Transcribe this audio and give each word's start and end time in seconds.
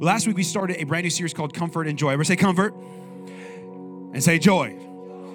Last 0.00 0.26
week 0.26 0.34
we 0.34 0.44
started 0.44 0.78
a 0.80 0.84
brand 0.84 1.04
new 1.04 1.10
series 1.10 1.34
called 1.34 1.52
Comfort 1.52 1.86
and 1.86 1.98
Joy. 1.98 2.12
Ever 2.12 2.24
say 2.24 2.34
comfort? 2.34 2.74
And 4.14 4.24
say 4.24 4.38
joy. 4.38 4.74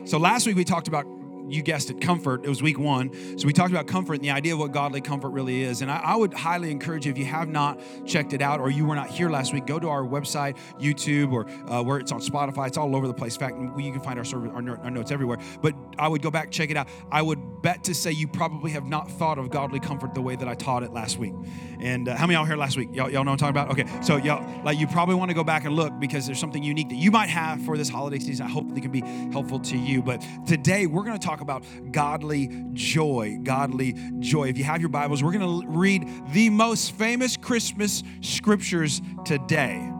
So 0.05 0.17
last 0.17 0.47
week 0.47 0.55
we 0.55 0.63
talked 0.63 0.87
about 0.87 1.05
you 1.49 1.61
guessed 1.61 1.89
it, 1.89 2.01
comfort. 2.01 2.45
It 2.45 2.49
was 2.49 2.61
week 2.61 2.79
one. 2.79 3.11
So 3.37 3.45
we 3.45 3.53
talked 3.53 3.71
about 3.71 3.87
comfort 3.87 4.15
and 4.15 4.23
the 4.23 4.31
idea 4.31 4.53
of 4.53 4.59
what 4.59 4.71
godly 4.71 5.01
comfort 5.01 5.29
really 5.29 5.63
is. 5.63 5.81
And 5.81 5.91
I, 5.91 5.97
I, 5.97 6.15
would 6.15 6.33
highly 6.33 6.71
encourage 6.71 7.05
you, 7.05 7.11
if 7.11 7.17
you 7.17 7.25
have 7.25 7.47
not 7.47 7.79
checked 8.05 8.33
it 8.33 8.41
out 8.41 8.59
or 8.59 8.69
you 8.69 8.85
were 8.85 8.95
not 8.95 9.09
here 9.09 9.29
last 9.29 9.53
week, 9.53 9.65
go 9.65 9.79
to 9.79 9.89
our 9.89 10.03
website, 10.03 10.57
YouTube, 10.79 11.31
or 11.31 11.47
uh, 11.71 11.81
where 11.83 11.99
it's 11.99 12.11
on 12.11 12.21
Spotify. 12.21 12.67
It's 12.67 12.77
all 12.77 12.95
over 12.95 13.07
the 13.07 13.13
place. 13.13 13.35
In 13.35 13.39
fact, 13.39 13.55
you 13.79 13.91
can 13.91 14.01
find 14.01 14.17
our, 14.17 14.25
service, 14.25 14.51
our, 14.53 14.77
our 14.79 14.91
notes 14.91 15.11
everywhere. 15.11 15.37
But 15.61 15.75
I 15.97 16.07
would 16.07 16.21
go 16.21 16.31
back, 16.31 16.51
check 16.51 16.69
it 16.69 16.77
out. 16.77 16.87
I 17.11 17.21
would 17.21 17.61
bet 17.61 17.83
to 17.85 17.95
say 17.95 18.11
you 18.11 18.27
probably 18.27 18.71
have 18.71 18.85
not 18.85 19.09
thought 19.11 19.37
of 19.37 19.49
godly 19.49 19.79
comfort 19.79 20.13
the 20.13 20.21
way 20.21 20.35
that 20.35 20.47
I 20.47 20.55
taught 20.55 20.83
it 20.83 20.93
last 20.93 21.17
week. 21.17 21.33
And 21.79 22.07
uh, 22.07 22.15
how 22.15 22.25
many 22.25 22.35
y'all 22.35 22.45
here 22.45 22.57
last 22.57 22.77
week? 22.77 22.89
Y'all, 22.93 23.09
y'all 23.09 23.23
know 23.23 23.31
what 23.31 23.43
I'm 23.43 23.53
talking 23.53 23.75
about? 23.75 23.93
Okay, 23.93 24.01
so 24.01 24.17
y'all, 24.17 24.63
like 24.63 24.79
you 24.79 24.87
probably 24.87 25.15
want 25.15 25.29
to 25.29 25.35
go 25.35 25.43
back 25.43 25.65
and 25.65 25.75
look 25.75 25.99
because 25.99 26.25
there's 26.25 26.39
something 26.39 26.63
unique 26.63 26.89
that 26.89 26.95
you 26.95 27.11
might 27.11 27.29
have 27.29 27.61
for 27.63 27.77
this 27.77 27.89
holiday 27.89 28.19
season. 28.19 28.45
I 28.45 28.49
hope 28.49 28.65
it 28.75 28.81
can 28.81 28.91
be 28.91 29.01
helpful 29.31 29.59
to 29.59 29.77
you. 29.77 30.01
But 30.01 30.23
today 30.45 30.85
we're 30.85 31.03
going 31.03 31.17
to 31.17 31.25
talk 31.25 31.34
about 31.41 31.63
godly 31.91 32.63
joy. 32.73 33.39
Godly 33.43 33.95
joy. 34.19 34.49
If 34.49 34.57
you 34.57 34.63
have 34.63 34.79
your 34.81 34.89
Bibles, 34.89 35.23
we're 35.23 35.31
going 35.31 35.61
to 35.61 35.67
read 35.67 36.07
the 36.31 36.49
most 36.49 36.91
famous 36.93 37.37
Christmas 37.37 38.03
scriptures 38.21 39.01
today. 39.25 39.91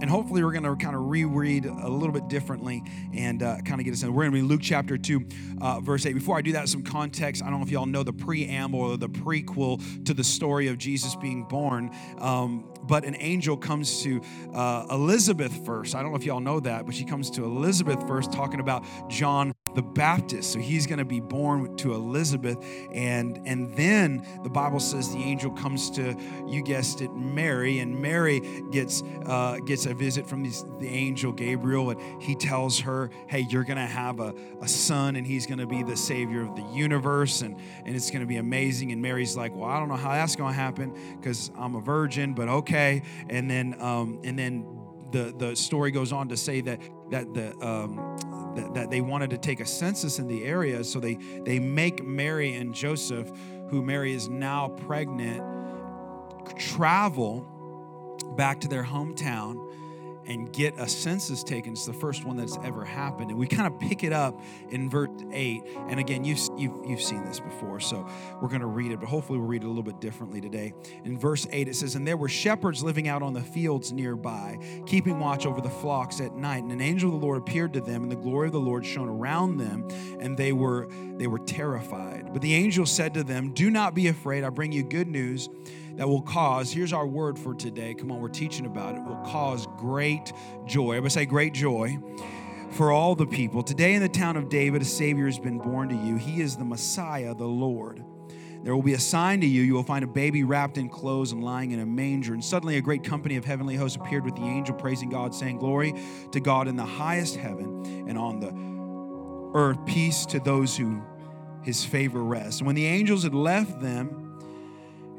And 0.00 0.10
hopefully, 0.10 0.42
we're 0.42 0.52
going 0.52 0.64
to 0.64 0.76
kind 0.76 0.96
of 0.96 1.08
reread 1.08 1.66
a 1.66 1.88
little 1.88 2.12
bit 2.12 2.28
differently 2.28 2.82
and 3.14 3.42
uh, 3.42 3.58
kind 3.64 3.80
of 3.80 3.84
get 3.84 3.92
us 3.94 4.02
in. 4.02 4.12
We're 4.12 4.24
going 4.24 4.32
to 4.32 4.42
be 4.42 4.42
Luke 4.42 4.60
chapter 4.62 4.98
2, 4.98 5.26
uh, 5.60 5.80
verse 5.80 6.04
8. 6.04 6.12
Before 6.12 6.36
I 6.36 6.42
do 6.42 6.52
that, 6.52 6.68
some 6.68 6.82
context. 6.82 7.42
I 7.42 7.48
don't 7.48 7.60
know 7.60 7.64
if 7.64 7.70
y'all 7.70 7.86
know 7.86 8.02
the 8.02 8.12
preamble 8.12 8.80
or 8.80 8.96
the 8.96 9.08
prequel 9.08 10.04
to 10.04 10.12
the 10.12 10.24
story 10.24 10.68
of 10.68 10.78
Jesus 10.78 11.14
being 11.14 11.44
born. 11.44 11.90
Um, 12.18 12.73
but 12.86 13.04
an 13.04 13.16
angel 13.18 13.56
comes 13.56 14.02
to 14.02 14.20
uh, 14.54 14.86
Elizabeth 14.90 15.64
first. 15.64 15.94
I 15.94 16.02
don't 16.02 16.10
know 16.10 16.16
if 16.16 16.24
y'all 16.24 16.40
know 16.40 16.60
that, 16.60 16.86
but 16.86 16.94
she 16.94 17.04
comes 17.04 17.30
to 17.32 17.44
Elizabeth 17.44 18.06
first, 18.06 18.32
talking 18.32 18.60
about 18.60 18.84
John 19.08 19.54
the 19.74 19.82
Baptist. 19.82 20.52
So 20.52 20.58
he's 20.58 20.86
going 20.86 20.98
to 20.98 21.04
be 21.04 21.20
born 21.20 21.76
to 21.78 21.94
Elizabeth, 21.94 22.64
and 22.92 23.40
and 23.46 23.74
then 23.74 24.24
the 24.42 24.50
Bible 24.50 24.80
says 24.80 25.12
the 25.12 25.22
angel 25.22 25.50
comes 25.50 25.90
to 25.92 26.16
you 26.46 26.62
guessed 26.62 27.00
it, 27.00 27.12
Mary, 27.12 27.80
and 27.80 28.00
Mary 28.00 28.40
gets 28.70 29.02
uh, 29.26 29.58
gets 29.66 29.86
a 29.86 29.94
visit 29.94 30.28
from 30.28 30.42
these, 30.42 30.64
the 30.78 30.88
angel 30.88 31.32
Gabriel, 31.32 31.90
and 31.90 32.22
he 32.22 32.34
tells 32.34 32.80
her, 32.80 33.10
"Hey, 33.26 33.46
you're 33.50 33.64
going 33.64 33.78
to 33.78 33.86
have 33.86 34.20
a, 34.20 34.34
a 34.60 34.68
son, 34.68 35.16
and 35.16 35.26
he's 35.26 35.46
going 35.46 35.58
to 35.58 35.66
be 35.66 35.82
the 35.82 35.96
savior 35.96 36.42
of 36.42 36.54
the 36.54 36.64
universe, 36.72 37.42
and 37.42 37.56
and 37.84 37.96
it's 37.96 38.10
going 38.10 38.20
to 38.20 38.26
be 38.26 38.36
amazing." 38.36 38.92
And 38.92 39.02
Mary's 39.02 39.36
like, 39.36 39.54
"Well, 39.54 39.68
I 39.68 39.78
don't 39.78 39.88
know 39.88 39.96
how 39.96 40.12
that's 40.12 40.36
going 40.36 40.52
to 40.52 40.58
happen 40.58 40.94
because 41.16 41.50
I'm 41.56 41.74
a 41.74 41.80
virgin, 41.80 42.34
but 42.34 42.48
okay." 42.48 42.73
And 42.74 43.50
then 43.50 43.76
um, 43.80 44.20
and 44.24 44.38
then 44.38 44.66
the 45.12 45.34
the 45.36 45.54
story 45.54 45.90
goes 45.90 46.12
on 46.12 46.28
to 46.28 46.36
say 46.36 46.60
that 46.62 46.80
that 47.10 47.32
the 47.34 47.56
um, 47.64 48.16
that, 48.54 48.74
that 48.74 48.90
they 48.90 49.00
wanted 49.00 49.30
to 49.30 49.38
take 49.38 49.60
a 49.60 49.66
census 49.66 50.18
in 50.18 50.26
the 50.26 50.44
area. 50.44 50.84
So 50.84 51.00
they, 51.00 51.14
they 51.44 51.58
make 51.58 52.04
Mary 52.04 52.54
and 52.54 52.74
Joseph, 52.74 53.30
who 53.68 53.82
Mary 53.82 54.12
is 54.12 54.28
now 54.28 54.68
pregnant, 54.68 55.42
travel 56.56 57.50
back 58.36 58.60
to 58.60 58.68
their 58.68 58.84
hometown 58.84 59.73
and 60.26 60.52
get 60.52 60.74
a 60.78 60.88
census 60.88 61.42
taken. 61.42 61.72
It's 61.72 61.86
the 61.86 61.92
first 61.92 62.24
one 62.24 62.36
that's 62.36 62.56
ever 62.64 62.84
happened. 62.84 63.30
And 63.30 63.38
we 63.38 63.46
kind 63.46 63.66
of 63.66 63.78
pick 63.78 64.04
it 64.04 64.12
up 64.12 64.40
in 64.70 64.88
verse 64.90 65.10
8. 65.32 65.62
And 65.88 66.00
again, 66.00 66.24
you've, 66.24 66.40
you've, 66.56 66.72
you've 66.86 67.02
seen 67.02 67.24
this 67.24 67.40
before, 67.40 67.80
so 67.80 68.06
we're 68.40 68.48
going 68.48 68.60
to 68.60 68.66
read 68.66 68.92
it, 68.92 69.00
but 69.00 69.08
hopefully 69.08 69.38
we'll 69.38 69.48
read 69.48 69.62
it 69.62 69.66
a 69.66 69.68
little 69.68 69.82
bit 69.82 70.00
differently 70.00 70.40
today. 70.40 70.72
In 71.04 71.18
verse 71.18 71.46
8, 71.50 71.68
it 71.68 71.76
says, 71.76 71.94
And 71.94 72.06
there 72.06 72.16
were 72.16 72.28
shepherds 72.28 72.82
living 72.82 73.08
out 73.08 73.22
on 73.22 73.32
the 73.32 73.42
fields 73.42 73.92
nearby, 73.92 74.58
keeping 74.86 75.18
watch 75.18 75.46
over 75.46 75.60
the 75.60 75.70
flocks 75.70 76.20
at 76.20 76.34
night. 76.34 76.62
And 76.62 76.72
an 76.72 76.80
angel 76.80 77.14
of 77.14 77.20
the 77.20 77.26
Lord 77.26 77.38
appeared 77.38 77.72
to 77.74 77.80
them, 77.80 78.02
and 78.02 78.10
the 78.10 78.16
glory 78.16 78.46
of 78.46 78.52
the 78.52 78.60
Lord 78.60 78.84
shone 78.84 79.08
around 79.08 79.58
them, 79.58 79.88
and 80.20 80.36
they 80.36 80.52
were, 80.52 80.88
they 81.16 81.26
were 81.26 81.38
terrified. 81.40 82.32
But 82.32 82.42
the 82.42 82.54
angel 82.54 82.86
said 82.86 83.14
to 83.14 83.24
them, 83.24 83.52
Do 83.52 83.70
not 83.70 83.94
be 83.94 84.08
afraid. 84.08 84.44
I 84.44 84.50
bring 84.50 84.72
you 84.72 84.82
good 84.82 85.08
news 85.08 85.48
that 85.96 86.08
will 86.08 86.22
cause, 86.22 86.72
here's 86.72 86.92
our 86.92 87.06
word 87.06 87.38
for 87.38 87.54
today. 87.54 87.94
Come 87.94 88.10
on, 88.10 88.20
we're 88.20 88.28
teaching 88.28 88.66
about 88.66 88.96
it. 88.96 89.02
Will 89.02 89.22
cause 89.24 89.66
great 89.76 90.32
joy. 90.66 90.92
Everybody 90.92 91.10
say 91.10 91.26
great 91.26 91.54
joy 91.54 91.98
for 92.70 92.90
all 92.90 93.14
the 93.14 93.26
people. 93.26 93.62
Today 93.62 93.94
in 93.94 94.02
the 94.02 94.08
town 94.08 94.36
of 94.36 94.48
David, 94.48 94.82
a 94.82 94.84
Savior 94.84 95.26
has 95.26 95.38
been 95.38 95.58
born 95.58 95.88
to 95.90 95.94
you. 95.94 96.16
He 96.16 96.40
is 96.40 96.56
the 96.56 96.64
Messiah, 96.64 97.34
the 97.34 97.46
Lord. 97.46 98.04
There 98.64 98.74
will 98.74 98.82
be 98.82 98.94
a 98.94 98.98
sign 98.98 99.42
to 99.42 99.46
you. 99.46 99.60
You 99.62 99.74
will 99.74 99.82
find 99.82 100.02
a 100.02 100.08
baby 100.08 100.42
wrapped 100.42 100.78
in 100.78 100.88
clothes 100.88 101.32
and 101.32 101.44
lying 101.44 101.72
in 101.72 101.80
a 101.80 101.86
manger. 101.86 102.32
And 102.32 102.42
suddenly 102.42 102.78
a 102.78 102.80
great 102.80 103.04
company 103.04 103.36
of 103.36 103.44
heavenly 103.44 103.76
hosts 103.76 103.96
appeared 103.96 104.24
with 104.24 104.36
the 104.36 104.42
angel, 104.42 104.74
praising 104.74 105.10
God, 105.10 105.34
saying, 105.34 105.58
Glory 105.58 105.94
to 106.32 106.40
God 106.40 106.66
in 106.66 106.74
the 106.74 106.84
highest 106.84 107.36
heaven, 107.36 108.06
and 108.08 108.16
on 108.16 108.40
the 108.40 109.58
earth, 109.58 109.84
peace 109.84 110.24
to 110.26 110.40
those 110.40 110.76
who 110.76 111.02
his 111.62 111.84
favor 111.84 112.22
rests. 112.24 112.60
And 112.60 112.66
when 112.66 112.74
the 112.74 112.86
angels 112.86 113.22
had 113.22 113.34
left 113.34 113.82
them, 113.82 114.23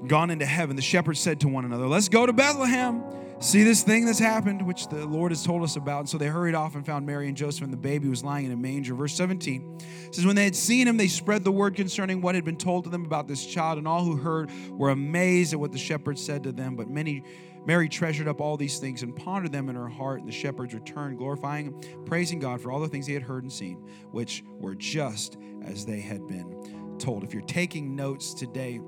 gone 0.08 0.30
into 0.30 0.46
heaven, 0.46 0.76
the 0.76 0.82
shepherds 0.82 1.20
said 1.20 1.40
to 1.42 1.48
one 1.48 1.66
another, 1.66 1.88
Let's 1.88 2.10
go 2.10 2.26
to 2.26 2.34
Bethlehem, 2.34 3.04
see 3.40 3.64
this 3.64 3.84
thing 3.84 4.06
that's 4.06 4.20
happened, 4.20 4.66
which 4.66 4.88
the 4.88 5.06
Lord 5.06 5.32
has 5.32 5.44
told 5.44 5.64
us 5.64 5.76
about. 5.76 6.02
And 6.02 6.10
so 6.10 6.18
they 6.18 6.28
hurried 6.28 6.56
off 6.56 6.76
and 6.76 6.86
found 6.86 7.06
Mary 7.06 7.28
and 7.28 7.36
Joseph, 7.36 7.64
and 7.64 7.74
the 7.74 7.78
baby 7.78 8.08
was 8.08 8.24
lying 8.24 8.46
in 8.46 8.52
a 8.52 8.58
manger. 8.58 8.96
Verse 8.96 9.14
17 9.16 9.80
says, 10.12 10.26
When 10.26 10.36
they 10.36 10.44
had 10.44 10.56
seen 10.56 10.88
him, 10.88 10.98
they 10.98 11.08
spread 11.08 11.44
the 11.44 11.52
word 11.52 11.76
concerning 11.76 12.22
what 12.22 12.36
had 12.36 12.46
been 12.46 12.58
told 12.58 12.86
to 12.86 12.90
them 12.90 13.06
about 13.06 13.28
this 13.28 13.46
child, 13.46 13.78
and 13.78 13.88
all 13.88 14.04
who 14.04 14.18
heard 14.18 14.52
were 14.70 14.90
amazed 14.90 15.54
at 15.54 15.60
what 15.60 15.72
the 15.72 15.78
shepherds 15.78 16.24
said 16.24 16.44
to 16.44 16.52
them. 16.52 16.76
But 16.76 16.90
many 16.90 17.24
Mary 17.66 17.90
treasured 17.90 18.28
up 18.28 18.40
all 18.40 18.58
these 18.58 18.78
things 18.78 19.02
and 19.02 19.16
pondered 19.16 19.52
them 19.52 19.70
in 19.70 19.76
her 19.76 19.90
heart, 19.90 20.20
and 20.20 20.28
the 20.28 20.34
shepherds 20.34 20.74
returned, 20.74 21.18
glorifying, 21.18 21.84
praising 22.06 22.40
God 22.40 22.62
for 22.62 22.72
all 22.72 22.80
the 22.80 22.88
things 22.88 23.08
they 23.08 23.14
had 23.14 23.24
heard 23.24 23.44
and 23.44 23.52
seen, 23.52 23.78
which 24.12 24.44
were 24.60 24.76
just 24.76 25.38
as 25.64 25.86
they 25.86 26.00
had 26.00 26.28
been 26.28 26.98
told. 27.00 27.24
If 27.24 27.34
you're 27.34 27.44
taking 27.44 27.96
notes 27.96 28.34
today, 28.34 28.80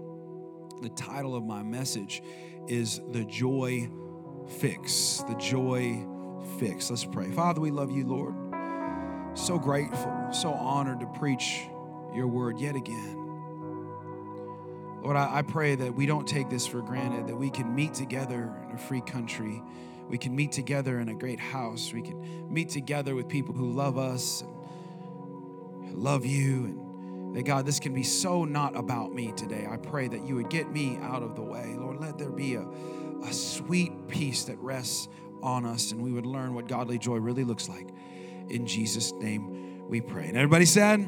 the 0.82 0.90
title 0.90 1.36
of 1.36 1.44
my 1.44 1.64
message 1.64 2.22
is 2.68 3.02
The 3.12 3.24
Joy 3.26 3.90
Fix. 4.60 5.24
The 5.28 5.36
Joy 5.36 6.06
Fix. 6.60 6.90
Let's 6.90 7.06
pray. 7.06 7.32
Father, 7.32 7.62
we 7.62 7.72
love 7.72 7.92
you, 7.92 8.06
Lord. 8.06 8.36
So 9.38 9.58
grateful, 9.60 10.30
so 10.32 10.52
honored 10.52 11.00
to 11.02 11.08
preach 11.08 11.62
your 12.14 12.28
word 12.28 12.60
yet 12.60 12.76
again. 12.76 13.16
Lord, 15.04 15.16
I, 15.16 15.38
I 15.38 15.42
pray 15.44 15.76
that 15.76 15.94
we 15.94 16.06
don't 16.06 16.28
take 16.28 16.50
this 16.50 16.66
for 16.66 16.82
granted, 16.82 17.28
that 17.28 17.36
we 17.36 17.50
can 17.50 17.74
meet 17.74 17.94
together 17.94 18.52
in 18.70 18.76
a 18.76 18.80
free 18.80 19.02
country. 19.02 19.62
We 20.10 20.18
can 20.18 20.36
meet 20.36 20.52
together 20.52 21.00
in 21.00 21.10
a 21.10 21.14
great 21.14 21.40
house. 21.40 21.94
We 21.94 22.02
can 22.02 22.52
meet 22.52 22.70
together 22.70 23.14
with 23.14 23.28
people 23.28 23.54
who 23.54 23.72
love 23.72 23.98
us, 23.98 24.42
and 24.42 25.98
love 25.98 26.26
you, 26.26 26.66
and 26.66 26.87
that 27.34 27.44
God, 27.44 27.66
this 27.66 27.80
can 27.80 27.94
be 27.94 28.04
so 28.04 28.46
not 28.46 28.76
about 28.76 29.14
me 29.14 29.32
today. 29.34 29.68
I 29.70 29.78
pray 29.78 30.08
that 30.08 30.26
you 30.26 30.36
would 30.36 30.50
get 30.50 30.72
me 30.72 30.98
out 31.02 31.24
of 31.24 31.36
the 31.36 31.42
way. 31.42 31.76
Lord, 31.78 32.00
let 32.00 32.18
there 32.18 32.32
be 32.32 32.56
a, 32.56 32.66
a 33.24 33.34
sweet 33.34 34.08
peace 34.08 34.46
that 34.46 34.58
rests 34.60 35.08
on 35.44 35.66
us 35.66 35.92
and 35.92 36.02
we 36.02 36.12
would 36.12 36.26
learn 36.26 36.54
what 36.54 36.68
godly 36.68 36.98
joy 36.98 37.18
really 37.18 37.44
looks 37.44 37.70
like. 37.70 37.88
In 38.50 38.66
Jesus' 38.66 39.12
name 39.14 39.88
we 39.88 40.02
pray. 40.02 40.28
And 40.28 40.38
everybody 40.38 40.66
said, 40.66 41.08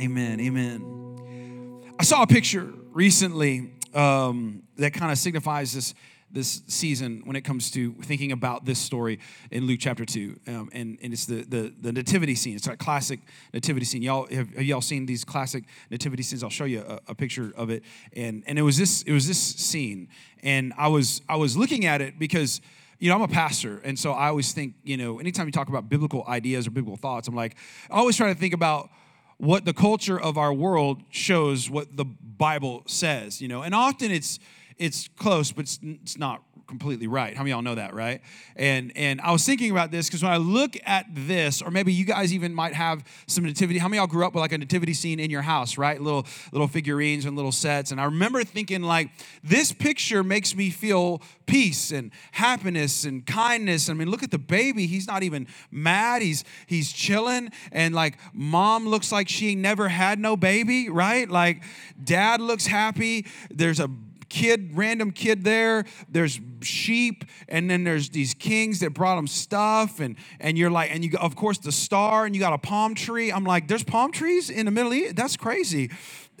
Amen. 0.00 0.40
Amen. 0.40 1.86
I 1.98 2.04
saw 2.04 2.22
a 2.22 2.26
picture 2.26 2.72
recently 2.92 3.72
um, 3.94 4.62
that 4.76 4.92
kind 4.92 5.10
of 5.10 5.18
signifies 5.18 5.72
this 5.72 5.94
this 6.30 6.62
season 6.66 7.22
when 7.24 7.36
it 7.36 7.42
comes 7.42 7.70
to 7.70 7.92
thinking 8.02 8.32
about 8.32 8.64
this 8.64 8.78
story 8.78 9.18
in 9.50 9.66
Luke 9.66 9.78
chapter 9.80 10.04
2. 10.04 10.40
Um, 10.46 10.68
and, 10.72 10.98
and 11.02 11.12
it's 11.12 11.26
the, 11.26 11.42
the, 11.42 11.74
the 11.80 11.92
nativity 11.92 12.34
scene. 12.34 12.56
It's 12.56 12.66
a 12.66 12.76
classic 12.76 13.20
nativity 13.52 13.86
scene. 13.86 14.02
Y'all 14.02 14.26
have, 14.26 14.54
have 14.54 14.62
y'all 14.62 14.80
seen 14.80 15.06
these 15.06 15.24
classic 15.24 15.64
nativity 15.90 16.22
scenes? 16.22 16.42
I'll 16.42 16.50
show 16.50 16.64
you 16.64 16.84
a, 16.86 17.00
a, 17.08 17.14
picture 17.14 17.52
of 17.56 17.70
it. 17.70 17.82
And, 18.14 18.44
and 18.46 18.58
it 18.58 18.62
was 18.62 18.76
this 18.76 19.02
it 19.02 19.12
was 19.12 19.26
this 19.26 19.38
scene. 19.38 20.08
And 20.42 20.72
I 20.76 20.88
was 20.88 21.22
I 21.28 21.36
was 21.36 21.56
looking 21.56 21.86
at 21.86 22.00
it 22.00 22.18
because 22.18 22.60
you 22.98 23.08
know, 23.08 23.14
I'm 23.14 23.22
a 23.22 23.28
pastor, 23.28 23.80
and 23.84 23.96
so 23.96 24.10
I 24.10 24.26
always 24.26 24.52
think, 24.52 24.74
you 24.82 24.96
know, 24.96 25.20
anytime 25.20 25.46
you 25.46 25.52
talk 25.52 25.68
about 25.68 25.88
biblical 25.88 26.24
ideas 26.26 26.66
or 26.66 26.72
biblical 26.72 26.96
thoughts, 26.96 27.28
I'm 27.28 27.34
like, 27.34 27.54
I 27.88 27.96
always 27.96 28.16
try 28.16 28.32
to 28.32 28.34
think 28.34 28.52
about 28.52 28.90
what 29.36 29.64
the 29.64 29.72
culture 29.72 30.20
of 30.20 30.36
our 30.36 30.52
world 30.52 31.02
shows 31.10 31.70
what 31.70 31.96
the 31.96 32.04
Bible 32.04 32.82
says, 32.86 33.40
you 33.40 33.46
know, 33.46 33.62
and 33.62 33.74
often 33.74 34.10
it's 34.10 34.40
it's 34.78 35.08
close, 35.16 35.52
but 35.52 35.62
it's, 35.62 35.80
it's 35.82 36.18
not 36.18 36.42
completely 36.68 37.06
right. 37.06 37.34
How 37.34 37.42
many 37.42 37.50
y'all 37.50 37.62
know 37.62 37.74
that, 37.74 37.94
right? 37.94 38.20
And 38.54 38.92
and 38.94 39.20
I 39.22 39.32
was 39.32 39.44
thinking 39.44 39.70
about 39.70 39.90
this 39.90 40.06
because 40.06 40.22
when 40.22 40.30
I 40.30 40.36
look 40.36 40.76
at 40.84 41.06
this, 41.08 41.62
or 41.62 41.70
maybe 41.70 41.92
you 41.92 42.04
guys 42.04 42.32
even 42.32 42.54
might 42.54 42.74
have 42.74 43.02
some 43.26 43.44
nativity. 43.44 43.78
How 43.78 43.88
many 43.88 43.98
y'all 43.98 44.06
grew 44.06 44.26
up 44.26 44.34
with 44.34 44.42
like 44.42 44.52
a 44.52 44.58
nativity 44.58 44.92
scene 44.92 45.18
in 45.18 45.30
your 45.30 45.42
house, 45.42 45.78
right? 45.78 46.00
Little 46.00 46.26
little 46.52 46.68
figurines 46.68 47.24
and 47.24 47.34
little 47.34 47.52
sets. 47.52 47.90
And 47.90 48.00
I 48.00 48.04
remember 48.04 48.44
thinking 48.44 48.82
like 48.82 49.10
this 49.42 49.72
picture 49.72 50.22
makes 50.22 50.54
me 50.54 50.70
feel 50.70 51.22
peace 51.46 51.90
and 51.90 52.12
happiness 52.32 53.04
and 53.04 53.26
kindness. 53.26 53.88
I 53.88 53.94
mean, 53.94 54.10
look 54.10 54.22
at 54.22 54.30
the 54.30 54.38
baby. 54.38 54.86
He's 54.86 55.06
not 55.06 55.22
even 55.22 55.48
mad. 55.70 56.20
He's 56.20 56.44
he's 56.66 56.92
chilling. 56.92 57.50
And 57.72 57.94
like 57.94 58.18
mom 58.34 58.86
looks 58.86 59.10
like 59.10 59.28
she 59.28 59.54
never 59.54 59.88
had 59.88 60.18
no 60.18 60.36
baby, 60.36 60.90
right? 60.90 61.28
Like 61.28 61.62
dad 62.02 62.42
looks 62.42 62.66
happy. 62.66 63.26
There's 63.50 63.80
a 63.80 63.88
kid, 64.28 64.76
random 64.76 65.10
kid 65.10 65.44
there. 65.44 65.84
There's 66.08 66.40
sheep, 66.62 67.24
and 67.48 67.70
then 67.70 67.84
there's 67.84 68.10
these 68.10 68.34
kings 68.34 68.80
that 68.80 68.94
brought 68.94 69.16
them 69.16 69.26
stuff, 69.26 70.00
and 70.00 70.16
and 70.40 70.58
you're 70.58 70.70
like, 70.70 70.90
and 70.92 71.04
you 71.04 71.12
of 71.20 71.36
course 71.36 71.58
the 71.58 71.72
star, 71.72 72.26
and 72.26 72.34
you 72.34 72.40
got 72.40 72.52
a 72.52 72.58
palm 72.58 72.94
tree. 72.94 73.30
I'm 73.30 73.44
like, 73.44 73.68
there's 73.68 73.84
palm 73.84 74.12
trees 74.12 74.50
in 74.50 74.66
the 74.66 74.72
Middle 74.72 74.94
East. 74.94 75.16
That's 75.16 75.36
crazy. 75.36 75.90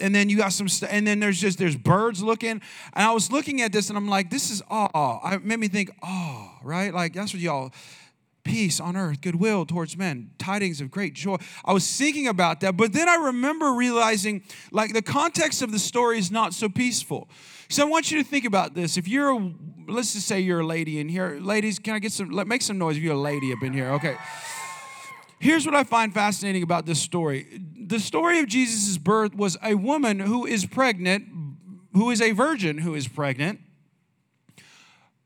And 0.00 0.14
then 0.14 0.28
you 0.28 0.36
got 0.36 0.52
some, 0.52 0.68
st- 0.68 0.92
and 0.92 1.04
then 1.04 1.18
there's 1.18 1.40
just 1.40 1.58
there's 1.58 1.76
birds 1.76 2.22
looking. 2.22 2.50
And 2.50 2.62
I 2.94 3.12
was 3.12 3.32
looking 3.32 3.62
at 3.62 3.72
this, 3.72 3.88
and 3.88 3.98
I'm 3.98 4.08
like, 4.08 4.30
this 4.30 4.50
is 4.50 4.62
awe. 4.70 5.18
I 5.24 5.38
made 5.38 5.58
me 5.58 5.66
think, 5.68 5.90
oh, 6.02 6.52
right, 6.62 6.94
like 6.94 7.14
that's 7.14 7.32
what 7.32 7.42
y'all 7.42 7.72
peace 8.48 8.80
on 8.80 8.96
earth, 8.96 9.20
goodwill 9.20 9.66
towards 9.66 9.96
men, 9.96 10.30
tidings 10.38 10.80
of 10.80 10.90
great 10.90 11.14
joy. 11.14 11.36
I 11.64 11.72
was 11.72 11.86
thinking 11.96 12.26
about 12.26 12.60
that, 12.60 12.76
but 12.76 12.92
then 12.92 13.08
I 13.08 13.16
remember 13.16 13.72
realizing 13.72 14.42
like 14.72 14.94
the 14.94 15.02
context 15.02 15.60
of 15.60 15.70
the 15.70 15.78
story 15.78 16.18
is 16.18 16.30
not 16.30 16.54
so 16.54 16.68
peaceful. 16.68 17.28
So 17.70 17.86
I 17.86 17.90
want 17.90 18.10
you 18.10 18.22
to 18.22 18.28
think 18.28 18.46
about 18.46 18.74
this. 18.74 18.96
If 18.96 19.06
you're, 19.06 19.30
a, 19.30 19.52
let's 19.88 20.14
just 20.14 20.26
say 20.26 20.40
you're 20.40 20.60
a 20.60 20.66
lady 20.66 21.00
in 21.00 21.08
here, 21.08 21.38
ladies, 21.38 21.78
can 21.78 21.94
I 21.94 21.98
get 21.98 22.12
some, 22.12 22.34
make 22.48 22.62
some 22.62 22.78
noise 22.78 22.96
if 22.96 23.02
you're 23.02 23.14
a 23.14 23.18
lady 23.18 23.52
up 23.52 23.62
in 23.62 23.74
here? 23.74 23.90
Okay. 23.90 24.16
Here's 25.38 25.66
what 25.66 25.74
I 25.74 25.84
find 25.84 26.12
fascinating 26.12 26.62
about 26.62 26.86
this 26.86 27.00
story. 27.00 27.46
The 27.78 28.00
story 28.00 28.38
of 28.40 28.48
Jesus' 28.48 28.96
birth 28.96 29.34
was 29.34 29.58
a 29.62 29.74
woman 29.74 30.18
who 30.18 30.46
is 30.46 30.64
pregnant, 30.64 31.26
who 31.92 32.10
is 32.10 32.22
a 32.22 32.32
virgin 32.32 32.78
who 32.78 32.94
is 32.94 33.06
pregnant, 33.06 33.60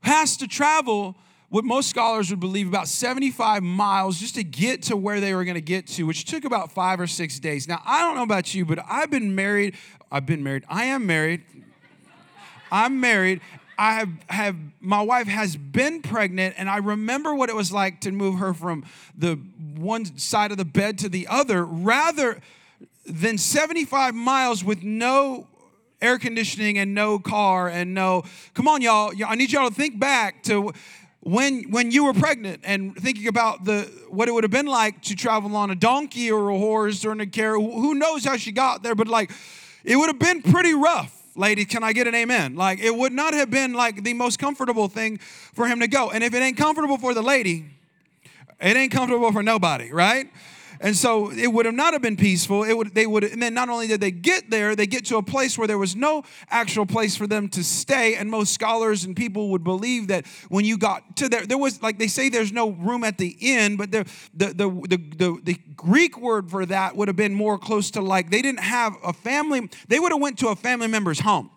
has 0.01 0.35
to 0.37 0.47
travel 0.47 1.15
what 1.47 1.63
most 1.63 1.89
scholars 1.89 2.29
would 2.29 2.41
believe 2.41 2.67
about 2.67 2.89
75 2.89 3.63
miles 3.63 4.19
just 4.19 4.35
to 4.35 4.43
get 4.43 4.83
to 4.83 4.97
where 4.97 5.21
they 5.21 5.33
were 5.33 5.45
going 5.45 5.55
to 5.55 5.61
get 5.61 5.87
to, 5.87 6.03
which 6.03 6.25
took 6.25 6.43
about 6.43 6.71
five 6.71 6.99
or 6.99 7.07
six 7.07 7.39
days. 7.39 7.69
Now, 7.69 7.81
I 7.85 8.01
don't 8.01 8.15
know 8.15 8.23
about 8.23 8.53
you, 8.53 8.65
but 8.65 8.79
I've 8.89 9.09
been 9.09 9.33
married. 9.33 9.75
I've 10.11 10.25
been 10.25 10.43
married. 10.43 10.65
I 10.67 10.85
am 10.85 11.05
married. 11.05 11.43
I'm 12.73 12.99
married. 12.99 13.39
I 13.77 13.93
have, 13.93 14.09
have 14.29 14.55
my 14.81 15.01
wife 15.03 15.27
has 15.27 15.55
been 15.55 16.01
pregnant, 16.01 16.55
and 16.57 16.67
I 16.67 16.77
remember 16.77 17.35
what 17.35 17.49
it 17.49 17.55
was 17.55 17.71
like 17.71 18.01
to 18.01 18.11
move 18.11 18.39
her 18.39 18.53
from 18.53 18.83
the 19.15 19.35
one 19.75 20.17
side 20.17 20.51
of 20.51 20.57
the 20.57 20.65
bed 20.65 20.97
to 20.99 21.09
the 21.09 21.27
other, 21.27 21.63
rather 21.63 22.41
than 23.05 23.37
75 23.37 24.15
miles 24.15 24.63
with 24.63 24.81
no 24.81 25.47
air 26.01 26.17
conditioning 26.17 26.79
and 26.79 26.95
no 26.95 27.19
car 27.19 27.69
and 27.69 27.93
no. 27.93 28.23
Come 28.55 28.67
on, 28.67 28.81
y'all. 28.81 29.13
I 29.25 29.35
need 29.35 29.51
y'all 29.51 29.69
to 29.69 29.75
think 29.75 29.99
back 29.99 30.41
to 30.43 30.73
when 31.19 31.69
when 31.69 31.91
you 31.91 32.05
were 32.05 32.13
pregnant 32.13 32.61
and 32.63 32.95
thinking 32.95 33.27
about 33.27 33.65
the 33.65 33.83
what 34.09 34.27
it 34.27 34.31
would 34.31 34.43
have 34.43 34.51
been 34.51 34.65
like 34.65 35.01
to 35.03 35.15
travel 35.15 35.55
on 35.55 35.69
a 35.69 35.75
donkey 35.75 36.31
or 36.31 36.49
a 36.49 36.57
horse 36.57 37.05
or 37.05 37.11
in 37.11 37.21
a 37.21 37.27
carriage 37.27 37.61
who 37.61 37.93
knows 37.93 38.25
how 38.25 38.35
she 38.35 38.51
got 38.51 38.83
there 38.83 38.93
but 38.93 39.07
like 39.07 39.31
it 39.85 39.95
would 39.95 40.07
have 40.07 40.19
been 40.19 40.41
pretty 40.41 40.73
rough 40.73 41.22
lady 41.35 41.65
can 41.65 41.83
i 41.83 41.93
get 41.93 42.07
an 42.07 42.15
amen? 42.15 42.55
Like 42.55 42.79
it 42.79 42.95
would 42.95 43.13
not 43.13 43.33
have 43.33 43.49
been 43.49 43.73
like 43.73 44.03
the 44.03 44.13
most 44.13 44.39
comfortable 44.39 44.87
thing 44.87 45.17
for 45.17 45.67
him 45.67 45.79
to 45.79 45.87
go. 45.87 46.11
And 46.11 46.23
if 46.23 46.33
it 46.33 46.41
ain't 46.41 46.57
comfortable 46.57 46.97
for 46.97 47.13
the 47.13 47.21
lady 47.21 47.65
it 48.61 48.77
ain't 48.77 48.91
comfortable 48.91 49.31
for 49.31 49.43
nobody 49.43 49.91
right 49.91 50.29
and 50.83 50.97
so 50.97 51.31
it 51.31 51.47
would 51.47 51.65
have 51.65 51.73
not 51.73 51.93
have 51.93 52.01
been 52.01 52.17
peaceful. 52.17 52.65
It 52.65 52.73
would 52.73 52.93
they 52.93 53.07
would 53.07 53.23
and 53.23 53.41
then 53.41 53.53
not 53.53 53.69
only 53.69 53.87
did 53.87 54.01
they 54.01 54.11
get 54.11 54.49
there, 54.49 54.75
they 54.75 54.85
get 54.85 55.05
to 55.05 55.15
a 55.15 55.23
place 55.23 55.57
where 55.57 55.65
there 55.65 55.77
was 55.77 55.95
no 55.95 56.23
actual 56.49 56.85
place 56.85 57.15
for 57.15 57.25
them 57.25 57.47
to 57.49 57.63
stay. 57.63 58.15
And 58.15 58.29
most 58.29 58.53
scholars 58.53 59.05
and 59.05 59.15
people 59.15 59.49
would 59.51 59.63
believe 59.63 60.09
that 60.09 60.27
when 60.49 60.65
you 60.65 60.77
got 60.77 61.15
to 61.17 61.29
there, 61.29 61.45
there 61.45 61.57
was 61.57 61.81
like 61.81 61.99
they 61.99 62.07
say 62.07 62.27
there's 62.27 62.51
no 62.51 62.71
room 62.71 63.05
at 63.05 63.17
the 63.17 63.37
inn, 63.39 63.77
but 63.77 63.91
the 63.91 64.05
the 64.33 64.47
the 64.47 64.69
the, 64.69 64.97
the, 64.97 65.39
the 65.43 65.59
Greek 65.77 66.19
word 66.19 66.51
for 66.51 66.65
that 66.65 66.97
would 66.97 67.07
have 67.07 67.15
been 67.15 67.33
more 67.33 67.57
close 67.57 67.89
to 67.91 68.01
like 68.01 68.29
they 68.29 68.41
didn't 68.41 68.59
have 68.59 68.97
a 69.05 69.13
family, 69.13 69.69
they 69.87 69.99
would 69.99 70.11
have 70.11 70.21
went 70.21 70.37
to 70.39 70.49
a 70.49 70.55
family 70.55 70.87
member's 70.87 71.21
home, 71.21 71.49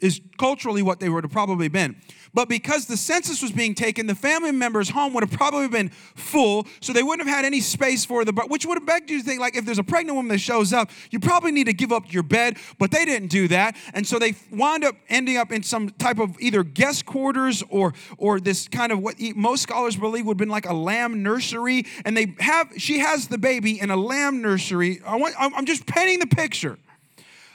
is 0.00 0.20
culturally 0.38 0.82
what 0.82 1.00
they 1.00 1.08
would 1.08 1.24
have 1.24 1.32
probably 1.32 1.68
been. 1.68 1.96
But 2.32 2.48
because 2.48 2.86
the 2.86 2.96
census 2.96 3.42
was 3.42 3.50
being 3.50 3.74
taken, 3.74 4.06
the 4.06 4.14
family 4.14 4.52
member's 4.52 4.88
home 4.88 5.14
would 5.14 5.24
have 5.24 5.36
probably 5.36 5.68
been 5.68 5.88
full, 5.88 6.66
so 6.80 6.92
they 6.92 7.02
wouldn't 7.02 7.28
have 7.28 7.36
had 7.36 7.44
any 7.44 7.60
space 7.60 8.04
for 8.04 8.24
the, 8.24 8.32
which 8.48 8.64
would 8.66 8.78
have 8.78 8.86
begged 8.86 9.10
you 9.10 9.18
to 9.18 9.24
think, 9.24 9.40
like, 9.40 9.56
if 9.56 9.64
there's 9.64 9.78
a 9.78 9.84
pregnant 9.84 10.14
woman 10.14 10.28
that 10.30 10.38
shows 10.38 10.72
up, 10.72 10.90
you 11.10 11.18
probably 11.18 11.50
need 11.50 11.64
to 11.64 11.72
give 11.72 11.92
up 11.92 12.12
your 12.12 12.22
bed, 12.22 12.56
but 12.78 12.90
they 12.90 13.04
didn't 13.04 13.28
do 13.28 13.48
that. 13.48 13.76
And 13.94 14.06
so 14.06 14.18
they 14.18 14.34
wound 14.52 14.84
up 14.84 14.94
ending 15.08 15.36
up 15.36 15.50
in 15.50 15.62
some 15.62 15.90
type 15.90 16.18
of 16.18 16.40
either 16.40 16.62
guest 16.62 17.04
quarters 17.04 17.64
or, 17.68 17.94
or 18.16 18.38
this 18.38 18.68
kind 18.68 18.92
of 18.92 19.00
what 19.00 19.16
most 19.34 19.62
scholars 19.62 19.96
believe 19.96 20.24
would 20.26 20.34
have 20.34 20.38
been 20.38 20.48
like 20.48 20.66
a 20.66 20.74
lamb 20.74 21.22
nursery. 21.22 21.86
And 22.04 22.16
they 22.16 22.34
have, 22.38 22.72
she 22.76 23.00
has 23.00 23.28
the 23.28 23.38
baby 23.38 23.80
in 23.80 23.90
a 23.90 23.96
lamb 23.96 24.40
nursery. 24.40 25.00
I 25.04 25.16
want, 25.16 25.34
I'm 25.38 25.66
just 25.66 25.86
painting 25.86 26.20
the 26.20 26.26
picture 26.26 26.78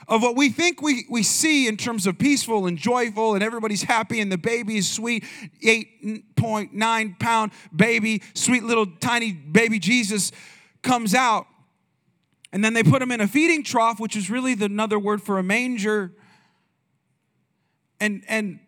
of 0.08 0.22
what 0.22 0.36
we 0.36 0.50
think 0.50 0.80
we, 0.82 1.04
we 1.10 1.22
see 1.22 1.66
in 1.66 1.76
terms 1.76 2.06
of 2.06 2.18
peaceful 2.18 2.66
and 2.66 2.78
joyful 2.78 3.34
and 3.34 3.42
everybody's 3.42 3.82
happy 3.82 4.20
and 4.20 4.30
the 4.30 4.38
baby 4.38 4.76
is 4.76 4.90
sweet 4.90 5.24
8.9 5.64 7.18
pound 7.18 7.52
baby 7.74 8.22
sweet 8.34 8.62
little 8.62 8.86
tiny 8.86 9.32
baby 9.32 9.78
jesus 9.78 10.32
comes 10.86 11.14
out. 11.14 11.46
And 12.52 12.64
then 12.64 12.72
they 12.72 12.82
put 12.82 13.02
him 13.02 13.10
in 13.10 13.20
a 13.20 13.26
feeding 13.26 13.62
trough 13.62 14.00
which 14.00 14.16
is 14.16 14.30
really 14.30 14.54
the, 14.54 14.66
another 14.66 14.98
word 14.98 15.20
for 15.20 15.38
a 15.38 15.42
manger. 15.42 16.12
And 18.00 18.22
and 18.28 18.60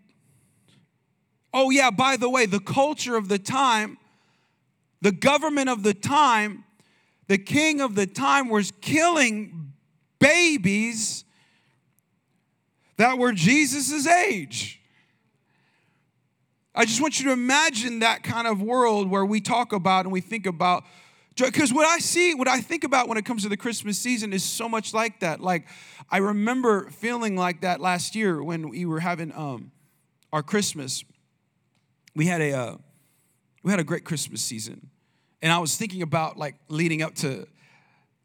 oh 1.54 1.70
yeah 1.70 1.90
by 1.90 2.16
the 2.16 2.28
way 2.28 2.44
the 2.44 2.60
culture 2.60 3.16
of 3.16 3.28
the 3.28 3.38
time 3.38 3.98
the 5.00 5.12
government 5.12 5.68
of 5.68 5.82
the 5.82 5.94
time 5.94 6.64
the 7.28 7.38
king 7.38 7.80
of 7.80 7.94
the 7.94 8.06
time 8.06 8.48
was 8.48 8.70
killing 8.80 9.72
babies 10.18 11.24
that 12.98 13.16
were 13.16 13.32
Jesus' 13.32 14.06
age. 14.06 14.80
I 16.74 16.84
just 16.84 17.00
want 17.00 17.18
you 17.18 17.26
to 17.26 17.32
imagine 17.32 18.00
that 18.00 18.22
kind 18.22 18.46
of 18.46 18.60
world 18.60 19.10
where 19.10 19.24
we 19.24 19.40
talk 19.40 19.72
about 19.72 20.04
and 20.04 20.12
we 20.12 20.20
think 20.20 20.46
about 20.46 20.84
because 21.36 21.72
what 21.72 21.86
I 21.86 21.98
see, 21.98 22.34
what 22.34 22.48
I 22.48 22.60
think 22.60 22.82
about 22.82 23.08
when 23.08 23.16
it 23.16 23.24
comes 23.24 23.44
to 23.44 23.48
the 23.48 23.56
Christmas 23.56 23.96
season 23.96 24.32
is 24.32 24.42
so 24.42 24.68
much 24.68 24.92
like 24.92 25.20
that. 25.20 25.40
Like 25.40 25.68
I 26.10 26.18
remember 26.18 26.90
feeling 26.90 27.36
like 27.36 27.60
that 27.60 27.80
last 27.80 28.16
year 28.16 28.42
when 28.42 28.68
we 28.68 28.84
were 28.84 28.98
having 29.00 29.32
um, 29.32 29.70
our 30.32 30.42
Christmas. 30.42 31.04
We 32.16 32.26
had 32.26 32.40
a 32.40 32.52
uh, 32.52 32.76
we 33.62 33.70
had 33.70 33.78
a 33.78 33.84
great 33.84 34.04
Christmas 34.04 34.42
season, 34.42 34.90
and 35.40 35.52
I 35.52 35.58
was 35.58 35.76
thinking 35.76 36.02
about 36.02 36.36
like 36.36 36.56
leading 36.68 37.02
up 37.02 37.14
to 37.16 37.46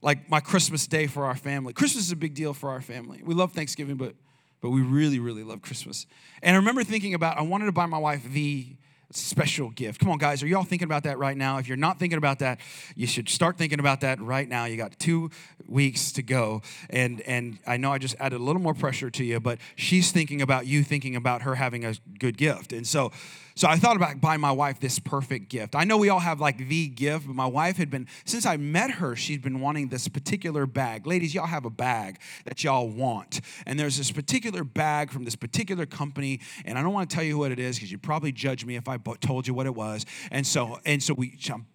like 0.01 0.29
my 0.29 0.39
Christmas 0.39 0.87
day 0.87 1.05
for 1.05 1.25
our 1.25 1.35
family. 1.35 1.73
Christmas 1.73 2.05
is 2.05 2.11
a 2.11 2.15
big 2.15 2.33
deal 2.33 2.53
for 2.53 2.71
our 2.71 2.81
family. 2.81 3.21
We 3.23 3.35
love 3.35 3.53
Thanksgiving, 3.53 3.95
but 3.95 4.15
but 4.63 4.69
we 4.69 4.81
really, 4.81 5.19
really 5.19 5.43
love 5.43 5.61
Christmas. 5.61 6.07
And 6.41 6.55
I 6.55 6.57
remember 6.57 6.85
thinking 6.85 7.13
about, 7.13 7.37
I 7.37 7.41
wanted 7.41 7.65
to 7.65 7.73
buy 7.73 7.85
my 7.85 7.97
wife 7.97 8.23
the 8.23 8.65
special 9.11 9.69
gift. 9.69 9.99
Come 9.99 10.09
on, 10.09 10.17
guys, 10.17 10.41
are 10.41 10.47
y'all 10.47 10.63
thinking 10.63 10.85
about 10.85 11.03
that 11.03 11.17
right 11.17 11.35
now? 11.35 11.57
If 11.57 11.67
you're 11.67 11.75
not 11.75 11.99
thinking 11.99 12.17
about 12.17 12.39
that, 12.39 12.61
you 12.95 13.05
should 13.05 13.27
start 13.27 13.57
thinking 13.57 13.81
about 13.81 13.99
that 14.01 14.21
right 14.21 14.47
now. 14.47 14.63
You 14.63 14.77
got 14.77 14.97
two 14.97 15.31
weeks 15.67 16.13
to 16.13 16.23
go. 16.23 16.61
And 16.89 17.19
and 17.21 17.59
I 17.67 17.75
know 17.75 17.91
I 17.91 17.97
just 17.97 18.15
added 18.21 18.39
a 18.39 18.43
little 18.43 18.61
more 18.61 18.73
pressure 18.73 19.09
to 19.11 19.23
you, 19.25 19.41
but 19.41 19.59
she's 19.75 20.13
thinking 20.13 20.41
about 20.41 20.65
you 20.65 20.81
thinking 20.83 21.17
about 21.17 21.41
her 21.41 21.55
having 21.55 21.83
a 21.83 21.95
good 22.17 22.37
gift. 22.37 22.71
And 22.71 22.87
so 22.87 23.11
so 23.55 23.67
I 23.67 23.77
thought 23.77 23.95
about 23.95 24.19
buying 24.19 24.41
my 24.41 24.51
wife 24.51 24.79
this 24.79 24.99
perfect 24.99 25.49
gift. 25.49 25.75
I 25.75 25.83
know 25.83 25.97
we 25.97 26.09
all 26.09 26.19
have 26.19 26.39
like 26.39 26.57
the 26.57 26.87
gift, 26.87 27.27
but 27.27 27.35
my 27.35 27.45
wife 27.45 27.77
had 27.77 27.89
been, 27.89 28.07
since 28.25 28.45
I 28.45 28.57
met 28.57 28.91
her, 28.91 29.15
she'd 29.15 29.41
been 29.41 29.59
wanting 29.59 29.89
this 29.89 30.07
particular 30.07 30.65
bag. 30.65 31.05
Ladies, 31.05 31.35
y'all 31.35 31.45
have 31.45 31.65
a 31.65 31.69
bag 31.69 32.19
that 32.45 32.63
y'all 32.63 32.87
want. 32.87 33.41
And 33.65 33.79
there's 33.79 33.97
this 33.97 34.11
particular 34.11 34.63
bag 34.63 35.11
from 35.11 35.23
this 35.23 35.35
particular 35.35 35.85
company, 35.85 36.39
and 36.65 36.77
I 36.77 36.81
don't 36.81 36.93
want 36.93 37.09
to 37.09 37.15
tell 37.15 37.23
you 37.23 37.37
what 37.37 37.51
it 37.51 37.59
is 37.59 37.77
because 37.77 37.91
you'd 37.91 38.03
probably 38.03 38.31
judge 38.31 38.65
me 38.65 38.75
if 38.75 38.87
I 38.87 38.97
told 38.97 39.47
you 39.47 39.53
what 39.53 39.65
it 39.65 39.75
was. 39.75 40.05
And 40.31 40.45
so, 40.45 40.79
and 40.85 41.01
so 41.01 41.13
we, 41.13 41.37
I'm 41.49 41.67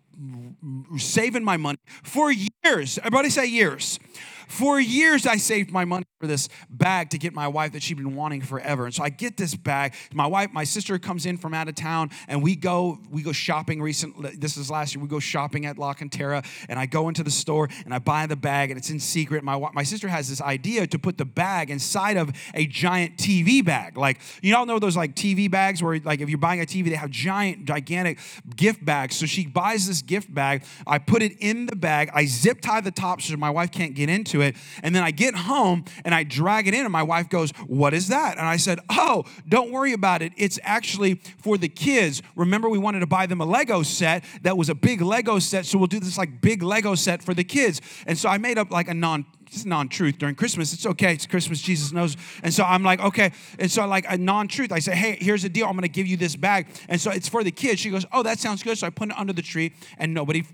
saving 0.99 1.45
my 1.45 1.57
money 1.57 1.79
for 2.03 2.33
years. 2.33 2.99
Everybody 2.99 3.31
say 3.31 3.47
years 3.47 4.01
for 4.49 4.81
years, 4.81 5.27
I 5.27 5.37
saved 5.37 5.71
my 5.71 5.85
money 5.85 6.05
for 6.21 6.27
this 6.27 6.49
bag 6.69 7.11
to 7.11 7.19
get 7.19 7.33
my 7.33 7.47
wife 7.47 7.73
that 7.73 7.83
she'd 7.83 7.97
been 7.97 8.17
wanting 8.17 8.41
forever. 8.41 8.87
And 8.87 8.95
so 8.95 9.05
I 9.05 9.09
get 9.09 9.37
this 9.37 9.55
bag. 9.55 9.95
My 10.13 10.27
wife, 10.27 10.53
my 10.53 10.65
sister 10.65 10.99
comes 10.99 11.27
in 11.27 11.37
from 11.37 11.55
out 11.55 11.69
of 11.69 11.75
town, 11.75 12.11
and 12.27 12.43
we 12.43 12.57
go 12.57 12.99
we 13.11 13.23
go 13.23 13.33
shopping 13.33 13.81
recently. 13.81 14.35
This 14.37 14.57
is 14.57 14.71
last 14.71 14.95
year. 14.95 15.03
We 15.03 15.09
go 15.09 15.21
shopping 15.21 15.67
at 15.67 15.79
La 15.79 15.95
Cantera, 15.95 16.45
and 16.69 16.79
I 16.79 16.87
go 16.87 17.09
into 17.09 17.23
the 17.23 17.31
store 17.31 17.69
and 17.85 17.95
I 17.95 17.99
buy 17.99 18.27
the 18.27 18.37
bag, 18.37 18.71
and 18.71 18.79
it's 18.79 18.91
in 18.91 18.99
secret. 18.99 19.45
My 19.45 19.55
wife, 19.55 19.75
my 19.75 19.83
sister 19.83 20.09
has 20.09 20.29
this 20.29 20.41
idea 20.41 20.87
to 20.87 20.99
put 20.99 21.19
the 21.19 21.25
bag 21.25 21.71
inside 21.71 22.17
of 22.17 22.33
a 22.55 22.67
giant 22.67 23.17
TV 23.17 23.65
bag. 23.65 23.97
Like 23.97 24.21
you 24.43 24.57
all 24.57 24.67
know 24.67 24.79
those 24.79 24.97
like 24.97 25.15
TV 25.15 25.51
bags 25.51 25.83
where 25.83 26.01
like 26.01 26.21
if 26.21 26.29
you're 26.29 26.39
buying 26.39 26.61
a 26.61 26.67
TV, 26.67 26.89
they 26.89 26.97
have 26.97 27.11
giant, 27.11 27.67
gigantic 27.67 28.19
gift 28.57 28.85
bags. 28.85 29.17
So 29.17 29.27
she 29.27 29.47
buys 29.47 29.87
this 29.87 30.03
gift 30.03 30.33
bag. 30.35 30.65
I 30.87 30.99
put 30.99 31.23
it 31.23 31.37
in 31.39 31.67
the 31.67 31.77
bag. 31.77 32.11
I 32.15 32.25
zip 32.27 32.61
tie 32.61 32.81
the 32.81 32.91
top 32.91 33.21
so 33.21 33.37
my 33.37 33.51
wife 33.51 33.71
can't 33.71 33.95
get 33.95 34.09
into 34.09 34.38
it. 34.41 34.57
And 34.83 34.95
then 34.95 35.03
I 35.03 35.11
get 35.11 35.35
home 35.35 35.85
and 36.05 36.15
I 36.15 36.25
drag 36.25 36.69
it 36.69 36.75
in, 36.75 36.85
and 36.85 36.93
my 36.93 37.03
wife 37.03 37.29
goes, 37.29 37.51
What 37.67 37.95
is 37.95 38.09
that? 38.09 38.39
And 38.39 38.47
I 38.47 38.57
said, 38.57 38.81
Oh, 38.91 39.25
don't 39.49 39.71
worry 39.71 39.93
about 39.93 40.23
it. 40.23 40.33
It's 40.37 40.59
actually 40.63 41.15
for 41.43 41.59
the 41.59 41.69
kids. 41.69 42.23
Remember, 42.37 42.69
we 42.69 42.79
wanted 42.79 43.01
to 43.01 43.07
buy 43.07 43.27
them 43.27 43.41
a 43.41 43.45
Lego 43.45 43.83
set 43.83 44.25
that 44.43 44.57
was 44.57 44.69
a 44.69 44.75
big 44.75 45.01
Lego 45.01 45.39
set. 45.39 45.67
So 45.67 45.79
we'll 45.79 45.87
do 45.87 46.01
this 46.01 46.19
like 46.19 46.41
big 46.41 46.63
Lego 46.63 46.95
set 46.95 47.23
for 47.23 47.35
the 47.35 47.45
kids. 47.45 47.81
And 48.07 48.19
so 48.19 48.29
I 48.29 48.39
made 48.39 48.59
up 48.59 48.71
like 48.71 48.89
a 48.89 48.95
non 48.95 49.27
it's 49.51 49.65
non-truth 49.65 50.19
during 50.19 50.35
Christmas. 50.35 50.73
It's 50.73 50.87
okay. 50.87 51.15
It's 51.15 51.27
Christmas. 51.27 51.61
Jesus 51.61 51.93
knows. 51.93 52.17
And 52.43 52.53
so 52.53 52.65
I'm 52.65 52.83
like, 52.83 53.01
okay. 53.01 53.33
And 53.59 53.71
so 53.71 53.87
like 53.87 54.05
a 54.09 54.19
non-truth, 54.19 54.73
I 54.73 54.79
say, 54.79 54.95
hey, 54.95 55.17
here's 55.21 55.43
the 55.43 55.49
deal. 55.49 55.67
I'm 55.67 55.75
gonna 55.75 55.89
give 55.89 56.07
you 56.07 56.17
this 56.17 56.37
bag. 56.37 56.67
And 56.89 57.01
so 57.01 57.11
it's 57.11 57.29
for 57.29 57.43
the 57.43 57.51
kids. 57.51 57.81
She 57.81 57.91
goes, 57.91 58.05
oh, 58.13 58.23
that 58.23 58.39
sounds 58.39 58.63
good. 58.63 58.77
So 58.79 58.87
I 58.87 58.91
put 58.91 59.09
it 59.09 59.19
under 59.19 59.33
the 59.33 59.43
tree, 59.43 59.73
and 59.97 60.13
nobody 60.13 60.45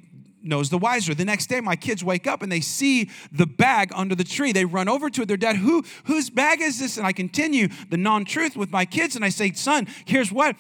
knows 0.45 0.71
the 0.71 0.79
wiser. 0.79 1.15
The 1.15 1.25
next 1.25 1.47
day, 1.47 1.61
my 1.61 1.77
kids 1.77 2.05
wake 2.05 2.27
up 2.27 2.43
and 2.43 2.51
they 2.51 2.61
see 2.61 3.11
the 3.33 3.47
bag 3.47 3.93
under 3.95 4.15
the 4.15 4.25
tree. 4.25 4.53
They 4.53 4.65
run 4.65 4.89
over 4.89 5.11
to 5.11 5.23
it. 5.23 5.29
Their 5.29 5.37
dad, 5.37 5.57
who 5.57 5.85
whose 6.05 6.31
bag 6.31 6.61
is 6.61 6.79
this? 6.79 6.97
And 6.97 7.07
I 7.07 7.13
continue 7.13 7.69
the 7.91 7.97
non-truth 7.97 8.57
with 8.57 8.71
my 8.71 8.85
kids, 8.85 9.17
and 9.17 9.25
I 9.25 9.29
say, 9.29 9.53
son, 9.53 9.87
here's 10.05 10.31
what. 10.31 10.57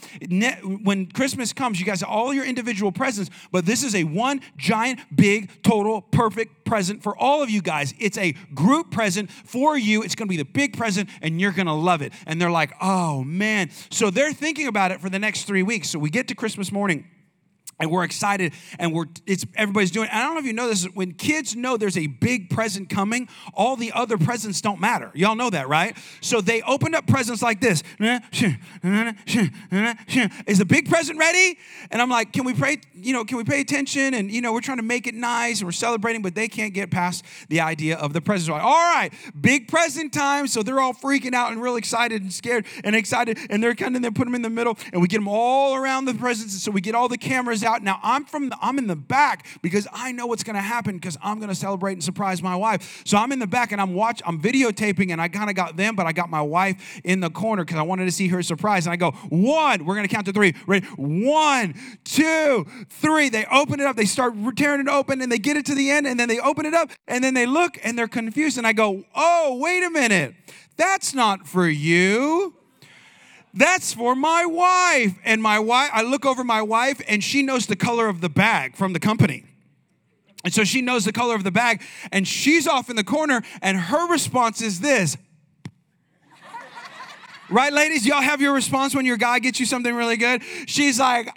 When 0.62 1.06
Christmas 1.06 1.52
comes, 1.52 1.80
you 1.80 1.86
guys 1.86 2.02
all 2.02 2.32
your 2.32 2.44
individual 2.44 2.92
presents, 2.92 3.30
but 3.50 3.66
this 3.66 3.82
is 3.82 3.94
a 3.94 4.04
one 4.04 4.40
giant, 4.56 5.00
big, 5.14 5.62
total, 5.62 6.02
perfect 6.02 6.64
present 6.64 7.02
for 7.02 7.16
all 7.16 7.42
of 7.42 7.50
you 7.50 7.62
guys. 7.62 7.94
It's 7.98 8.18
a 8.18 8.32
group 8.54 8.90
present 8.90 9.30
for 9.30 9.76
you. 9.76 10.02
It's 10.02 10.14
going 10.14 10.28
to 10.28 10.30
be 10.30 10.36
the 10.36 10.44
big 10.44 10.76
present, 10.76 11.10
and 11.22 11.40
you're 11.40 11.52
going 11.52 11.66
to 11.66 11.72
love 11.72 12.02
it. 12.02 12.12
And 12.26 12.40
they're 12.40 12.50
like, 12.50 12.72
oh 12.80 13.24
man. 13.24 13.70
So 13.90 14.10
they're 14.10 14.32
thinking 14.32 14.66
about 14.66 14.92
it 14.92 15.00
for 15.00 15.08
the 15.08 15.18
next 15.18 15.44
three 15.44 15.62
weeks. 15.62 15.90
So 15.90 15.98
we 15.98 16.10
get 16.10 16.28
to 16.28 16.34
Christmas 16.34 16.72
morning 16.72 17.06
and 17.78 17.90
we're 17.90 18.04
excited 18.04 18.52
and 18.78 18.92
we're 18.92 19.06
it's 19.26 19.44
everybody's 19.56 19.90
doing 19.90 20.08
i 20.12 20.22
don't 20.22 20.34
know 20.34 20.40
if 20.40 20.46
you 20.46 20.52
know 20.52 20.68
this 20.68 20.84
when 20.94 21.12
kids 21.12 21.56
know 21.56 21.76
there's 21.76 21.96
a 21.96 22.06
big 22.06 22.50
present 22.50 22.88
coming 22.88 23.28
all 23.54 23.76
the 23.76 23.92
other 23.92 24.18
presents 24.18 24.60
don't 24.60 24.80
matter. 24.80 25.10
Y'all 25.14 25.34
know 25.34 25.50
that 25.50 25.68
right? 25.68 25.96
So 26.20 26.40
they 26.40 26.62
opened 26.62 26.94
up 26.94 27.06
presents 27.06 27.42
like 27.42 27.60
this. 27.60 27.82
Is 28.00 28.52
the 30.58 30.66
big 30.66 30.88
present 30.88 31.18
ready? 31.18 31.58
And 31.90 32.00
i'm 32.00 32.10
like 32.10 32.32
can 32.32 32.44
we 32.44 32.54
pray 32.54 32.78
you 32.94 33.12
know 33.12 33.24
can 33.24 33.38
we 33.38 33.44
pay 33.44 33.60
attention? 33.60 34.14
And 34.14 34.30
you 34.30 34.40
know 34.40 34.52
we're 34.52 34.60
trying 34.60 34.78
to 34.78 34.82
make 34.82 35.06
it 35.06 35.14
nice 35.14 35.60
and 35.60 35.66
we're 35.66 35.72
celebrating 35.72 36.22
but 36.22 36.34
they 36.34 36.48
can't 36.48 36.74
get 36.74 36.90
past 36.90 37.24
the 37.48 37.60
idea 37.60 37.96
of 37.96 38.12
the 38.12 38.20
presents. 38.20 38.50
Like, 38.50 38.62
all 38.62 38.72
right 38.72 39.12
big 39.40 39.68
present 39.68 40.12
time. 40.12 40.46
So 40.46 40.62
they're 40.62 40.80
all 40.80 40.94
freaking 40.94 41.34
out 41.34 41.52
and 41.52 41.60
real 41.60 41.76
excited 41.76 42.22
and 42.22 42.32
scared 42.32 42.66
and 42.82 42.94
excited. 42.94 43.38
And 43.50 43.62
they're 43.62 43.74
kind 43.74 43.96
of 43.96 44.02
they 44.02 44.10
put 44.10 44.24
them 44.24 44.34
in 44.34 44.42
the 44.42 44.50
middle 44.50 44.78
and 44.92 45.02
we 45.02 45.08
get 45.08 45.18
them 45.18 45.28
all 45.28 45.74
around 45.74 46.04
the 46.04 46.14
presents. 46.14 46.54
And 46.54 46.60
so 46.60 46.70
we 46.70 46.80
get 46.80 46.94
all 46.94 47.08
the 47.08 47.18
cameras 47.18 47.63
out. 47.64 47.82
Now 47.82 48.00
I'm 48.02 48.24
from 48.24 48.50
the, 48.50 48.58
I'm 48.60 48.78
in 48.78 48.86
the 48.86 48.96
back 48.96 49.46
because 49.62 49.86
I 49.92 50.12
know 50.12 50.26
what's 50.26 50.44
going 50.44 50.56
to 50.56 50.62
happen 50.62 50.96
because 50.96 51.16
I'm 51.22 51.38
going 51.38 51.48
to 51.48 51.54
celebrate 51.54 51.92
and 51.94 52.04
surprise 52.04 52.42
my 52.42 52.56
wife. 52.56 53.02
So 53.04 53.16
I'm 53.16 53.32
in 53.32 53.38
the 53.38 53.46
back 53.46 53.72
and 53.72 53.80
I'm 53.80 53.94
watch 53.94 54.22
I'm 54.26 54.40
videotaping 54.40 55.10
and 55.10 55.20
I 55.20 55.28
kind 55.28 55.50
of 55.50 55.56
got 55.56 55.76
them, 55.76 55.96
but 55.96 56.06
I 56.06 56.12
got 56.12 56.30
my 56.30 56.42
wife 56.42 57.00
in 57.04 57.20
the 57.20 57.30
corner 57.30 57.64
because 57.64 57.78
I 57.78 57.82
wanted 57.82 58.04
to 58.06 58.12
see 58.12 58.28
her 58.28 58.42
surprise. 58.42 58.86
And 58.86 58.92
I 58.92 58.96
go 58.96 59.12
one. 59.28 59.84
We're 59.84 59.94
going 59.94 60.06
to 60.06 60.14
count 60.14 60.26
to 60.26 60.32
three. 60.32 60.54
Ready? 60.66 60.86
One, 60.96 61.74
two, 62.04 62.66
three. 62.90 63.28
They 63.28 63.46
open 63.46 63.80
it 63.80 63.86
up. 63.86 63.96
They 63.96 64.04
start 64.04 64.34
tearing 64.56 64.80
it 64.80 64.88
open 64.88 65.20
and 65.20 65.30
they 65.30 65.38
get 65.38 65.56
it 65.56 65.66
to 65.66 65.74
the 65.74 65.90
end 65.90 66.06
and 66.06 66.18
then 66.18 66.28
they 66.28 66.38
open 66.40 66.66
it 66.66 66.74
up 66.74 66.90
and 67.08 67.22
then 67.22 67.34
they 67.34 67.46
look 67.46 67.78
and 67.82 67.98
they're 67.98 68.08
confused 68.08 68.58
and 68.58 68.66
I 68.66 68.72
go, 68.72 69.04
oh 69.14 69.58
wait 69.60 69.84
a 69.84 69.90
minute. 69.90 70.34
That's 70.76 71.14
not 71.14 71.46
for 71.46 71.68
you. 71.68 72.54
That's 73.54 73.94
for 73.94 74.16
my 74.16 74.44
wife. 74.44 75.16
And 75.24 75.40
my 75.40 75.60
wife, 75.60 75.90
I 75.92 76.02
look 76.02 76.26
over 76.26 76.42
my 76.42 76.60
wife 76.60 77.00
and 77.08 77.22
she 77.22 77.42
knows 77.42 77.66
the 77.66 77.76
color 77.76 78.08
of 78.08 78.20
the 78.20 78.28
bag 78.28 78.76
from 78.76 78.92
the 78.92 79.00
company. 79.00 79.44
And 80.44 80.52
so 80.52 80.64
she 80.64 80.82
knows 80.82 81.04
the 81.04 81.12
color 81.12 81.36
of 81.36 81.44
the 81.44 81.52
bag 81.52 81.80
and 82.12 82.26
she's 82.26 82.66
off 82.66 82.90
in 82.90 82.96
the 82.96 83.04
corner 83.04 83.42
and 83.62 83.78
her 83.78 84.10
response 84.10 84.60
is 84.60 84.80
this. 84.80 85.16
right, 87.48 87.72
ladies? 87.72 88.04
Y'all 88.04 88.20
have 88.20 88.42
your 88.42 88.52
response 88.52 88.94
when 88.94 89.06
your 89.06 89.16
guy 89.16 89.38
gets 89.38 89.60
you 89.60 89.66
something 89.66 89.94
really 89.94 90.16
good? 90.16 90.42
She's 90.66 90.98
like, 90.98 91.32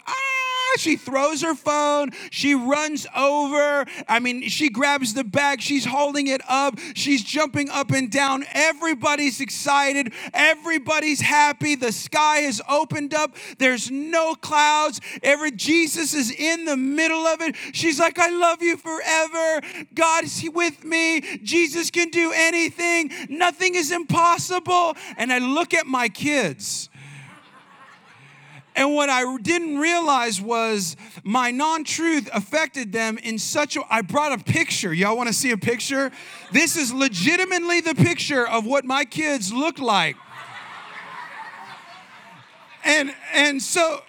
she 0.77 0.95
throws 0.95 1.41
her 1.41 1.55
phone. 1.55 2.11
She 2.31 2.55
runs 2.55 3.07
over. 3.15 3.85
I 4.07 4.19
mean, 4.19 4.49
she 4.49 4.69
grabs 4.69 5.13
the 5.13 5.23
bag. 5.23 5.61
She's 5.61 5.85
holding 5.85 6.27
it 6.27 6.41
up. 6.47 6.77
She's 6.93 7.23
jumping 7.23 7.69
up 7.69 7.91
and 7.91 8.11
down. 8.11 8.45
Everybody's 8.53 9.39
excited. 9.39 10.13
Everybody's 10.33 11.21
happy. 11.21 11.75
The 11.75 11.91
sky 11.91 12.39
is 12.39 12.61
opened 12.69 13.13
up. 13.13 13.35
There's 13.57 13.89
no 13.91 14.35
clouds. 14.35 15.01
Every 15.23 15.51
Jesus 15.51 16.13
is 16.13 16.31
in 16.31 16.65
the 16.65 16.77
middle 16.77 17.25
of 17.25 17.41
it. 17.41 17.55
She's 17.73 17.99
like, 17.99 18.19
I 18.19 18.29
love 18.29 18.61
you 18.61 18.77
forever. 18.77 19.61
God 19.93 20.23
is 20.25 20.47
with 20.53 20.83
me. 20.83 21.21
Jesus 21.43 21.91
can 21.91 22.09
do 22.09 22.31
anything. 22.33 23.11
Nothing 23.29 23.75
is 23.75 23.91
impossible. 23.91 24.95
And 25.17 25.31
I 25.31 25.39
look 25.39 25.73
at 25.73 25.87
my 25.87 26.09
kids 26.09 26.89
and 28.77 28.93
what 28.93 29.09
I 29.09 29.37
didn't 29.37 29.79
realize 29.79 30.39
was 30.39 30.95
my 31.23 31.49
non 31.49 31.83
truth 31.83 32.29
affected 32.31 32.91
them 32.91 33.17
in 33.17 33.39
such 33.39 33.75
a. 33.75 33.81
I 33.89 34.03
brought 34.03 34.39
a 34.39 34.43
picture. 34.43 34.93
Y'all 34.93 35.17
want 35.17 35.27
to 35.27 35.33
see 35.33 35.49
a 35.49 35.57
picture? 35.57 36.11
This 36.51 36.77
is 36.77 36.93
legitimately 36.93 37.81
the 37.81 37.95
picture 37.95 38.47
of 38.47 38.67
what 38.67 38.85
my 38.85 39.03
kids 39.03 39.51
look 39.51 39.79
like. 39.79 40.15
And, 42.85 43.13
and 43.33 43.61
so 43.61 44.01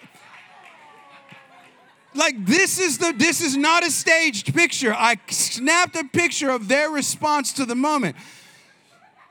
like 2.13 2.45
this 2.45 2.79
is 2.79 2.99
the 2.99 3.13
this 3.17 3.41
is 3.41 3.57
not 3.57 3.85
a 3.85 3.91
staged 3.91 4.53
picture 4.55 4.93
i 4.95 5.15
snapped 5.29 5.95
a 5.95 6.03
picture 6.05 6.49
of 6.49 6.67
their 6.67 6.89
response 6.89 7.53
to 7.53 7.65
the 7.65 7.75
moment 7.75 8.15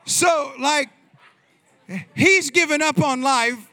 so 0.05 0.53
like 0.61 0.89
he's 2.15 2.51
given 2.51 2.81
up 2.81 3.03
on 3.03 3.21
life 3.21 3.68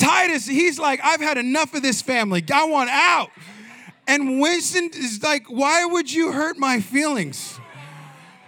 Titus, 0.00 0.46
he's 0.46 0.78
like, 0.78 1.00
I've 1.04 1.20
had 1.20 1.38
enough 1.38 1.74
of 1.74 1.82
this 1.82 2.00
family. 2.02 2.42
I 2.52 2.64
want 2.64 2.90
out. 2.90 3.30
And 4.08 4.40
Winston 4.40 4.90
is 4.94 5.22
like, 5.22 5.46
Why 5.46 5.84
would 5.84 6.12
you 6.12 6.32
hurt 6.32 6.58
my 6.58 6.80
feelings? 6.80 7.60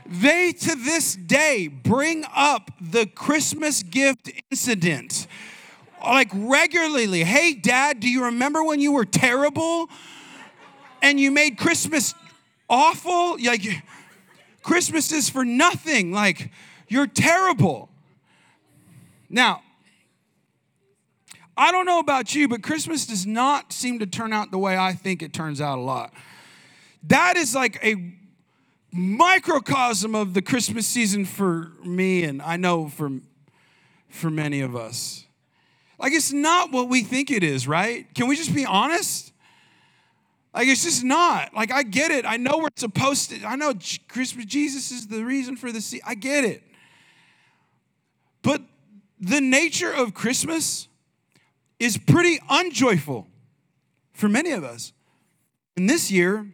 They 0.06 0.52
to 0.52 0.75
this 0.75 1.14
day 1.14 1.68
bring 1.68 2.25
up 2.35 2.71
the 2.80 3.06
Christmas 3.06 3.82
gift 3.82 4.30
incident 4.50 5.26
like 6.02 6.30
regularly. 6.35 7.23
Hey, 7.23 7.54
dad, 7.54 8.00
do 8.00 8.09
you 8.09 8.25
remember 8.25 8.64
when 8.64 8.80
you 8.80 8.92
were 8.92 9.04
terrible 9.04 9.88
and 11.00 11.21
you 11.21 11.30
made 11.30 11.56
Christmas 11.56 12.14
awful? 12.68 13.37
Like, 13.42 13.62
Christmas 14.62 15.12
is 15.12 15.30
for 15.30 15.44
nothing. 15.44 16.12
Like, 16.12 16.50
you're 16.88 17.06
terrible. 17.06 17.88
Now, 19.30 19.62
I 21.56 21.71
don't 21.71 21.85
know 21.85 21.99
about 21.99 22.35
you, 22.35 22.49
but 22.49 22.62
Christmas 22.62 23.06
does 23.06 23.26
not 23.26 23.73
seem 23.73 23.99
to 23.99 24.06
turn 24.06 24.32
out 24.32 24.50
the 24.50 24.59
way 24.59 24.76
I 24.76 24.92
think 24.92 25.23
it 25.23 25.32
turns 25.32 25.61
out 25.61 25.78
a 25.78 25.82
lot. 25.82 26.12
That 27.04 27.37
is 27.37 27.54
like 27.54 27.82
a 27.85 28.14
microcosm 28.92 30.14
of 30.14 30.35
the 30.35 30.42
Christmas 30.42 30.87
season 30.87 31.25
for 31.25 31.73
me, 31.85 32.25
and 32.25 32.40
I 32.40 32.56
know 32.56 32.88
for, 32.88 33.11
for 34.09 34.30
many 34.30 34.61
of 34.61 34.76
us. 34.76 35.26
Like, 35.99 36.12
it's 36.12 36.32
not 36.32 36.73
what 36.73 36.88
we 36.88 37.02
think 37.02 37.30
it 37.30 37.42
is, 37.42 37.68
right? 37.68 38.12
Can 38.14 38.28
we 38.28 38.37
just 38.37 38.54
be 38.54 38.66
honest? 38.66 39.32
Like, 40.54 40.68
it's 40.68 40.82
just 40.82 41.04
not. 41.04 41.54
Like, 41.54 41.73
I 41.73 41.82
get 41.82 42.11
it. 42.11 42.25
I 42.26 42.37
know 42.37 42.59
we're 42.59 42.68
supposed 42.76 43.30
to, 43.30 43.44
I 43.47 43.56
know 43.56 43.73
Christmas, 44.09 44.44
Jesus 44.47 44.90
is 44.90 45.06
the 45.06 45.25
reason 45.25 45.56
for 45.56 45.73
the 45.73 45.80
season. 45.80 46.04
I 46.06 46.14
get 46.14 46.44
it. 46.44 46.62
But 48.42 48.62
the 49.21 49.40
nature 49.40 49.92
of 49.92 50.12
Christmas, 50.12 50.88
is 51.83 51.99
pretty 51.99 52.39
unjoyful 52.49 53.27
for 54.12 54.29
many 54.29 54.53
of 54.53 54.62
us. 54.62 54.93
And 55.77 55.91
this 55.91 56.12
year, 56.12 56.47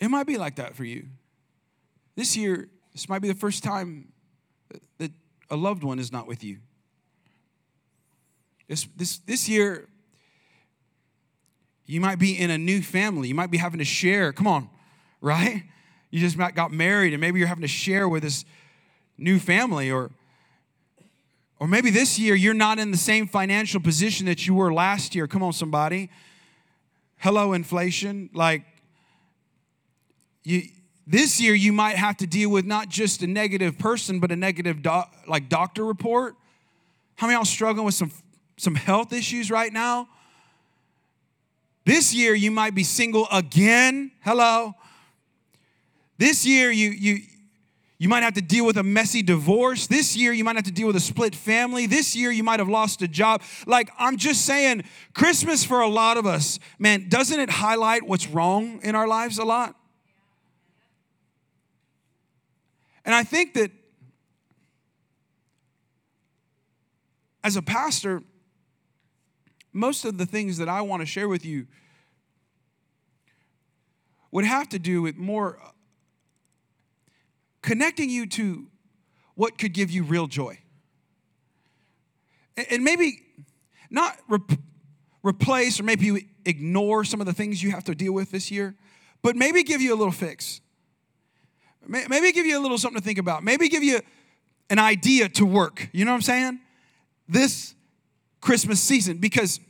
it 0.00 0.08
might 0.08 0.26
be 0.26 0.36
like 0.36 0.56
that 0.56 0.74
for 0.74 0.82
you. 0.82 1.06
This 2.16 2.36
year, 2.36 2.68
this 2.92 3.08
might 3.08 3.20
be 3.20 3.28
the 3.28 3.34
first 3.34 3.62
time 3.62 4.12
that 4.98 5.12
a 5.48 5.54
loved 5.54 5.84
one 5.84 6.00
is 6.00 6.10
not 6.10 6.26
with 6.26 6.42
you. 6.42 6.58
This, 8.66 8.88
this, 8.96 9.18
this 9.18 9.48
year, 9.48 9.88
you 11.86 12.00
might 12.00 12.18
be 12.18 12.36
in 12.36 12.50
a 12.50 12.58
new 12.58 12.82
family. 12.82 13.28
You 13.28 13.36
might 13.36 13.50
be 13.52 13.58
having 13.58 13.78
to 13.78 13.84
share. 13.84 14.32
Come 14.32 14.48
on, 14.48 14.68
right? 15.20 15.62
You 16.10 16.18
just 16.18 16.36
got 16.36 16.72
married, 16.72 17.12
and 17.12 17.20
maybe 17.20 17.38
you're 17.38 17.48
having 17.48 17.62
to 17.62 17.68
share 17.68 18.08
with 18.08 18.24
this 18.24 18.44
new 19.16 19.38
family, 19.38 19.88
or 19.88 20.10
or 21.60 21.68
maybe 21.68 21.90
this 21.90 22.18
year 22.18 22.34
you're 22.34 22.54
not 22.54 22.78
in 22.78 22.90
the 22.90 22.96
same 22.96 23.28
financial 23.28 23.80
position 23.80 24.26
that 24.26 24.46
you 24.46 24.54
were 24.54 24.72
last 24.72 25.14
year. 25.14 25.28
Come 25.28 25.42
on, 25.42 25.52
somebody. 25.52 26.10
Hello, 27.18 27.52
inflation. 27.52 28.30
Like, 28.32 28.62
you, 30.42 30.62
this 31.06 31.40
year 31.40 31.54
you 31.54 31.72
might 31.72 31.96
have 31.96 32.16
to 32.16 32.26
deal 32.26 32.50
with 32.50 32.64
not 32.64 32.88
just 32.88 33.22
a 33.22 33.26
negative 33.26 33.78
person, 33.78 34.18
but 34.20 34.32
a 34.32 34.36
negative 34.36 34.82
doc, 34.82 35.14
like 35.28 35.48
doctor 35.50 35.84
report. 35.84 36.34
How 37.16 37.26
many 37.26 37.36
y'all 37.36 37.44
struggling 37.44 37.84
with 37.84 37.94
some, 37.94 38.10
some 38.56 38.74
health 38.74 39.12
issues 39.12 39.50
right 39.50 39.72
now? 39.72 40.08
This 41.84 42.14
year 42.14 42.34
you 42.34 42.50
might 42.50 42.74
be 42.74 42.84
single 42.84 43.28
again. 43.30 44.12
Hello. 44.22 44.74
This 46.16 46.46
year, 46.46 46.70
you, 46.70 46.90
you, 46.90 47.18
you 48.00 48.08
might 48.08 48.22
have 48.22 48.32
to 48.32 48.40
deal 48.40 48.64
with 48.64 48.78
a 48.78 48.82
messy 48.82 49.22
divorce. 49.22 49.86
This 49.86 50.16
year, 50.16 50.32
you 50.32 50.42
might 50.42 50.56
have 50.56 50.64
to 50.64 50.72
deal 50.72 50.86
with 50.86 50.96
a 50.96 51.00
split 51.00 51.34
family. 51.34 51.84
This 51.84 52.16
year, 52.16 52.30
you 52.30 52.42
might 52.42 52.58
have 52.58 52.68
lost 52.68 53.02
a 53.02 53.08
job. 53.08 53.42
Like, 53.66 53.90
I'm 53.98 54.16
just 54.16 54.46
saying, 54.46 54.84
Christmas 55.12 55.64
for 55.64 55.82
a 55.82 55.86
lot 55.86 56.16
of 56.16 56.24
us, 56.24 56.58
man, 56.78 57.10
doesn't 57.10 57.38
it 57.38 57.50
highlight 57.50 58.04
what's 58.04 58.26
wrong 58.26 58.80
in 58.82 58.94
our 58.94 59.06
lives 59.06 59.38
a 59.38 59.44
lot? 59.44 59.76
And 63.04 63.14
I 63.14 63.22
think 63.22 63.52
that 63.52 63.70
as 67.44 67.56
a 67.56 67.62
pastor, 67.62 68.22
most 69.74 70.06
of 70.06 70.16
the 70.16 70.24
things 70.24 70.56
that 70.56 70.70
I 70.70 70.80
want 70.80 71.02
to 71.02 71.06
share 71.06 71.28
with 71.28 71.44
you 71.44 71.66
would 74.30 74.46
have 74.46 74.70
to 74.70 74.78
do 74.78 75.02
with 75.02 75.18
more 75.18 75.58
connecting 77.62 78.10
you 78.10 78.26
to 78.26 78.66
what 79.34 79.58
could 79.58 79.72
give 79.72 79.90
you 79.90 80.02
real 80.02 80.26
joy. 80.26 80.58
And 82.70 82.84
maybe 82.84 83.22
not 83.90 84.18
re- 84.28 84.38
replace 85.22 85.80
or 85.80 85.84
maybe 85.84 86.06
you 86.06 86.20
ignore 86.44 87.04
some 87.04 87.20
of 87.20 87.26
the 87.26 87.32
things 87.32 87.62
you 87.62 87.70
have 87.70 87.84
to 87.84 87.94
deal 87.94 88.12
with 88.12 88.30
this 88.30 88.50
year, 88.50 88.74
but 89.22 89.36
maybe 89.36 89.62
give 89.62 89.80
you 89.80 89.94
a 89.94 89.96
little 89.96 90.12
fix. 90.12 90.60
Maybe 91.86 92.32
give 92.32 92.46
you 92.46 92.58
a 92.58 92.62
little 92.62 92.78
something 92.78 93.00
to 93.00 93.04
think 93.04 93.18
about. 93.18 93.42
Maybe 93.42 93.68
give 93.68 93.82
you 93.82 94.00
an 94.68 94.78
idea 94.78 95.28
to 95.30 95.46
work. 95.46 95.88
You 95.92 96.04
know 96.04 96.12
what 96.12 96.16
I'm 96.16 96.22
saying? 96.22 96.60
This 97.28 97.74
Christmas 98.40 98.80
season. 98.80 99.18
Because 99.18 99.60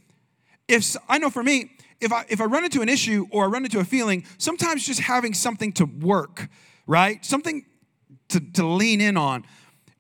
if 0.69 0.97
I 1.09 1.19
know 1.19 1.31
for 1.31 1.43
me, 1.43 1.71
if 2.01 2.13
I 2.13 2.25
if 2.29 2.41
I 2.41 2.45
run 2.45 2.65
into 2.65 2.83
an 2.83 2.89
issue 2.89 3.27
or 3.31 3.45
I 3.45 3.47
run 3.49 3.65
into 3.65 3.79
a 3.79 3.85
feeling, 3.85 4.25
sometimes 4.39 4.87
just 4.87 5.01
having 5.01 5.35
something 5.35 5.73
to 5.75 5.85
work, 5.85 6.49
right? 6.87 7.25
Something 7.25 7.65
to, 8.31 8.41
to 8.41 8.67
lean 8.67 9.01
in 9.01 9.17
on 9.17 9.45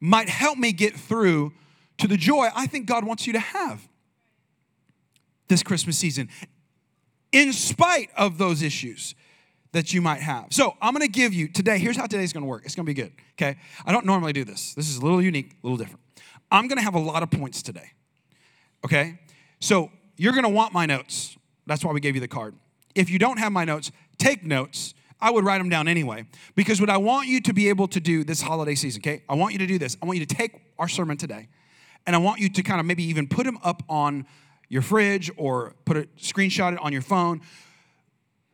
might 0.00 0.28
help 0.28 0.58
me 0.58 0.72
get 0.72 0.94
through 0.94 1.52
to 1.98 2.08
the 2.08 2.16
joy 2.16 2.48
I 2.54 2.66
think 2.66 2.86
God 2.86 3.04
wants 3.04 3.26
you 3.26 3.34
to 3.34 3.38
have 3.38 3.86
this 5.48 5.62
Christmas 5.62 5.98
season, 5.98 6.28
in 7.32 7.52
spite 7.52 8.08
of 8.16 8.38
those 8.38 8.62
issues 8.62 9.14
that 9.72 9.92
you 9.92 10.00
might 10.00 10.20
have. 10.20 10.46
So 10.50 10.76
I'm 10.80 10.92
gonna 10.92 11.08
give 11.08 11.34
you 11.34 11.48
today, 11.48 11.78
here's 11.78 11.96
how 11.96 12.06
today's 12.06 12.32
gonna 12.32 12.46
work. 12.46 12.64
It's 12.64 12.74
gonna 12.74 12.86
be 12.86 12.94
good, 12.94 13.12
okay? 13.34 13.56
I 13.84 13.92
don't 13.92 14.06
normally 14.06 14.32
do 14.32 14.44
this. 14.44 14.74
This 14.74 14.88
is 14.88 14.96
a 14.96 15.02
little 15.02 15.20
unique, 15.20 15.52
a 15.62 15.66
little 15.66 15.76
different. 15.76 16.00
I'm 16.50 16.68
gonna 16.68 16.82
have 16.82 16.94
a 16.94 17.00
lot 17.00 17.22
of 17.22 17.30
points 17.30 17.62
today, 17.62 17.90
okay? 18.84 19.18
So 19.60 19.90
you're 20.16 20.32
gonna 20.32 20.48
want 20.48 20.72
my 20.72 20.86
notes. 20.86 21.36
That's 21.66 21.84
why 21.84 21.92
we 21.92 22.00
gave 22.00 22.14
you 22.14 22.20
the 22.20 22.28
card. 22.28 22.54
If 22.94 23.10
you 23.10 23.18
don't 23.18 23.38
have 23.38 23.52
my 23.52 23.64
notes, 23.64 23.92
take 24.18 24.44
notes 24.44 24.94
I 25.20 25.30
would 25.30 25.44
write 25.44 25.58
them 25.58 25.68
down 25.68 25.88
anyway. 25.88 26.26
Because 26.54 26.80
what 26.80 26.90
I 26.90 26.96
want 26.96 27.28
you 27.28 27.40
to 27.42 27.52
be 27.52 27.68
able 27.68 27.88
to 27.88 28.00
do 28.00 28.24
this 28.24 28.40
holiday 28.40 28.74
season, 28.74 29.00
okay? 29.02 29.22
I 29.28 29.34
want 29.34 29.52
you 29.52 29.58
to 29.58 29.66
do 29.66 29.78
this. 29.78 29.96
I 30.02 30.06
want 30.06 30.18
you 30.18 30.26
to 30.26 30.34
take 30.34 30.60
our 30.78 30.88
sermon 30.88 31.16
today, 31.16 31.48
and 32.06 32.16
I 32.16 32.18
want 32.18 32.40
you 32.40 32.48
to 32.48 32.62
kind 32.62 32.80
of 32.80 32.86
maybe 32.86 33.04
even 33.04 33.28
put 33.28 33.44
them 33.44 33.58
up 33.62 33.82
on 33.88 34.26
your 34.68 34.82
fridge 34.82 35.30
or 35.36 35.74
put 35.84 35.96
a 35.96 36.02
screenshot 36.18 36.72
it 36.72 36.78
on 36.80 36.92
your 36.92 37.02
phone. 37.02 37.40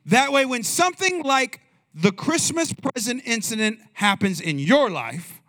That 0.07 0.33
way, 0.33 0.47
when 0.47 0.63
something 0.63 1.23
like 1.23 1.61
the 1.95 2.13
Christmas 2.13 2.73
present 2.73 3.23
incident 3.25 3.79
happens 3.95 4.41
in 4.41 4.59
your 4.59 4.91
life, 4.91 5.41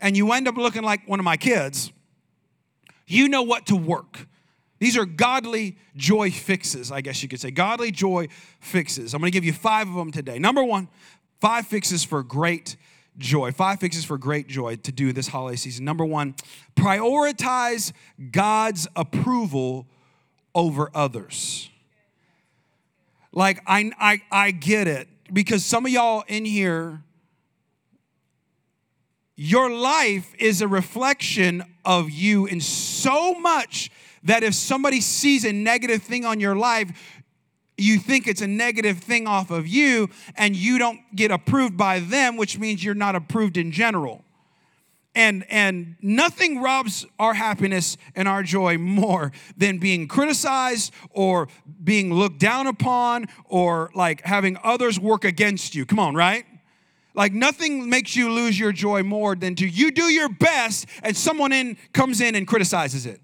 and 0.00 0.16
you 0.16 0.32
end 0.32 0.48
up 0.48 0.56
looking 0.56 0.82
like 0.82 1.06
one 1.08 1.18
of 1.18 1.24
my 1.24 1.36
kids, 1.36 1.92
you 3.06 3.28
know 3.28 3.42
what 3.42 3.66
to 3.66 3.76
work. 3.76 4.26
These 4.82 4.96
are 4.96 5.06
godly 5.06 5.76
joy 5.94 6.32
fixes, 6.32 6.90
I 6.90 7.02
guess 7.02 7.22
you 7.22 7.28
could 7.28 7.38
say. 7.38 7.52
Godly 7.52 7.92
joy 7.92 8.26
fixes. 8.58 9.14
I'm 9.14 9.20
going 9.20 9.30
to 9.30 9.32
give 9.32 9.44
you 9.44 9.52
five 9.52 9.88
of 9.88 9.94
them 9.94 10.10
today. 10.10 10.40
Number 10.40 10.64
one, 10.64 10.88
five 11.40 11.68
fixes 11.68 12.02
for 12.02 12.24
great 12.24 12.74
joy. 13.16 13.52
Five 13.52 13.78
fixes 13.78 14.04
for 14.04 14.18
great 14.18 14.48
joy 14.48 14.74
to 14.74 14.90
do 14.90 15.12
this 15.12 15.28
holiday 15.28 15.54
season. 15.54 15.84
Number 15.84 16.04
one, 16.04 16.34
prioritize 16.74 17.92
God's 18.32 18.88
approval 18.96 19.86
over 20.52 20.90
others. 20.96 21.70
Like, 23.30 23.62
I, 23.68 23.92
I, 24.00 24.20
I 24.32 24.50
get 24.50 24.88
it 24.88 25.06
because 25.32 25.64
some 25.64 25.86
of 25.86 25.92
y'all 25.92 26.24
in 26.26 26.44
here, 26.44 27.04
your 29.36 29.70
life 29.70 30.34
is 30.40 30.60
a 30.60 30.66
reflection 30.66 31.62
of 31.84 32.10
you 32.10 32.46
in 32.46 32.60
so 32.60 33.34
much 33.34 33.88
that 34.24 34.42
if 34.42 34.54
somebody 34.54 35.00
sees 35.00 35.44
a 35.44 35.52
negative 35.52 36.02
thing 36.02 36.24
on 36.24 36.40
your 36.40 36.56
life, 36.56 37.20
you 37.76 37.98
think 37.98 38.26
it's 38.26 38.40
a 38.40 38.46
negative 38.46 38.98
thing 38.98 39.26
off 39.26 39.50
of 39.50 39.66
you 39.66 40.08
and 40.36 40.54
you 40.54 40.78
don't 40.78 41.00
get 41.14 41.30
approved 41.30 41.76
by 41.76 41.98
them, 42.00 42.36
which 42.36 42.58
means 42.58 42.84
you're 42.84 42.94
not 42.94 43.14
approved 43.14 43.56
in 43.56 43.72
general. 43.72 44.24
And, 45.14 45.44
and 45.50 45.96
nothing 46.00 46.62
robs 46.62 47.04
our 47.18 47.34
happiness 47.34 47.98
and 48.14 48.26
our 48.26 48.42
joy 48.42 48.78
more 48.78 49.32
than 49.58 49.76
being 49.78 50.08
criticized 50.08 50.92
or 51.10 51.48
being 51.84 52.14
looked 52.14 52.38
down 52.38 52.66
upon 52.66 53.26
or 53.44 53.90
like 53.94 54.22
having 54.22 54.56
others 54.62 54.98
work 54.98 55.24
against 55.24 55.74
you. 55.74 55.84
Come 55.84 55.98
on, 55.98 56.14
right? 56.14 56.46
Like 57.14 57.34
nothing 57.34 57.90
makes 57.90 58.16
you 58.16 58.30
lose 58.30 58.58
your 58.58 58.72
joy 58.72 59.02
more 59.02 59.34
than 59.34 59.54
to 59.56 59.68
you 59.68 59.90
do 59.90 60.04
your 60.04 60.30
best 60.30 60.86
and 61.02 61.14
someone 61.14 61.52
in 61.52 61.76
comes 61.92 62.22
in 62.22 62.34
and 62.34 62.46
criticizes 62.48 63.04
it 63.04 63.20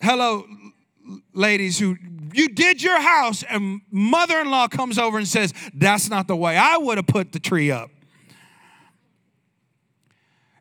hello, 0.00 0.46
ladies 1.34 1.78
who 1.78 1.96
you 2.32 2.48
did 2.48 2.82
your 2.82 3.00
house 3.00 3.42
and 3.42 3.80
mother-in-law 3.90 4.68
comes 4.68 4.98
over 4.98 5.18
and 5.18 5.26
says 5.26 5.52
that's 5.74 6.08
not 6.08 6.28
the 6.28 6.36
way. 6.36 6.56
I 6.56 6.76
would 6.76 6.98
have 6.98 7.06
put 7.06 7.32
the 7.32 7.40
tree 7.40 7.70
up. 7.70 7.90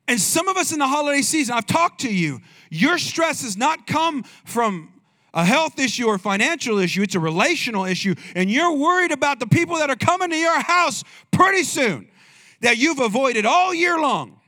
And 0.07 0.19
some 0.19 0.47
of 0.47 0.57
us 0.57 0.71
in 0.71 0.79
the 0.79 0.87
holiday 0.87 1.21
season 1.21 1.55
i've 1.55 1.67
talked 1.67 2.01
to 2.01 2.13
you. 2.13 2.39
Your 2.71 2.97
stress 2.97 3.43
has 3.43 3.55
not 3.55 3.85
come 3.85 4.23
from 4.45 4.91
a 5.33 5.45
health 5.45 5.79
issue 5.79 6.07
or 6.07 6.17
financial 6.17 6.79
issue. 6.79 7.03
It's 7.03 7.15
a 7.15 7.19
relational 7.19 7.85
issue. 7.85 8.15
And 8.35 8.49
you're 8.49 8.75
worried 8.75 9.11
about 9.11 9.39
the 9.39 9.45
people 9.45 9.77
that 9.77 9.89
are 9.89 9.95
coming 9.95 10.31
to 10.31 10.35
your 10.35 10.59
house 10.59 11.03
pretty 11.31 11.63
soon 11.63 12.09
that 12.61 12.77
you've 12.77 12.99
avoided 12.99 13.45
all 13.45 13.73
year 13.73 13.99
long 13.99 14.38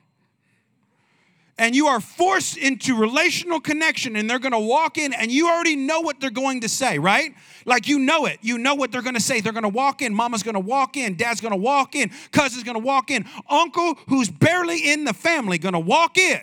and 1.61 1.75
you 1.75 1.85
are 1.85 1.99
forced 1.99 2.57
into 2.57 2.97
relational 2.97 3.59
connection 3.59 4.15
and 4.15 4.27
they're 4.27 4.39
going 4.39 4.51
to 4.51 4.57
walk 4.57 4.97
in 4.97 5.13
and 5.13 5.31
you 5.31 5.47
already 5.47 5.75
know 5.75 5.99
what 5.99 6.19
they're 6.19 6.31
going 6.31 6.61
to 6.61 6.67
say, 6.67 6.97
right? 6.97 7.35
Like 7.65 7.87
you 7.87 7.99
know 7.99 8.25
it. 8.25 8.39
You 8.41 8.57
know 8.57 8.73
what 8.73 8.91
they're 8.91 9.03
going 9.03 9.13
to 9.13 9.21
say. 9.21 9.41
They're 9.41 9.53
going 9.53 9.61
to 9.61 9.69
walk 9.69 10.01
in. 10.01 10.11
Mama's 10.11 10.41
going 10.41 10.55
to 10.55 10.59
walk 10.59 10.97
in. 10.97 11.17
Dad's 11.17 11.39
going 11.39 11.51
to 11.51 11.59
walk 11.59 11.93
in. 11.93 12.09
Cousin's 12.31 12.63
going 12.63 12.81
to 12.81 12.83
walk 12.83 13.11
in. 13.11 13.25
Uncle, 13.47 13.93
who's 14.07 14.27
barely 14.27 14.91
in 14.91 15.03
the 15.03 15.13
family, 15.13 15.59
going 15.59 15.73
to 15.73 15.79
walk 15.79 16.17
in 16.17 16.41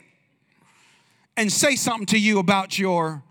and 1.36 1.50
say 1.50 1.74
something 1.74 2.06
to 2.06 2.18
you 2.18 2.38
about 2.38 2.78
your 2.78 3.24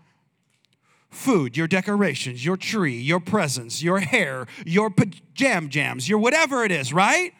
food, 1.08 1.56
your 1.56 1.66
decorations, 1.66 2.44
your 2.44 2.58
tree, 2.58 2.98
your 2.98 3.18
presents, 3.18 3.82
your 3.82 4.00
hair, 4.00 4.46
your 4.66 4.94
jam 5.32 5.70
jams, 5.70 6.06
your 6.06 6.18
whatever 6.18 6.64
it 6.64 6.70
is, 6.70 6.92
right? 6.92 7.32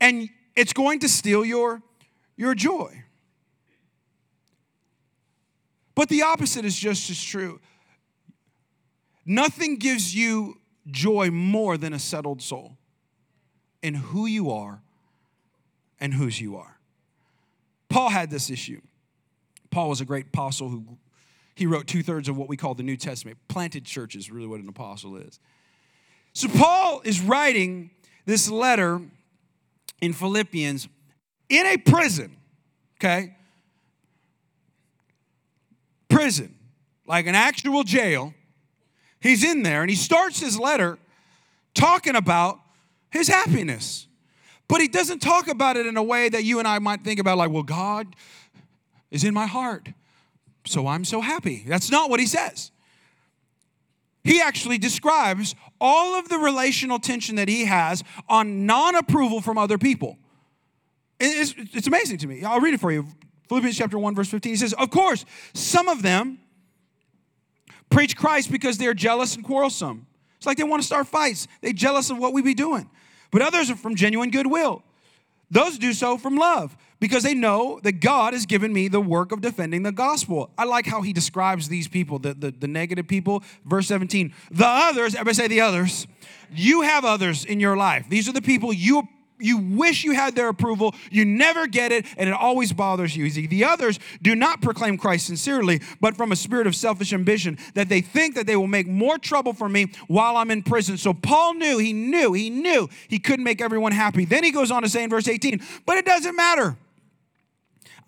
And 0.00 0.28
it's 0.54 0.72
going 0.72 1.00
to 1.00 1.08
steal 1.08 1.44
your 1.44 1.82
your 2.36 2.54
joy. 2.54 3.02
But 5.98 6.08
the 6.08 6.22
opposite 6.22 6.64
is 6.64 6.78
just 6.78 7.10
as 7.10 7.20
true. 7.20 7.58
Nothing 9.26 9.78
gives 9.78 10.14
you 10.14 10.60
joy 10.86 11.28
more 11.32 11.76
than 11.76 11.92
a 11.92 11.98
settled 11.98 12.40
soul 12.40 12.76
in 13.82 13.94
who 13.94 14.26
you 14.26 14.52
are 14.52 14.80
and 15.98 16.14
whose 16.14 16.40
you 16.40 16.56
are. 16.56 16.78
Paul 17.88 18.10
had 18.10 18.30
this 18.30 18.48
issue. 18.48 18.80
Paul 19.72 19.88
was 19.88 20.00
a 20.00 20.04
great 20.04 20.26
apostle 20.28 20.68
who 20.68 20.84
he 21.56 21.66
wrote 21.66 21.88
two 21.88 22.04
thirds 22.04 22.28
of 22.28 22.36
what 22.36 22.48
we 22.48 22.56
call 22.56 22.74
the 22.74 22.84
New 22.84 22.96
Testament. 22.96 23.36
Planted 23.48 23.84
churches, 23.84 24.30
really 24.30 24.46
what 24.46 24.60
an 24.60 24.68
apostle 24.68 25.16
is. 25.16 25.40
So 26.32 26.46
Paul 26.46 27.00
is 27.04 27.20
writing 27.20 27.90
this 28.24 28.48
letter 28.48 29.02
in 30.00 30.12
Philippians 30.12 30.86
in 31.48 31.66
a 31.66 31.76
prison, 31.76 32.36
okay? 33.00 33.34
Prison, 36.18 36.52
like 37.06 37.28
an 37.28 37.36
actual 37.36 37.84
jail. 37.84 38.34
He's 39.20 39.44
in 39.44 39.62
there 39.62 39.82
and 39.82 39.88
he 39.88 39.94
starts 39.94 40.40
his 40.40 40.58
letter 40.58 40.98
talking 41.74 42.16
about 42.16 42.58
his 43.08 43.28
happiness. 43.28 44.08
But 44.66 44.80
he 44.80 44.88
doesn't 44.88 45.20
talk 45.20 45.46
about 45.46 45.76
it 45.76 45.86
in 45.86 45.96
a 45.96 46.02
way 46.02 46.28
that 46.28 46.42
you 46.42 46.58
and 46.58 46.66
I 46.66 46.80
might 46.80 47.04
think 47.04 47.20
about, 47.20 47.38
like, 47.38 47.52
well, 47.52 47.62
God 47.62 48.16
is 49.12 49.22
in 49.22 49.32
my 49.32 49.46
heart, 49.46 49.90
so 50.66 50.88
I'm 50.88 51.04
so 51.04 51.20
happy. 51.20 51.62
That's 51.64 51.88
not 51.88 52.10
what 52.10 52.18
he 52.18 52.26
says. 52.26 52.72
He 54.24 54.40
actually 54.40 54.78
describes 54.78 55.54
all 55.80 56.18
of 56.18 56.28
the 56.28 56.38
relational 56.38 56.98
tension 56.98 57.36
that 57.36 57.46
he 57.46 57.66
has 57.66 58.02
on 58.28 58.66
non 58.66 58.96
approval 58.96 59.40
from 59.40 59.56
other 59.56 59.78
people. 59.78 60.18
It's, 61.20 61.54
it's 61.56 61.86
amazing 61.86 62.18
to 62.18 62.26
me. 62.26 62.42
I'll 62.42 62.60
read 62.60 62.74
it 62.74 62.80
for 62.80 62.90
you. 62.90 63.06
Philippians 63.48 63.76
chapter 63.76 63.98
1, 63.98 64.14
verse 64.14 64.28
15. 64.28 64.52
He 64.52 64.56
says, 64.56 64.72
Of 64.74 64.90
course, 64.90 65.24
some 65.54 65.88
of 65.88 66.02
them 66.02 66.38
preach 67.90 68.16
Christ 68.16 68.50
because 68.50 68.78
they're 68.78 68.94
jealous 68.94 69.34
and 69.36 69.44
quarrelsome. 69.44 70.06
It's 70.36 70.46
like 70.46 70.56
they 70.56 70.64
want 70.64 70.82
to 70.82 70.86
start 70.86 71.06
fights. 71.06 71.48
They're 71.60 71.72
jealous 71.72 72.10
of 72.10 72.18
what 72.18 72.32
we 72.32 72.42
be 72.42 72.54
doing. 72.54 72.90
but 73.30 73.42
others 73.42 73.70
are 73.70 73.76
from 73.76 73.94
genuine 73.94 74.30
goodwill. 74.30 74.82
Those 75.50 75.78
do 75.78 75.92
so 75.92 76.18
from 76.18 76.36
love 76.36 76.76
because 77.00 77.22
they 77.22 77.34
know 77.34 77.80
that 77.82 78.00
God 78.00 78.34
has 78.34 78.44
given 78.44 78.72
me 78.72 78.88
the 78.88 79.00
work 79.00 79.32
of 79.32 79.40
defending 79.40 79.82
the 79.82 79.92
gospel. 79.92 80.50
I 80.58 80.64
like 80.64 80.86
how 80.86 81.00
he 81.00 81.12
describes 81.12 81.68
these 81.68 81.88
people, 81.88 82.18
the, 82.18 82.34
the, 82.34 82.50
the 82.50 82.68
negative 82.68 83.08
people. 83.08 83.42
Verse 83.64 83.86
17, 83.86 84.34
the 84.50 84.66
others, 84.66 85.14
everybody 85.14 85.34
say 85.34 85.48
the 85.48 85.62
others. 85.62 86.06
You 86.50 86.82
have 86.82 87.04
others 87.04 87.44
in 87.44 87.60
your 87.60 87.76
life. 87.76 88.06
These 88.08 88.28
are 88.28 88.32
the 88.32 88.42
people 88.42 88.72
you 88.72 89.08
you 89.38 89.58
wish 89.58 90.04
you 90.04 90.12
had 90.12 90.34
their 90.34 90.48
approval, 90.48 90.94
you 91.10 91.24
never 91.24 91.66
get 91.66 91.92
it, 91.92 92.06
and 92.16 92.28
it 92.28 92.34
always 92.34 92.72
bothers 92.72 93.16
you. 93.16 93.30
The 93.30 93.64
others 93.64 93.98
do 94.22 94.34
not 94.34 94.62
proclaim 94.62 94.98
Christ 94.98 95.26
sincerely, 95.26 95.80
but 96.00 96.16
from 96.16 96.32
a 96.32 96.36
spirit 96.36 96.66
of 96.66 96.74
selfish 96.74 97.12
ambition, 97.12 97.58
that 97.74 97.88
they 97.88 98.00
think 98.00 98.34
that 98.34 98.46
they 98.46 98.56
will 98.56 98.66
make 98.66 98.86
more 98.86 99.18
trouble 99.18 99.52
for 99.52 99.68
me 99.68 99.92
while 100.06 100.36
I'm 100.36 100.50
in 100.50 100.62
prison. 100.62 100.96
So 100.96 101.14
Paul 101.14 101.54
knew, 101.54 101.78
he 101.78 101.92
knew, 101.92 102.32
he 102.32 102.50
knew 102.50 102.88
he 103.08 103.18
couldn't 103.18 103.44
make 103.44 103.60
everyone 103.60 103.92
happy. 103.92 104.24
Then 104.24 104.44
he 104.44 104.50
goes 104.50 104.70
on 104.70 104.82
to 104.82 104.88
say 104.88 105.04
in 105.04 105.10
verse 105.10 105.28
18, 105.28 105.60
but 105.86 105.96
it 105.96 106.04
doesn't 106.04 106.36
matter. 106.36 106.76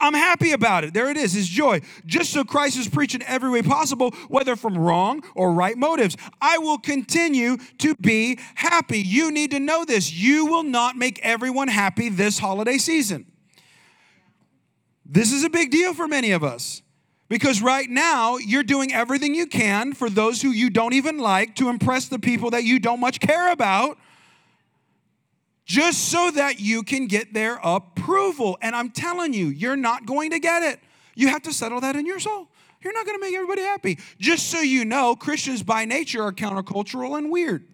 I'm 0.01 0.15
happy 0.15 0.53
about 0.53 0.85
it. 0.85 0.95
There 0.95 1.11
it 1.11 1.17
is, 1.17 1.33
his 1.33 1.49
joy. 1.49 1.81
Just 2.07 2.33
so 2.33 2.45
Christ 2.45 2.79
is 2.79 2.89
preached 2.89 3.15
in 3.15 3.23
every 3.23 3.51
way 3.51 3.63
possible, 3.63 4.11
whether 4.29 4.57
from 4.57 4.77
wrong 4.77 5.23
or 5.35 5.53
right 5.53 5.77
motives. 5.77 6.17
I 6.41 6.59
will 6.59 6.79
continue 6.79 7.59
to 7.79 7.95
be 7.97 8.39
happy. 8.55 8.99
You 9.01 9.31
need 9.31 9.51
to 9.53 9.61
know 9.61 9.85
this. 9.85 10.13
You 10.13 10.47
will 10.47 10.63
not 10.63 10.97
make 10.97 11.21
everyone 11.23 11.69
happy 11.69 12.09
this 12.09 12.39
holiday 12.39 12.79
season. 12.79 13.27
This 15.05 15.33
is 15.33 15.45
a 15.45 15.51
big 15.51 15.71
deal 15.71 15.93
for 15.93 16.09
many 16.09 16.31
of 16.31 16.43
us. 16.45 16.83
Because 17.29 17.63
right 17.63 17.89
now, 17.89 18.39
you're 18.39 18.65
doing 18.65 18.93
everything 18.93 19.37
you 19.37 19.47
can 19.47 19.93
for 19.93 20.11
those 20.11 20.43
who 20.43 20.51
you 20.51 20.69
don't 20.69 20.95
even 20.95 21.19
like 21.19 21.55
to 21.57 21.69
impress 21.69 22.09
the 22.09 22.19
people 22.19 22.51
that 22.51 22.65
you 22.65 22.81
don't 22.81 22.99
much 22.99 23.21
care 23.21 23.53
about 23.53 23.99
just 25.64 26.09
so 26.09 26.31
that 26.33 26.61
you 26.61 26.83
can 26.83 27.07
get 27.07 27.33
their 27.33 27.61
approval. 27.62 28.59
And 28.61 28.75
I'm 28.75 28.90
telling 28.90 29.33
you, 29.33 29.46
you're 29.46 29.77
not 29.77 30.07
going 30.07 30.31
to 30.31 30.38
get 30.38 30.62
it. 30.62 30.81
You 31.14 31.29
have 31.29 31.42
to 31.42 31.53
settle 31.53 31.81
that 31.81 31.96
in 31.96 32.07
your 32.07 32.18
soul. 32.18 32.49
You're 32.83 32.94
not 32.94 33.05
going 33.05 33.18
to 33.18 33.20
make 33.20 33.35
everybody 33.35 33.62
happy. 33.62 33.99
Just 34.18 34.51
so 34.51 34.61
you 34.61 34.85
know, 34.85 35.14
Christians 35.14 35.62
by 35.62 35.85
nature 35.85 36.23
are 36.23 36.33
countercultural 36.33 37.16
and 37.18 37.31
weird. 37.31 37.66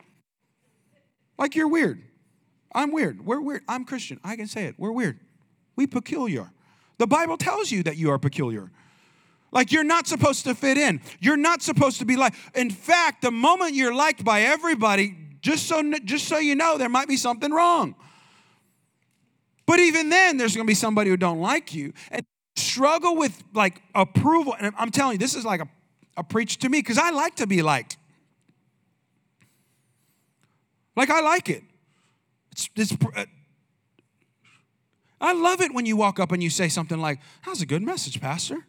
Like 1.39 1.55
you're 1.55 1.69
weird. 1.69 2.03
I'm 2.73 2.93
weird. 2.93 3.25
We're 3.25 3.41
weird. 3.41 3.63
I'm 3.69 3.85
Christian. 3.85 4.21
I 4.25 4.37
can 4.37 4.47
say 4.47 4.65
it. 4.65 4.75
We're 4.79 4.93
weird. 4.93 5.21
We 5.77 5.87
peculiar. 5.87 6.51
The 6.99 7.07
Bible 7.07 7.37
tells 7.37 7.71
you 7.71 7.83
that 7.85 7.97
you 7.97 8.11
are 8.11 8.19
peculiar. 8.19 8.71
Like 9.53 9.71
you're 9.71 9.85
not 9.85 10.07
supposed 10.07 10.45
to 10.45 10.55
fit 10.55 10.77
in. 10.77 11.01
You're 11.21 11.37
not 11.37 11.63
supposed 11.63 11.99
to 12.01 12.05
be 12.05 12.17
like. 12.17 12.35
In 12.55 12.71
fact, 12.71 13.23
the 13.23 13.31
moment 13.31 13.75
you're 13.75 13.95
liked 13.95 14.25
by 14.25 14.43
everybody, 14.43 15.17
just 15.47 15.69
so, 15.69 15.81
just 16.05 16.27
so 16.27 16.39
you 16.39 16.57
know, 16.57 16.77
there 16.77 16.89
might 16.89 17.07
be 17.07 17.17
something 17.17 17.53
wrong. 17.53 17.95
But 19.65 19.79
even 19.79 20.09
then, 20.11 20.39
there's 20.39 20.57
going 20.57 20.67
to 20.67 20.69
be 20.69 20.75
somebody 20.75 21.09
who 21.09 21.17
don't 21.17 21.41
like 21.41 21.73
you 21.73 21.93
and 22.11 22.27
struggle 22.57 23.15
with 23.15 23.45
like 23.55 23.81
approval. 23.95 24.57
And 24.59 24.75
I'm 24.77 24.91
telling 24.91 25.13
you, 25.13 25.19
this 25.19 25.37
is 25.37 25.45
like 25.45 25.61
a, 25.61 25.69
a 26.17 26.25
preach 26.25 26.59
to 26.59 26.69
me 26.69 26.81
because 26.81 26.99
I 26.99 27.11
like 27.11 27.37
to 27.37 27.47
be 27.47 27.63
liked. 27.63 27.97
Like 30.97 31.11
I 31.11 31.21
like 31.21 31.49
it. 31.49 31.63
It's, 32.51 32.69
it's, 32.75 32.93
uh, 32.93 33.27
I 35.21 35.33
love 35.33 35.61
it 35.61 35.73
when 35.73 35.87
you 35.87 35.97
walk 35.97 36.19
up 36.19 36.33
and 36.33 36.43
you 36.43 36.51
say 36.51 36.69
something 36.69 36.99
like, 36.99 37.21
"How's 37.43 37.63
a 37.63 37.67
good 37.67 37.83
message, 37.83 38.21
Pastor?" 38.21 38.67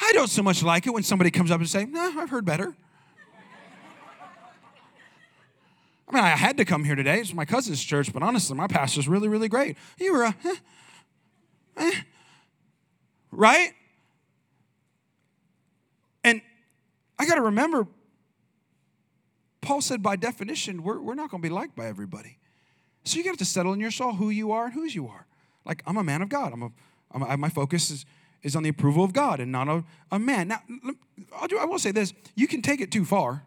I 0.00 0.12
don't 0.12 0.28
so 0.28 0.42
much 0.42 0.62
like 0.62 0.86
it 0.86 0.90
when 0.94 1.02
somebody 1.02 1.30
comes 1.30 1.50
up 1.50 1.60
and 1.60 1.68
say, 1.68 1.84
"Nah, 1.84 2.12
I've 2.18 2.30
heard 2.30 2.46
better." 2.46 2.74
I 6.08 6.14
mean, 6.14 6.24
I 6.24 6.28
had 6.28 6.56
to 6.58 6.64
come 6.64 6.84
here 6.84 6.94
today. 6.94 7.20
It's 7.20 7.34
my 7.34 7.44
cousin's 7.44 7.82
church, 7.82 8.12
but 8.12 8.22
honestly, 8.22 8.56
my 8.56 8.68
pastor's 8.68 9.08
really, 9.08 9.28
really 9.28 9.48
great. 9.48 9.76
You 9.98 10.12
were 10.12 10.24
a, 10.24 10.36
eh, 10.44 10.56
eh, 11.78 12.00
right? 13.32 13.70
And 16.22 16.40
I 17.18 17.26
got 17.26 17.34
to 17.36 17.42
remember, 17.42 17.88
Paul 19.60 19.80
said 19.80 20.00
by 20.02 20.14
definition, 20.14 20.84
we're, 20.84 21.00
we're 21.00 21.14
not 21.14 21.30
going 21.30 21.42
to 21.42 21.48
be 21.48 21.52
liked 21.52 21.74
by 21.74 21.86
everybody. 21.86 22.38
So 23.04 23.18
you 23.18 23.24
got 23.24 23.38
to 23.38 23.44
settle 23.44 23.72
in 23.72 23.80
your 23.80 23.90
soul 23.90 24.12
who 24.12 24.30
you 24.30 24.52
are 24.52 24.66
and 24.66 24.74
whose 24.74 24.94
you 24.94 25.08
are. 25.08 25.26
Like, 25.64 25.82
I'm 25.86 25.96
a 25.96 26.04
man 26.04 26.22
of 26.22 26.28
God. 26.28 26.52
I'm 26.52 26.62
a, 26.62 26.70
I'm 27.10 27.22
a 27.22 27.36
my 27.36 27.48
focus 27.48 27.90
is, 27.90 28.06
is 28.42 28.54
on 28.54 28.62
the 28.62 28.68
approval 28.68 29.02
of 29.02 29.12
God 29.12 29.40
and 29.40 29.50
not 29.50 29.68
a, 29.68 29.84
a 30.12 30.20
man. 30.20 30.48
Now, 30.48 30.62
I 31.40 31.64
will 31.64 31.80
say 31.80 31.90
this 31.90 32.12
you 32.36 32.46
can 32.46 32.62
take 32.62 32.80
it 32.80 32.92
too 32.92 33.04
far 33.04 33.44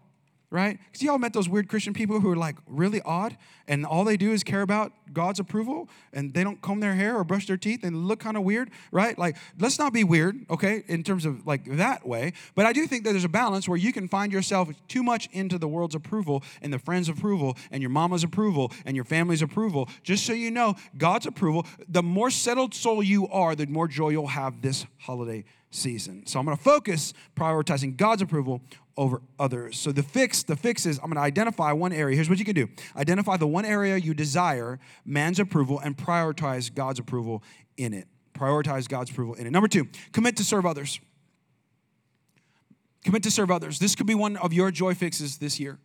right? 0.52 0.80
Because 0.86 1.04
y'all 1.04 1.20
met 1.20 1.34
those 1.34 1.48
weird 1.48 1.68
Christian 1.68 1.94
people 1.94 2.20
who 2.20 2.32
are 2.32 2.36
like 2.36 2.56
really 2.68 3.02
odd 3.04 3.38
and 3.68 3.86
all 3.86 4.04
they 4.04 4.18
do 4.18 4.32
is 4.32 4.44
care 4.44 4.64
about 4.64 4.92
God's 5.14 5.40
approval 5.40 5.88
and 6.12 6.34
they 6.34 6.44
don't 6.44 6.60
comb 6.62 6.80
their 6.80 6.96
hair 6.96 7.16
or 7.16 7.24
brush 7.24 7.46
their 7.46 7.58
teeth 7.58 7.84
and 7.84 8.08
look 8.08 8.20
kind 8.20 8.36
of 8.36 8.44
weird, 8.44 8.72
right? 8.92 9.18
Like, 9.18 9.38
let's 9.60 9.78
not 9.78 9.94
be 9.94 10.04
weird, 10.04 10.46
okay, 10.50 10.84
in 10.88 11.04
terms 11.04 11.26
of 11.26 11.46
like 11.46 11.66
that 11.78 12.08
way. 12.08 12.34
But 12.56 12.66
I 12.66 12.74
do 12.74 12.88
think 12.88 13.04
that 13.04 13.12
there's 13.12 13.24
a 13.24 13.30
balance 13.30 13.70
where 13.70 13.78
you 13.78 13.94
can 13.94 14.08
find 14.08 14.32
yourself 14.32 14.70
too 14.88 15.04
much 15.04 15.30
into 15.32 15.60
the 15.60 15.68
world's 15.68 15.96
approval 15.96 16.44
and 16.64 16.74
the 16.74 16.80
friend's 16.80 17.10
approval 17.10 17.56
and 17.70 17.82
your 17.82 17.92
mama's 17.92 18.24
approval 18.24 18.72
and 18.86 18.96
your 18.96 19.06
family's 19.06 19.44
approval. 19.44 19.88
Just 20.04 20.26
so 20.26 20.34
you 20.34 20.50
know, 20.50 20.76
God's 20.98 21.28
approval, 21.28 21.68
the 21.88 22.02
more 22.04 22.32
settled 22.32 22.74
soul 22.74 23.04
you 23.04 23.28
are, 23.28 23.56
the 23.56 23.68
more 23.68 23.88
joy 23.88 24.10
you'll 24.10 24.28
have 24.28 24.62
this 24.62 24.88
holiday 24.98 25.44
season. 25.72 26.26
So 26.26 26.40
I'm 26.40 26.46
going 26.46 26.58
to 26.58 26.64
focus 26.64 27.14
prioritizing 27.36 27.98
God's 27.98 28.22
approval 28.22 28.62
over 28.98 29.22
others. 29.40 29.78
So 29.78 29.92
the 29.92 30.04
fix, 30.04 30.44
the 30.44 30.56
fix 30.56 30.86
is 30.86 30.98
I'm 31.00 31.06
going 31.06 31.16
to 31.16 31.22
identify 31.22 31.72
one 31.72 31.94
area. 31.94 32.16
Here's 32.16 32.30
what 32.30 32.40
you 32.40 32.46
can 32.46 32.56
do. 32.56 32.68
Identify 32.96 33.38
the 33.38 33.48
one 33.48 33.66
area 33.66 33.98
you 33.98 34.14
desire 34.14 34.80
man's 35.06 35.40
approval 35.40 35.80
and 35.80 35.96
prioritize 35.96 36.74
God's 36.74 37.00
approval 37.00 37.44
in 37.78 37.94
it. 37.94 38.08
Prioritize 38.34 38.88
God's 38.88 39.12
approval 39.12 39.36
in 39.36 39.48
it. 39.48 39.52
Number 39.52 39.68
2, 39.68 39.88
commit 40.12 40.38
to 40.38 40.44
serve 40.44 40.66
others. 40.66 41.00
Commit 43.06 43.24
to 43.24 43.32
serve 43.32 43.52
others. 43.52 43.80
This 43.80 43.96
could 43.96 44.08
be 44.08 44.16
one 44.16 44.38
of 44.38 44.52
your 44.52 44.72
joy 44.72 44.94
fixes 44.94 45.38
this 45.38 45.60
year 45.60 45.80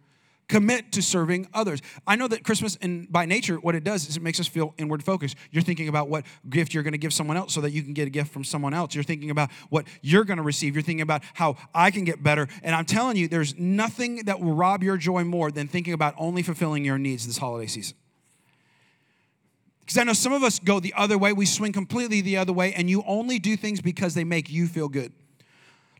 commit 0.49 0.93
to 0.93 1.03
serving 1.03 1.49
others. 1.55 1.81
I 2.07 2.17
know 2.17 2.29
that 2.29 2.45
Christmas, 2.45 2.77
and 2.81 3.11
by 3.11 3.27
nature, 3.27 3.57
what 3.57 3.75
it 3.75 3.85
does 3.85 4.09
is 4.09 4.17
it 4.17 4.23
makes 4.23 4.41
us 4.41 4.47
feel 4.47 4.75
inward 4.79 5.03
focused. 5.03 5.37
You're 5.51 5.63
thinking 5.63 5.89
about 5.89 6.09
what 6.09 6.25
gift 6.49 6.75
you're 6.75 6.83
going 6.83 6.93
to 6.93 6.99
give 6.99 7.13
someone 7.13 7.37
else 7.37 7.55
so 7.55 7.61
that 7.63 7.71
you 7.71 7.83
can 7.83 7.93
get 7.93 8.07
a 8.07 8.11
gift 8.11 8.33
from 8.33 8.45
someone 8.45 8.75
else. 8.75 8.95
You're 8.95 9.05
thinking 9.05 9.31
about 9.31 9.51
what 9.71 9.87
you're 10.03 10.25
going 10.25 10.37
to 10.37 10.43
receive. 10.43 10.75
You're 10.75 10.83
thinking 10.83 11.03
about 11.03 11.23
how 11.35 11.57
I 11.75 11.91
can 11.91 12.05
get 12.05 12.23
better. 12.23 12.49
And 12.63 12.75
I'm 12.75 12.85
telling 12.85 13.17
you, 13.17 13.29
there's 13.29 13.59
nothing 13.59 14.25
that 14.25 14.41
will 14.41 14.55
rob 14.55 14.83
your 14.83 14.97
joy 14.97 15.25
more 15.25 15.51
than 15.51 15.69
thinking 15.69 15.93
about 15.93 16.15
only 16.19 16.43
fulfilling 16.43 16.85
your 16.85 16.99
needs 16.99 17.27
this 17.27 17.39
holiday 17.39 17.67
season. 17.67 17.97
Because 19.81 19.99
I 19.99 20.05
know 20.05 20.15
some 20.15 20.33
of 20.33 20.43
us 20.43 20.59
go 20.59 20.81
the 20.81 20.95
other 20.97 21.19
way, 21.19 21.35
we 21.35 21.45
swing 21.45 21.73
completely 21.73 22.23
the 22.23 22.39
other 22.39 22.55
way, 22.55 22.73
and 22.73 22.89
you 22.89 23.05
only 23.07 23.39
do 23.39 23.55
things 23.55 23.83
because 23.83 24.15
they 24.15 24.25
make 24.25 24.51
you 24.51 24.67
feel 24.67 24.89
good 24.89 25.13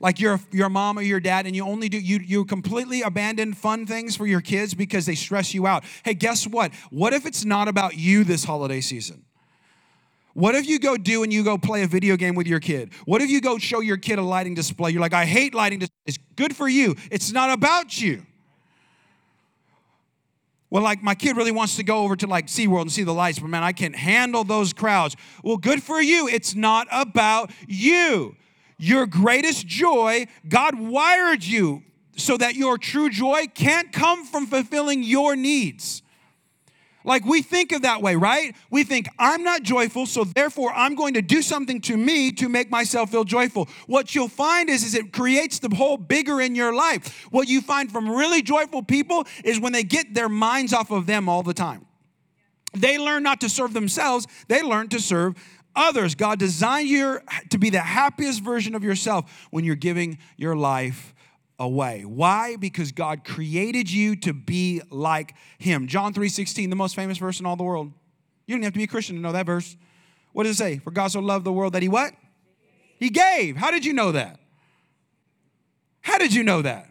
like 0.01 0.21
your 0.21 0.41
your 0.51 0.69
mom 0.69 0.99
or 0.99 1.03
your 1.03 1.21
dad 1.21 1.47
and 1.47 1.55
you 1.55 1.65
only 1.65 1.89
do 1.89 1.99
you 1.99 2.19
you 2.19 2.45
completely 2.45 3.03
abandon 3.03 3.55
fun 3.55 3.87
things 3.87 4.17
for 4.17 4.27
your 4.27 4.41
kids 4.41 4.75
because 4.75 5.07
they 5.07 5.15
stress 5.15 5.55
you 5.55 5.67
out 5.67 5.85
hey 6.05 6.15
guess 6.15 6.47
what 6.47 6.73
what 6.91 7.13
if 7.13 7.27
it's 7.27 7.45
not 7.45 7.69
about 7.69 7.97
you 7.97 8.25
this 8.25 8.45
holiday 8.45 8.81
season 8.81 9.25
what 10.35 10.57
if 10.57 10.67
you 10.67 10.81
go 10.81 10.97
do 10.97 11.23
and 11.23 11.33
you 11.33 11.45
go 11.45 11.57
play 11.57 11.85
a 11.85 11.87
video 11.87 12.17
game 12.17 12.35
with 12.35 12.49
your 12.49 12.59
kid? 12.59 12.91
What 13.05 13.23
if 13.23 13.31
you 13.31 13.41
go 13.41 13.57
show 13.57 13.79
your 13.79 13.97
kid 13.97 14.19
a 14.19 14.23
lighting 14.23 14.55
display? 14.55 14.91
You're 14.91 15.01
like, 15.01 15.15
I 15.15 15.25
hate 15.25 15.55
lighting 15.55 15.79
displays. 15.79 15.95
It's 16.07 16.19
good 16.35 16.57
for 16.57 16.69
you. 16.69 16.97
It's 17.11 17.33
not 17.33 17.51
about 17.51 18.01
you. 18.01 18.27
Well, 20.71 20.83
like 20.83 21.05
my 21.05 21.15
kid 21.15 21.37
really 21.37 21.53
wants 21.53 21.77
to 21.77 21.85
go 21.85 21.99
over 21.99 22.17
to 22.17 22.27
like 22.27 22.49
SeaWorld 22.49 22.83
and 22.83 22.93
see 22.93 23.05
the 23.05 23.15
lights, 23.15 23.39
but 23.39 23.47
man, 23.47 23.63
I 23.63 23.71
can't 23.71 23.95
handle 23.95 24.43
those 24.43 24.73
crowds. 24.73 25.15
Well, 25.45 25.57
good 25.57 25.81
for 25.81 26.03
you. 26.03 26.27
It's 26.27 26.57
not 26.57 26.89
about 26.91 27.53
you 27.69 28.35
your 28.79 29.07
greatest 29.07 29.67
joy, 29.67 30.27
God 30.49 30.79
wired 30.79 31.45
you 31.45 31.83
so 32.17 32.37
that 32.37 32.55
your 32.55 32.79
true 32.79 33.11
joy 33.11 33.47
can't 33.55 33.93
come 33.93 34.25
from 34.25 34.47
fulfilling 34.47 35.03
your 35.03 35.37
needs. 35.37 36.03
Like 37.07 37.27
we 37.27 37.43
think 37.43 37.73
of 37.73 37.83
that 37.83 38.01
way, 38.01 38.17
right? 38.17 38.57
We 38.71 38.83
think, 38.83 39.09
I'm 39.19 39.45
not 39.45 39.63
joyful, 39.63 40.07
so 40.07 40.25
therefore 40.25 40.73
I'm 40.73 40.95
going 40.95 41.15
to 41.15 41.23
do 41.23 41.43
something 41.43 41.83
to 41.83 41.97
me 41.99 42.33
to 42.33 42.49
make 42.49 42.71
myself 42.71 43.11
feel 43.11 43.25
joyful. 43.25 43.69
What 43.87 44.15
you'll 44.15 44.29
find 44.29 44.71
is, 44.71 44.83
is 44.85 44.95
it 44.95 45.13
creates 45.13 45.59
the 45.59 45.75
hole 45.75 45.99
bigger 45.99 46.41
in 46.41 46.55
your 46.55 46.75
life. 46.75 47.27
What 47.31 47.47
you 47.47 47.61
find 47.61 47.93
from 47.93 48.09
really 48.09 48.41
joyful 48.41 48.83
people 48.83 49.27
is 49.45 49.61
when 49.61 49.73
they 49.73 49.85
get 49.85 50.15
their 50.15 50.31
minds 50.31 50.73
off 50.73 50.91
of 50.91 51.05
them 51.05 51.29
all 51.29 51.43
the 51.43 51.53
time. 51.53 51.85
They 52.73 52.99
learn 52.99 53.23
not 53.23 53.41
to 53.43 53.49
serve 53.49 53.73
themselves, 53.73 54.27
they 54.49 54.63
learn 54.63 54.89
to 54.89 54.99
serve 54.99 55.35
others. 55.77 56.15
God 56.15 56.39
designed 56.39 56.89
you 56.89 57.21
to 57.51 57.59
be 57.59 57.71
the 57.71 57.81
happiest 57.81 58.43
version 58.43 58.75
of 58.75 58.85
yourself 58.85 59.49
when 59.51 59.65
you're 59.65 59.75
giving 59.75 60.19
your 60.37 60.57
life 60.57 61.15
away. 61.59 62.05
Why? 62.05 62.57
Because 62.57 62.93
God 62.93 63.25
created 63.25 63.91
you 63.91 64.17
to 64.17 64.33
be 64.33 64.83
like 64.91 65.35
him. 65.59 65.87
John 65.87 66.13
3:16, 66.13 66.71
the 66.71 66.77
most 66.77 66.95
famous 66.97 67.19
verse 67.19 67.41
in 67.41 67.47
all 67.47 67.57
the 67.57 67.65
world. 67.65 67.93
You 68.47 68.57
don't 68.57 68.63
have 68.63 68.73
to 68.73 68.79
be 68.79 68.85
a 68.85 68.89
Christian 68.89 69.17
to 69.17 69.23
know 69.23 69.33
that 69.33 69.47
verse. 69.47 69.77
What 70.33 70.45
does 70.45 70.57
it 70.57 70.59
say? 70.59 70.79
For 70.79 70.91
God 70.91 71.09
so 71.09 71.21
loved 71.21 71.45
the 71.45 71.53
world 71.53 71.73
that 71.75 71.83
he 71.83 71.89
what? 71.89 72.13
He 72.99 73.09
gave. 73.09 73.57
How 73.57 73.71
did 73.71 73.85
you 73.85 73.93
know 73.93 74.13
that? 74.13 74.41
How 76.01 76.19
did 76.19 76.35
you 76.35 76.43
know 76.43 76.61
that? 76.63 76.89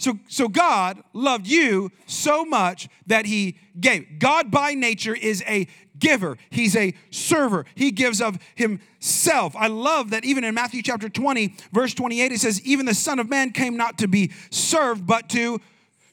So, 0.00 0.18
so 0.28 0.48
God 0.48 1.02
loved 1.12 1.46
you 1.46 1.90
so 2.06 2.44
much 2.44 2.88
that 3.06 3.26
he 3.26 3.58
gave. 3.78 4.18
God 4.18 4.50
by 4.50 4.72
nature 4.72 5.14
is 5.14 5.44
a 5.46 5.68
giver. 5.98 6.38
He's 6.48 6.74
a 6.74 6.94
server. 7.10 7.66
He 7.74 7.90
gives 7.90 8.22
of 8.22 8.38
himself. 8.54 9.54
I 9.54 9.66
love 9.66 10.10
that 10.10 10.24
even 10.24 10.42
in 10.42 10.54
Matthew 10.54 10.82
chapter 10.82 11.10
20, 11.10 11.54
verse 11.70 11.92
28, 11.92 12.32
it 12.32 12.40
says, 12.40 12.62
Even 12.62 12.86
the 12.86 12.94
Son 12.94 13.18
of 13.18 13.28
Man 13.28 13.50
came 13.50 13.76
not 13.76 13.98
to 13.98 14.08
be 14.08 14.32
served, 14.50 15.06
but 15.06 15.28
to 15.30 15.60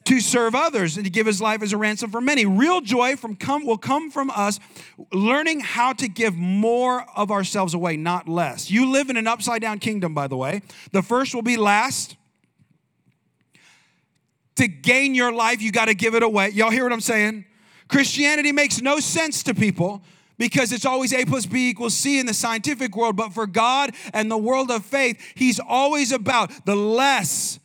to 0.04 0.20
serve 0.20 0.54
others 0.54 0.96
and 0.96 1.04
to 1.04 1.10
give 1.10 1.26
his 1.26 1.38
life 1.38 1.60
as 1.62 1.74
a 1.74 1.76
ransom 1.76 2.10
for 2.10 2.22
many. 2.22 2.46
Real 2.46 2.80
joy 2.80 3.14
from 3.14 3.36
come 3.36 3.66
will 3.66 3.76
come 3.76 4.10
from 4.10 4.30
us 4.30 4.58
learning 5.12 5.60
how 5.60 5.92
to 5.92 6.08
give 6.08 6.34
more 6.34 7.04
of 7.14 7.30
ourselves 7.30 7.74
away, 7.74 7.94
not 7.98 8.26
less. 8.26 8.70
You 8.70 8.90
live 8.90 9.10
in 9.10 9.18
an 9.18 9.26
upside 9.26 9.60
down 9.60 9.80
kingdom, 9.80 10.14
by 10.14 10.26
the 10.26 10.36
way. 10.36 10.62
The 10.92 11.02
first 11.02 11.34
will 11.34 11.42
be 11.42 11.58
last. 11.58 12.16
To 14.58 14.66
gain 14.66 15.14
your 15.14 15.32
life, 15.32 15.62
you 15.62 15.70
got 15.70 15.84
to 15.84 15.94
give 15.94 16.14
it 16.16 16.22
away. 16.24 16.50
Y'all 16.50 16.70
hear 16.70 16.82
what 16.82 16.92
I'm 16.92 17.00
saying? 17.00 17.44
Christianity 17.86 18.50
makes 18.50 18.80
no 18.80 18.98
sense 18.98 19.44
to 19.44 19.54
people 19.54 20.02
because 20.36 20.72
it's 20.72 20.84
always 20.84 21.12
A 21.12 21.24
plus 21.24 21.46
B 21.46 21.70
equals 21.70 21.94
C 21.94 22.18
in 22.18 22.26
the 22.26 22.34
scientific 22.34 22.96
world. 22.96 23.14
But 23.14 23.32
for 23.32 23.46
God 23.46 23.94
and 24.12 24.28
the 24.28 24.36
world 24.36 24.72
of 24.72 24.84
faith, 24.84 25.20
He's 25.36 25.60
always 25.60 26.10
about 26.10 26.66
the 26.66 26.74
less, 26.74 27.60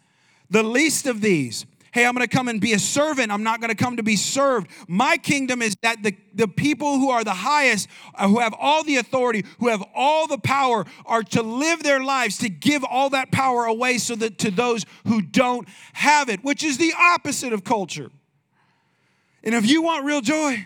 the 0.51 0.61
least 0.61 1.07
of 1.07 1.21
these 1.21 1.65
hey, 1.93 2.07
I'm 2.07 2.15
going 2.15 2.27
to 2.27 2.35
come 2.35 2.47
and 2.47 2.59
be 2.59 2.73
a 2.73 2.79
servant. 2.79 3.31
I'm 3.31 3.43
not 3.43 3.61
going 3.61 3.69
to 3.69 3.75
come 3.75 3.97
to 3.97 4.03
be 4.03 4.15
served. 4.15 4.67
My 4.87 5.15
kingdom 5.15 5.61
is 5.61 5.75
that 5.83 6.01
the, 6.01 6.15
the 6.33 6.47
people 6.47 6.97
who 6.97 7.11
are 7.11 7.23
the 7.23 7.33
highest, 7.33 7.87
uh, 8.15 8.27
who 8.27 8.39
have 8.39 8.55
all 8.59 8.83
the 8.83 8.97
authority, 8.97 9.45
who 9.59 9.69
have 9.69 9.83
all 9.95 10.27
the 10.27 10.39
power, 10.39 10.85
are 11.05 11.21
to 11.21 11.43
live 11.43 11.83
their 11.83 12.03
lives 12.03 12.39
to 12.39 12.49
give 12.49 12.83
all 12.83 13.11
that 13.11 13.31
power 13.31 13.65
away 13.65 13.99
so 13.99 14.15
that 14.15 14.39
to 14.39 14.49
those 14.49 14.85
who 15.05 15.21
don't 15.21 15.67
have 15.93 16.29
it, 16.29 16.43
which 16.43 16.63
is 16.63 16.79
the 16.79 16.93
opposite 16.97 17.53
of 17.53 17.63
culture. 17.63 18.09
And 19.43 19.53
if 19.53 19.69
you 19.69 19.83
want 19.83 20.03
real 20.03 20.21
joy, 20.21 20.65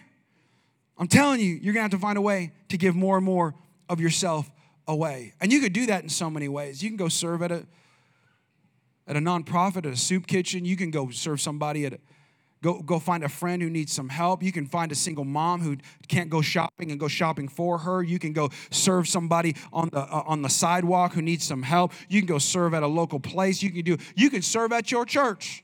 I'm 0.97 1.07
telling 1.07 1.41
you, 1.41 1.55
you're 1.55 1.73
going 1.73 1.81
to 1.81 1.81
have 1.81 1.91
to 1.91 1.99
find 1.99 2.17
a 2.17 2.21
way 2.21 2.53
to 2.69 2.77
give 2.77 2.95
more 2.95 3.17
and 3.17 3.25
more 3.25 3.53
of 3.89 3.99
yourself 3.99 4.49
away. 4.87 5.33
And 5.41 5.51
you 5.51 5.59
could 5.59 5.73
do 5.73 5.87
that 5.87 6.03
in 6.03 6.09
so 6.09 6.29
many 6.29 6.47
ways. 6.47 6.81
You 6.81 6.89
can 6.89 6.97
go 6.97 7.09
serve 7.09 7.41
at 7.41 7.51
a 7.51 7.65
at 9.07 9.15
a 9.15 9.19
nonprofit, 9.19 9.77
at 9.77 9.85
a 9.85 9.95
soup 9.95 10.27
kitchen. 10.27 10.65
You 10.65 10.75
can 10.75 10.91
go 10.91 11.09
serve 11.09 11.39
somebody 11.39 11.85
at 11.85 11.93
a, 11.93 11.99
go, 12.61 12.81
go 12.81 12.99
find 12.99 13.23
a 13.23 13.29
friend 13.29 13.61
who 13.61 13.69
needs 13.69 13.93
some 13.93 14.09
help. 14.09 14.43
You 14.43 14.51
can 14.51 14.65
find 14.65 14.91
a 14.91 14.95
single 14.95 15.23
mom 15.23 15.61
who 15.61 15.77
can't 16.07 16.29
go 16.29 16.41
shopping 16.41 16.91
and 16.91 16.99
go 16.99 17.07
shopping 17.07 17.47
for 17.47 17.77
her. 17.79 18.03
You 18.03 18.19
can 18.19 18.33
go 18.33 18.49
serve 18.69 19.07
somebody 19.07 19.55
on 19.71 19.89
the, 19.91 19.99
uh, 19.99 20.23
on 20.25 20.41
the 20.41 20.49
sidewalk 20.49 21.13
who 21.13 21.21
needs 21.21 21.45
some 21.45 21.63
help. 21.63 21.93
You 22.09 22.19
can 22.19 22.27
go 22.27 22.37
serve 22.37 22.73
at 22.73 22.83
a 22.83 22.87
local 22.87 23.19
place. 23.19 23.63
You 23.63 23.71
can 23.71 23.83
do, 23.83 23.97
you 24.15 24.29
can 24.29 24.41
serve 24.41 24.71
at 24.73 24.91
your 24.91 25.05
church. 25.05 25.63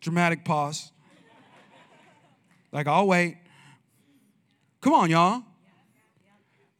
Dramatic 0.00 0.44
pause. 0.44 0.92
Like, 2.70 2.86
I'll 2.86 3.08
wait. 3.08 3.38
Come 4.80 4.92
on, 4.92 5.10
y'all. 5.10 5.42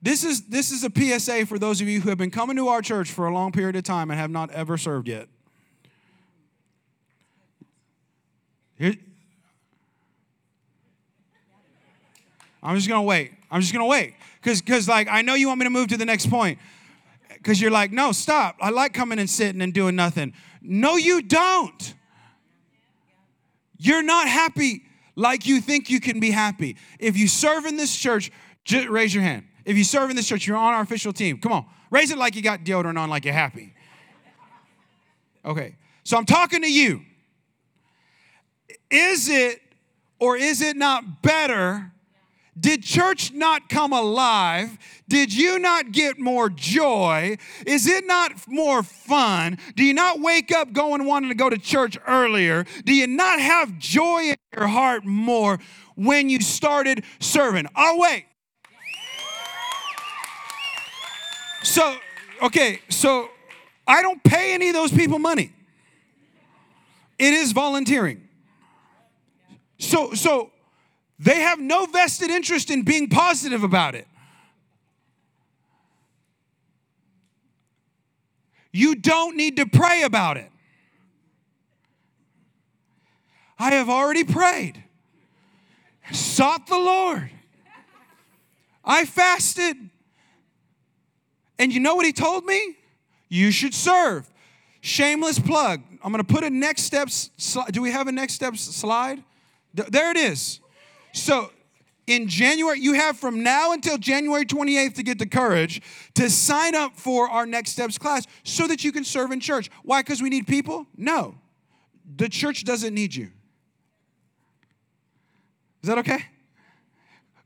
This 0.03 0.25
is, 0.25 0.47
this 0.47 0.71
is 0.71 0.85
a 0.85 0.91
PSA 0.91 1.47
for 1.47 1.59
those 1.59 1.81
of 1.81 1.89
you 1.89 2.01
who 2.01 2.11
have 2.11 2.19
been 2.19 2.31
coming 2.31 2.57
to 2.57 2.69
our 2.69 2.83
church 2.83 3.11
for 3.11 3.27
a 3.27 3.33
long 3.33 3.53
period 3.53 3.77
of 3.77 3.85
time 3.85 4.11
and 4.11 4.21
have 4.21 4.31
not 4.31 4.51
ever 4.51 4.77
served 4.77 5.09
yet. 5.09 5.29
Here, 8.79 8.95
I'm 12.63 12.77
just 12.77 12.89
gonna 12.89 13.03
wait. 13.03 13.33
I'm 13.51 13.61
just 13.61 13.73
gonna 13.73 13.87
wait. 13.87 14.15
Cause, 14.43 14.61
cause 14.61 14.89
like 14.89 15.09
I 15.11 15.23
know 15.23 15.35
you 15.35 15.49
want 15.49 15.61
me 15.61 15.65
to 15.65 15.71
move 15.71 15.89
to 15.89 15.97
the 15.97 16.05
next 16.05 16.29
point. 16.29 16.59
Cause 17.43 17.61
you're 17.61 17.71
like, 17.71 17.93
no, 17.93 18.13
stop. 18.13 18.57
I 18.61 18.71
like 18.71 18.93
coming 18.93 19.19
and 19.19 19.31
sitting 19.31 19.63
and 19.63 19.73
doing 19.73 19.97
nothing. 19.97 20.35
No, 20.61 20.97
you 20.97 21.23
don't. 21.23 21.95
You're 23.79 24.03
not 24.03 24.29
happy 24.29 24.83
like 25.15 25.47
you 25.47 25.61
think 25.61 25.89
you 25.89 26.01
can 26.01 26.21
be 26.21 26.31
happy. 26.31 26.77
If 26.99 27.17
you 27.17 27.29
serve 27.29 27.65
in 27.65 27.77
this 27.77 27.97
church, 27.97 28.31
raise 28.89 29.15
your 29.15 29.23
hand. 29.23 29.47
If 29.67 29.77
you 29.77 29.85
serve 29.85 30.11
in 30.11 30.17
this 30.17 30.29
church, 30.29 30.47
you're 30.47 30.57
on 30.57 30.73
our 30.73 30.81
official 30.81 31.13
team. 31.13 31.39
Come 31.39 31.53
on, 31.53 31.67
raise 31.91 32.13
it 32.13 32.17
like 32.17 32.37
you 32.37 32.41
got 32.41 32.61
deodorant 32.61 32.99
on, 32.99 33.11
like 33.11 33.25
you're 33.25 33.35
happy. 33.35 33.75
Okay, 35.45 35.77
so 36.05 36.17
I'm 36.17 36.25
talking 36.25 36.63
to 36.63 36.73
you. 36.73 37.03
Is 38.91 39.29
it 39.29 39.61
or 40.21 40.37
is 40.37 40.63
it 40.63 40.77
not 40.77 41.21
better? 41.21 41.93
Did 42.59 42.85
church 42.85 43.33
not 43.33 43.69
come 43.69 43.93
alive? 43.93 44.79
Did 45.09 45.35
you 45.35 45.59
not 45.59 45.93
get 45.93 46.19
more 46.19 46.49
joy? 46.49 47.37
Is 47.67 47.87
it 47.87 48.07
not 48.07 48.33
more 48.49 48.83
fun? 48.83 49.59
Do 49.75 49.85
you 49.85 49.93
not 49.93 50.21
wake 50.21 50.53
up 50.53 50.73
going 50.73 51.05
wanting 51.05 51.29
to 51.29 51.35
go 51.35 51.51
to 51.51 51.59
church 51.59 51.99
earlier? 52.07 52.65
Do 52.85 52.95
you 52.95 53.09
not 53.09 53.41
have 53.41 53.79
joy 53.79 54.31
in 54.31 54.37
your 54.57 54.69
heart 54.69 55.05
more 55.05 55.59
when 55.97 56.31
you 56.31 56.41
started 56.41 57.05
serving? 57.19 57.67
I'll 57.75 57.99
wait. 57.99 58.27
So, 61.67 61.97
okay, 62.43 62.81
so 62.89 63.29
I 63.89 64.01
don't 64.01 64.23
pay 64.23 64.55
any 64.55 64.69
of 64.69 64.75
those 64.75 64.93
people 64.93 65.19
money. 65.19 65.53
It 67.19 67.35
is 67.35 67.51
volunteering. 67.51 68.29
So, 69.77 70.15
so 70.15 70.53
they 71.19 71.41
have 71.41 71.59
no 71.59 71.87
vested 71.87 72.31
interest 72.31 72.71
in 72.71 72.83
being 72.83 73.09
positive 73.09 73.65
about 73.65 73.97
it. 73.97 74.07
You 78.71 78.95
don't 78.95 79.37
need 79.37 79.57
to 79.57 79.67
pray 79.67 80.03
about 80.03 80.37
it. 80.37 80.53
I 83.59 83.73
have 83.73 83.91
already 83.91 84.23
prayed, 84.23 84.85
sought 86.13 86.69
the 86.69 86.79
Lord. 86.79 87.29
I 88.85 89.05
fasted. 89.05 89.91
And 91.59 91.73
you 91.73 91.81
know 91.81 91.95
what 91.95 92.07
he 92.07 92.13
told 92.13 92.45
me? 92.45 92.77
You 93.29 93.51
should 93.51 93.75
serve. 93.75 94.31
Shameless 94.81 95.39
plug. 95.39 95.83
I'm 96.03 96.13
going 96.13 96.25
to 96.25 96.33
put 96.33 96.45
a 96.45 96.51
next 96.51 96.83
steps. 96.83 97.31
Do 97.71 97.83
we 97.83 97.91
have 97.91 98.07
a 98.07 98.13
next 98.13 98.35
steps 98.35 98.61
slide? 98.61 99.23
There 99.75 100.11
it 100.11 100.17
is. 100.17 100.61
So 101.13 101.51
in 102.07 102.29
January, 102.29 102.79
you 102.79 102.93
have 102.93 103.19
from 103.19 103.43
now 103.43 103.73
until 103.73 103.99
January 103.99 104.45
28th 104.45 104.95
to 104.95 105.03
get 105.03 105.19
the 105.19 105.27
courage 105.27 105.83
to 106.15 106.31
sign 106.31 106.75
up 106.75 106.97
for 106.97 107.29
our 107.29 107.47
next 107.47 107.73
steps 107.73 107.99
class 107.99 108.27
so 108.45 108.67
that 108.69 108.85
you 108.85 108.93
can 108.93 109.05
serve 109.05 109.33
in 109.33 109.41
church. 109.41 109.71
Why? 109.83 110.03
Because 110.03 110.23
we 110.23 110.31
need 110.31 110.47
people? 110.47 110.87
No. 110.97 111.35
The 112.17 112.29
church 112.29 112.65
doesn't 112.65 112.95
need 112.95 113.15
you. 113.15 113.31
Is 115.83 115.89
that 115.89 115.99
okay? 115.99 116.27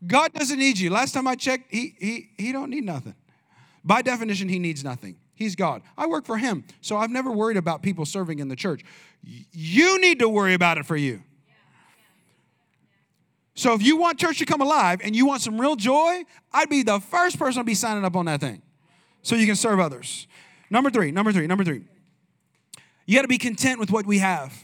God 0.07 0.33
doesn't 0.33 0.59
need 0.59 0.79
you. 0.79 0.91
Last 0.91 1.13
time 1.13 1.27
I 1.27 1.35
checked, 1.35 1.73
he, 1.73 1.95
he, 1.99 2.31
he 2.37 2.53
don't 2.53 2.71
need 2.71 2.85
nothing. 2.85 3.15
By 3.85 4.03
definition, 4.03 4.49
he 4.49 4.59
needs 4.59 4.85
nothing. 4.85 5.17
He's 5.35 5.57
God. 5.57 5.83
I 5.97 6.07
work 6.07 6.27
for 6.27 6.37
him, 6.37 6.65
so 6.81 6.97
I've 6.97 7.11
never 7.11 7.31
worried 7.31 7.57
about 7.57 7.83
people 7.83 8.05
serving 8.05 8.41
in 8.41 8.49
the 8.49 8.57
church. 8.57 8.83
You 9.23 10.01
need 10.01 10.19
to 10.19 10.29
worry 10.29 10.55
about 10.55 10.77
it 10.79 10.85
for 10.85 10.97
you. 10.97 11.23
So 13.55 13.75
if 13.75 13.83
you 13.83 13.97
want 13.97 14.19
church 14.19 14.39
to 14.39 14.47
come 14.47 14.61
alive 14.61 15.01
and 15.03 15.15
you 15.15 15.27
want 15.27 15.43
some 15.43 15.61
real 15.61 15.77
joy, 15.77 16.25
I'd 16.53 16.69
be 16.69 16.83
the 16.83 17.01
first 17.01 17.39
person 17.39 17.61
to 17.61 17.65
be 17.65 17.75
signing 17.75 18.05
up 18.05 18.17
on 18.17 18.27
that 18.27 18.41
thing 18.41 18.63
so 19.23 19.35
you 19.35 19.47
can 19.47 19.57
serve 19.57 19.81
others. 19.81 20.27
Number 20.71 20.91
three, 20.91 21.11
number 21.11 21.33
three, 21.33 21.47
number 21.47 21.65
three. 21.65 21.83
You 23.07 23.17
got 23.17 23.23
to 23.23 23.29
be 23.29 23.39
content 23.39 23.81
with 23.81 23.91
what 23.91 24.07
we 24.07 24.19
have. 24.19 24.57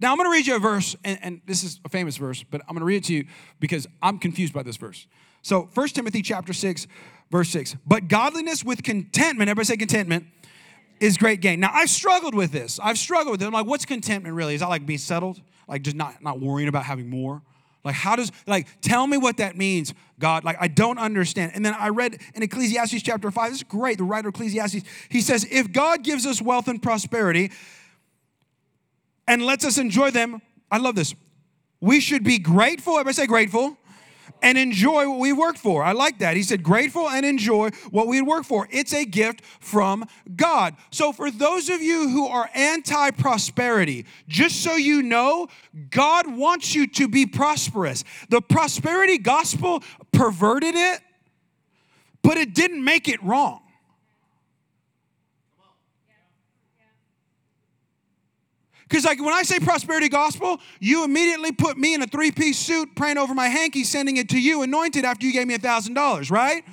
Now, 0.00 0.12
I'm 0.12 0.16
going 0.16 0.30
to 0.30 0.32
read 0.32 0.46
you 0.46 0.54
a 0.54 0.60
verse, 0.60 0.94
and, 1.04 1.18
and, 1.20 1.40
this 1.44 1.64
is 1.64 1.80
a 1.84 1.88
famous 1.88 2.16
verse, 2.16 2.44
but 2.44 2.60
I'm 2.62 2.74
going 2.74 2.80
to 2.80 2.84
read 2.84 2.98
it 2.98 3.04
to 3.04 3.14
you 3.14 3.26
because 3.58 3.88
I'm 4.00 4.18
confused 4.18 4.52
by 4.52 4.62
this 4.62 4.76
verse. 4.76 5.08
So, 5.42 5.68
1 5.74 5.88
Timothy 5.88 6.22
chapter 6.22 6.52
6, 6.52 6.86
Verse 7.30 7.50
6. 7.50 7.76
But 7.86 8.08
godliness 8.08 8.64
with 8.64 8.82
contentment, 8.82 9.48
everybody 9.50 9.66
say 9.66 9.76
contentment, 9.76 10.26
is 11.00 11.16
great 11.16 11.40
gain. 11.40 11.60
Now, 11.60 11.70
I've 11.72 11.90
struggled 11.90 12.34
with 12.34 12.50
this. 12.50 12.80
I've 12.82 12.98
struggled 12.98 13.32
with 13.32 13.42
it. 13.42 13.46
I'm 13.46 13.52
like, 13.52 13.66
what's 13.66 13.84
contentment 13.84 14.34
really? 14.34 14.54
Is 14.54 14.60
that 14.60 14.68
like 14.68 14.84
being 14.84 14.98
settled? 14.98 15.40
Like 15.68 15.82
just 15.82 15.96
not, 15.96 16.22
not 16.22 16.40
worrying 16.40 16.68
about 16.68 16.84
having 16.84 17.08
more? 17.08 17.42
Like, 17.84 17.94
how 17.94 18.16
does, 18.16 18.32
like, 18.46 18.66
tell 18.80 19.06
me 19.06 19.16
what 19.16 19.36
that 19.36 19.56
means, 19.56 19.94
God. 20.18 20.42
Like, 20.42 20.56
I 20.60 20.66
don't 20.66 20.98
understand. 20.98 21.52
And 21.54 21.64
then 21.64 21.74
I 21.78 21.88
read 21.90 22.20
in 22.34 22.42
Ecclesiastes 22.42 23.02
chapter 23.02 23.30
5, 23.30 23.50
this 23.50 23.58
is 23.58 23.62
great. 23.62 23.98
The 23.98 24.04
writer 24.04 24.28
of 24.28 24.34
Ecclesiastes, 24.34 24.82
he 25.08 25.20
says, 25.20 25.46
if 25.50 25.72
God 25.72 26.02
gives 26.02 26.26
us 26.26 26.42
wealth 26.42 26.66
and 26.66 26.82
prosperity 26.82 27.52
and 29.28 29.42
lets 29.42 29.64
us 29.64 29.78
enjoy 29.78 30.10
them, 30.10 30.42
I 30.70 30.78
love 30.78 30.96
this. 30.96 31.14
We 31.80 32.00
should 32.00 32.24
be 32.24 32.38
grateful. 32.38 32.94
Everybody 32.94 33.14
say 33.14 33.26
grateful 33.26 33.76
and 34.42 34.58
enjoy 34.58 35.08
what 35.08 35.18
we 35.18 35.32
work 35.32 35.56
for. 35.56 35.82
I 35.82 35.92
like 35.92 36.18
that. 36.18 36.36
He 36.36 36.42
said, 36.42 36.62
grateful 36.62 37.08
and 37.08 37.24
enjoy 37.24 37.70
what 37.90 38.06
we 38.06 38.20
work 38.20 38.44
for. 38.44 38.68
It's 38.70 38.92
a 38.92 39.04
gift 39.04 39.44
from 39.60 40.06
God. 40.36 40.76
So, 40.90 41.12
for 41.12 41.30
those 41.30 41.68
of 41.68 41.82
you 41.82 42.08
who 42.08 42.26
are 42.26 42.48
anti 42.54 43.10
prosperity, 43.12 44.06
just 44.28 44.62
so 44.62 44.76
you 44.76 45.02
know, 45.02 45.48
God 45.90 46.26
wants 46.36 46.74
you 46.74 46.86
to 46.88 47.08
be 47.08 47.26
prosperous. 47.26 48.04
The 48.28 48.40
prosperity 48.40 49.18
gospel 49.18 49.82
perverted 50.12 50.74
it, 50.74 51.00
but 52.22 52.36
it 52.36 52.54
didn't 52.54 52.84
make 52.84 53.08
it 53.08 53.22
wrong. 53.22 53.62
Because, 58.88 59.04
like, 59.04 59.20
when 59.20 59.34
I 59.34 59.42
say 59.42 59.58
prosperity 59.58 60.08
gospel, 60.08 60.60
you 60.80 61.04
immediately 61.04 61.52
put 61.52 61.76
me 61.76 61.94
in 61.94 62.02
a 62.02 62.06
three 62.06 62.30
piece 62.30 62.58
suit, 62.58 62.94
praying 62.94 63.18
over 63.18 63.34
my 63.34 63.48
hanky, 63.48 63.84
sending 63.84 64.16
it 64.16 64.30
to 64.30 64.40
you, 64.40 64.62
anointed 64.62 65.04
after 65.04 65.26
you 65.26 65.32
gave 65.32 65.46
me 65.46 65.54
a 65.54 65.58
$1,000, 65.58 66.30
right? 66.30 66.64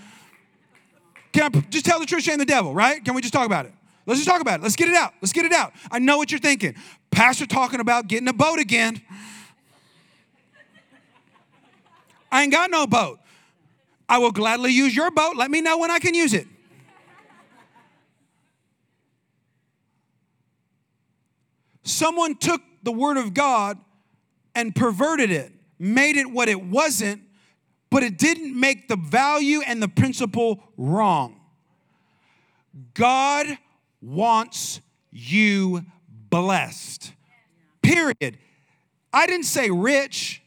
Can 1.34 1.44
I 1.44 1.60
just 1.70 1.86
tell 1.86 2.00
the 2.00 2.06
truth, 2.06 2.24
shame 2.24 2.40
the 2.40 2.46
devil, 2.46 2.74
right? 2.74 3.04
Can 3.04 3.16
we 3.16 3.22
just 3.22 3.34
talk 3.34 3.46
about 3.46 3.66
it? 3.66 3.74
Let's 4.06 4.20
just 4.20 4.30
talk 4.30 4.40
about 4.40 4.62
it. 4.62 4.64
Let's 4.64 4.78
get 4.78 4.88
it 4.88 4.96
out. 4.96 5.14
Let's 5.22 5.34
get 5.34 5.46
it 5.46 5.52
out. 5.52 5.74
I 5.92 6.00
know 6.00 6.18
what 6.18 6.32
you're 6.32 6.40
thinking. 6.40 6.76
Pastor 7.12 7.46
talking 7.46 7.82
about 7.82 8.08
getting 8.08 8.28
a 8.30 8.34
boat 8.34 8.60
again. 8.60 9.02
I 12.32 12.44
ain't 12.44 12.52
got 12.52 12.72
no 12.72 12.88
boat. 12.88 13.20
I 14.08 14.20
will 14.20 14.32
gladly 14.32 14.72
use 14.72 14.96
your 14.96 15.12
boat. 15.12 15.36
Let 15.36 15.52
me 15.52 15.60
know 15.60 15.78
when 15.78 15.92
I 15.92 16.00
can 16.00 16.14
use 16.14 16.34
it. 16.34 16.48
Someone 21.86 22.36
took 22.36 22.62
the 22.84 22.92
word 22.92 23.18
of 23.18 23.34
God 23.34 23.78
and 24.56 24.76
perverted 24.76 25.32
it, 25.32 25.52
made 25.78 26.18
it 26.18 26.30
what 26.30 26.50
it 26.50 26.62
wasn't, 26.62 27.22
but 27.90 28.04
it 28.04 28.18
didn't 28.18 28.60
make 28.60 28.88
the 28.88 28.96
value 28.96 29.62
and 29.66 29.82
the 29.82 29.88
principle 29.88 30.64
wrong. 30.78 31.40
God 32.94 33.58
wants 34.02 34.82
you 35.12 35.86
blessed. 36.30 37.14
Period. 37.82 38.40
I 39.14 39.28
didn't 39.28 39.46
say 39.46 39.70
rich. 39.70 40.42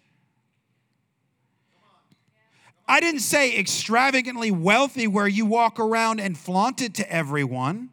I 2.87 3.01
didn't 3.01 3.21
say 3.21 3.57
extravagantly 3.57 4.51
wealthy 4.51 5.07
where 5.07 5.29
you 5.29 5.47
walk 5.47 5.79
around 5.79 6.21
and 6.21 6.37
flaunt 6.37 6.83
it 6.83 6.95
to 6.95 7.13
everyone. 7.13 7.91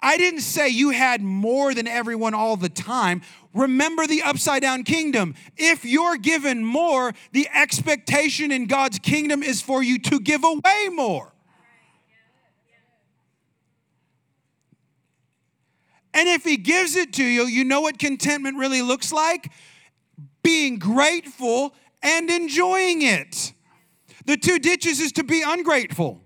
I 0.00 0.16
didn't 0.16 0.40
say 0.40 0.68
you 0.68 0.90
had 0.90 1.22
more 1.22 1.74
than 1.74 1.86
everyone 1.86 2.34
all 2.34 2.56
the 2.56 2.68
time. 2.68 3.22
Remember 3.54 4.06
the 4.06 4.22
upside 4.22 4.62
down 4.62 4.84
kingdom. 4.84 5.34
If 5.56 5.84
you're 5.84 6.16
given 6.16 6.64
more, 6.64 7.12
the 7.32 7.48
expectation 7.52 8.52
in 8.52 8.66
God's 8.66 8.98
kingdom 8.98 9.42
is 9.42 9.60
for 9.60 9.82
you 9.82 9.98
to 10.00 10.20
give 10.20 10.44
away 10.44 10.88
more. 10.92 11.32
And 16.14 16.28
if 16.28 16.44
He 16.44 16.56
gives 16.56 16.96
it 16.96 17.12
to 17.14 17.24
you, 17.24 17.46
you 17.46 17.64
know 17.64 17.80
what 17.80 17.98
contentment 17.98 18.56
really 18.56 18.82
looks 18.82 19.12
like? 19.12 19.50
Being 20.42 20.78
grateful 20.78 21.74
and 22.02 22.30
enjoying 22.30 23.02
it. 23.02 23.52
The 24.26 24.36
two 24.36 24.58
ditches 24.58 25.00
is 25.00 25.12
to 25.12 25.24
be 25.24 25.42
ungrateful, 25.46 26.20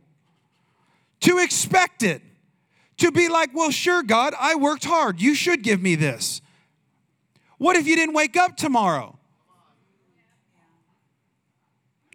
to 1.20 1.38
expect 1.38 2.02
it 2.02 2.22
to 3.02 3.10
be 3.10 3.28
like, 3.28 3.50
well, 3.52 3.72
sure, 3.72 4.02
God, 4.04 4.32
I 4.38 4.54
worked 4.54 4.84
hard. 4.84 5.20
You 5.20 5.34
should 5.34 5.62
give 5.62 5.82
me 5.82 5.96
this. 5.96 6.40
What 7.58 7.76
if 7.76 7.86
you 7.86 7.96
didn't 7.96 8.14
wake 8.14 8.36
up 8.36 8.56
tomorrow? 8.56 9.18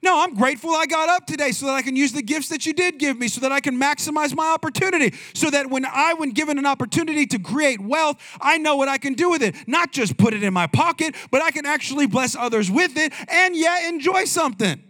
No, 0.02 0.24
I'm 0.24 0.36
grateful 0.36 0.70
I 0.70 0.86
got 0.86 1.10
up 1.10 1.26
today 1.26 1.52
so 1.52 1.66
that 1.66 1.74
I 1.74 1.82
can 1.82 1.98
use 1.98 2.14
the 2.14 2.22
gifts 2.22 2.48
that 2.50 2.66
you 2.66 2.72
did 2.72 3.00
give 3.00 3.18
me, 3.18 3.28
so 3.28 3.42
that 3.42 3.52
I 3.52 3.60
can 3.60 3.78
maximize 3.78 4.34
my 4.34 4.48
opportunity, 4.48 5.14
so 5.34 5.50
that 5.50 5.70
when 5.70 5.86
I, 5.86 6.14
when 6.14 6.30
given 6.30 6.58
an 6.58 6.66
opportunity 6.66 7.26
to 7.28 7.40
create 7.40 7.82
wealth, 7.82 8.18
I 8.40 8.58
know 8.58 8.78
what 8.78 8.88
I 8.88 8.98
can 8.98 9.14
do 9.14 9.30
with 9.30 9.44
it. 9.44 9.56
Not 9.68 9.92
just 9.92 10.16
put 10.18 10.34
it 10.34 10.44
in 10.44 10.54
my 10.54 10.68
pocket, 10.68 11.16
but 11.32 11.42
I 11.42 11.52
can 11.52 11.66
actually 11.66 12.08
bless 12.08 12.34
others 12.34 12.72
with 12.72 12.96
it 12.96 13.12
and 13.28 13.58
yet 13.58 13.92
enjoy 13.92 14.24
something. 14.24 14.82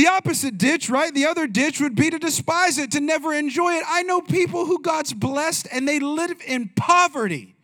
The 0.00 0.06
opposite 0.06 0.56
ditch, 0.56 0.88
right? 0.88 1.12
The 1.12 1.26
other 1.26 1.46
ditch 1.46 1.78
would 1.78 1.94
be 1.94 2.08
to 2.08 2.18
despise 2.18 2.78
it, 2.78 2.92
to 2.92 3.00
never 3.00 3.34
enjoy 3.34 3.74
it. 3.74 3.84
I 3.86 4.02
know 4.02 4.22
people 4.22 4.64
who 4.64 4.80
God's 4.80 5.12
blessed 5.12 5.68
and 5.70 5.86
they 5.86 6.00
live 6.00 6.40
in 6.46 6.70
poverty. 6.74 7.54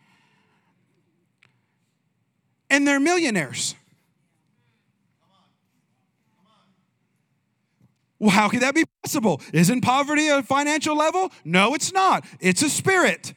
And 2.69 2.87
they're 2.87 2.99
millionaires. 2.99 3.73
Well, 8.19 8.29
how 8.29 8.49
can 8.49 8.59
that 8.59 8.75
be 8.75 8.85
possible? 9.01 9.41
Isn't 9.51 9.81
poverty 9.81 10.27
a 10.27 10.43
financial 10.43 10.95
level? 10.95 11.31
No, 11.43 11.73
it's 11.73 11.91
not. 11.91 12.23
It's 12.39 12.61
a 12.61 12.69
spirit. 12.69 13.33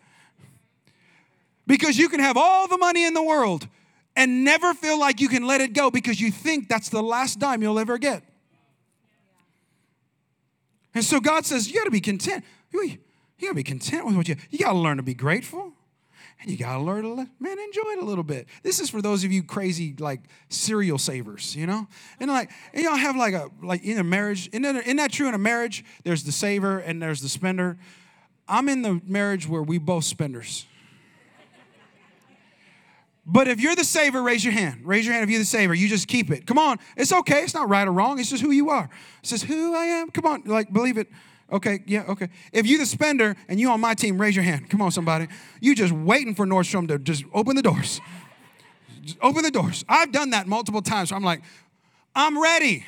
Because 1.67 1.97
you 1.97 2.11
can 2.11 2.21
have 2.21 2.37
all 2.37 2.69
the 2.69 2.77
money 2.77 3.07
in 3.07 3.15
the 3.15 3.23
world 3.23 3.67
and 4.15 4.45
never 4.45 4.75
feel 4.75 5.01
like 5.01 5.23
you 5.23 5.29
can 5.29 5.47
let 5.47 5.63
it 5.63 5.73
go 5.73 5.91
because 5.91 6.21
you 6.21 6.31
think 6.31 6.69
that's 6.69 6.91
the 6.91 7.03
last 7.03 7.39
dime 7.39 7.63
you'll 7.63 7.79
ever 7.79 7.97
get. 7.97 8.25
And 10.95 11.05
so 11.05 11.21
God 11.21 11.47
says, 11.47 11.69
you 11.69 11.77
got 11.79 11.85
to 11.85 11.91
be 11.91 12.01
content. 12.01 12.45
You, 12.73 12.83
you 12.83 12.99
got 13.43 13.49
to 13.49 13.55
be 13.55 13.63
content 13.63 14.07
with 14.07 14.17
what 14.17 14.29
you, 14.29 14.37
you 14.51 14.59
got 14.59 14.73
to 14.73 14.79
learn 14.79 14.97
to 14.97 15.03
be 15.03 15.15
grateful. 15.15 15.73
And 16.41 16.51
you 16.51 16.57
got 16.57 16.79
to 16.79 16.83
learn 16.83 17.03
to, 17.03 17.29
man, 17.39 17.59
enjoy 17.59 17.91
it 17.91 17.99
a 17.99 18.05
little 18.05 18.25
bit. 18.25 18.47
This 18.63 18.81
is 18.81 18.89
for 18.89 19.03
those 19.03 19.25
of 19.25 19.33
you 19.33 19.43
crazy, 19.43 19.95
like, 19.99 20.21
serial 20.49 20.97
savers, 20.97 21.55
you 21.55 21.67
know? 21.67 21.87
And 22.19 22.31
like, 22.31 22.51
and 22.73 22.83
y'all 22.83 22.97
have 22.97 23.15
like 23.15 23.35
a, 23.35 23.51
like 23.63 23.85
in 23.85 23.99
a 23.99 24.05
marriage, 24.05 24.49
isn't 24.49 24.63
that, 24.63 24.77
isn't 24.77 24.97
that 24.97 25.13
true 25.13 25.29
in 25.29 25.35
a 25.35 25.39
marriage? 25.39 25.85
There's 26.03 26.25
the 26.25 26.33
saver 26.33 26.79
and 26.79 27.03
there's 27.03 27.21
the 27.21 27.29
spender. 27.29 27.77
I'm 28.49 28.71
in 28.71 28.81
the 28.81 29.03
marriage 29.05 29.47
where 29.47 29.63
we 29.63 29.77
both 29.77 30.05
spenders. 30.05 30.65
But 33.27 33.49
if 33.49 33.61
you're 33.61 33.77
the 33.77 33.85
saver, 33.85 34.23
raise 34.23 34.45
your 34.45 34.55
hand. 34.55 34.81
Raise 34.85 35.05
your 35.05 35.13
hand 35.13 35.25
if 35.25 35.31
you're 35.31 35.39
the 35.39 35.45
saver. 35.45 35.75
You 35.75 35.89
just 35.89 36.09
keep 36.09 36.31
it. 36.31 36.47
Come 36.47 36.59
on. 36.59 36.79
It's 36.97 37.13
okay. 37.13 37.43
It's 37.43 37.55
not 37.55 37.69
right 37.69 37.87
or 37.87 37.93
wrong. 37.93 38.19
It's 38.19 38.31
just 38.31 38.43
who 38.43 38.51
you 38.51 38.71
are. 38.71 38.89
It 39.23 39.27
says 39.27 39.43
who 39.43 39.75
I 39.75 39.85
am. 39.85 40.11
Come 40.11 40.27
on. 40.27 40.43
Like, 40.47 40.73
believe 40.73 40.97
it. 40.99 41.09
Okay, 41.53 41.81
yeah, 41.87 42.05
okay. 42.09 42.29
If 42.53 42.67
you 42.67 42.79
the 42.79 42.87
spender 42.87 43.35
and 43.49 43.59
you 43.59 43.71
on 43.71 43.81
my 43.81 43.95
team, 43.95 44.21
raise 44.21 44.37
your 44.37 44.45
hand. 44.45 44.71
Come 44.71 44.81
on, 44.81 44.93
somebody. 44.93 45.27
You 45.61 45.75
just 45.75 45.93
waiting 45.93 46.35
for 46.35 46.47
Nordstrom 46.47 46.87
to 46.89 46.99
just 46.99 47.25
open 47.35 47.57
the 47.57 47.63
doors. 47.63 48.01
Just 49.03 49.19
open 49.21 49.43
the 49.43 49.51
doors. 49.51 49.85
I've 49.89 50.13
done 50.13 50.31
that 50.31 50.47
multiple 50.47 50.81
times. 50.81 51.09
So 51.09 51.17
I'm 51.17 51.25
like, 51.25 51.43
I'm 52.15 52.41
ready. 52.41 52.85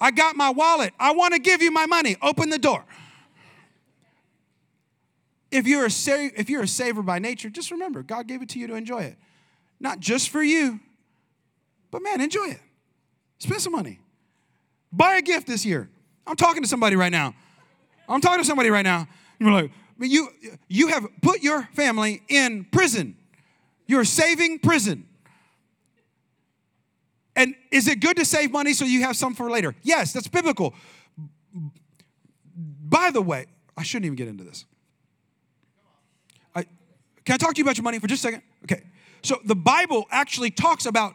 I 0.00 0.10
got 0.10 0.34
my 0.36 0.50
wallet. 0.50 0.94
I 0.98 1.12
want 1.12 1.34
to 1.34 1.38
give 1.38 1.62
you 1.62 1.70
my 1.70 1.86
money. 1.86 2.16
Open 2.22 2.50
the 2.50 2.58
door 2.58 2.84
if 5.50 5.66
you're 5.66 5.86
a 5.86 5.90
sa- 5.90 6.30
if 6.36 6.50
you're 6.50 6.62
a 6.62 6.68
saver 6.68 7.02
by 7.02 7.18
nature, 7.18 7.48
just 7.50 7.70
remember 7.70 8.02
God 8.02 8.26
gave 8.26 8.42
it 8.42 8.48
to 8.50 8.58
you 8.58 8.66
to 8.66 8.74
enjoy 8.74 9.02
it, 9.02 9.16
not 9.80 10.00
just 10.00 10.30
for 10.30 10.42
you, 10.42 10.80
but 11.90 12.02
man, 12.02 12.20
enjoy 12.20 12.46
it. 12.46 12.60
Spend 13.38 13.60
some 13.60 13.72
money. 13.72 14.00
Buy 14.92 15.16
a 15.16 15.22
gift 15.22 15.46
this 15.46 15.64
year. 15.64 15.88
I'm 16.26 16.36
talking 16.36 16.62
to 16.62 16.68
somebody 16.68 16.96
right 16.96 17.12
now. 17.12 17.34
I'm 18.08 18.20
talking 18.20 18.40
to 18.40 18.46
somebody 18.46 18.70
right 18.70 18.84
now. 18.84 19.06
You're 19.38 19.52
like, 19.52 19.70
you 20.00 20.28
you 20.68 20.88
have 20.88 21.06
put 21.22 21.42
your 21.42 21.62
family 21.74 22.22
in 22.28 22.64
prison. 22.64 23.16
You're 23.86 24.04
saving 24.04 24.60
prison. 24.60 25.06
And 27.36 27.54
is 27.70 27.86
it 27.86 28.00
good 28.00 28.16
to 28.16 28.24
save 28.24 28.50
money 28.50 28.72
so 28.72 28.86
you 28.86 29.02
have 29.02 29.16
some 29.16 29.34
for 29.34 29.50
later? 29.50 29.74
Yes, 29.82 30.12
that's 30.12 30.26
biblical. 30.26 30.74
By 32.88 33.10
the 33.10 33.20
way, 33.20 33.46
I 33.76 33.82
shouldn't 33.82 34.06
even 34.06 34.16
get 34.16 34.28
into 34.28 34.42
this. 34.42 34.64
Can 37.26 37.34
I 37.34 37.36
talk 37.36 37.54
to 37.54 37.58
you 37.58 37.64
about 37.64 37.76
your 37.76 37.82
money 37.82 37.98
for 37.98 38.06
just 38.06 38.24
a 38.24 38.28
second? 38.28 38.42
Okay. 38.64 38.84
So 39.22 39.40
the 39.44 39.56
Bible 39.56 40.06
actually 40.10 40.50
talks 40.50 40.86
about 40.86 41.14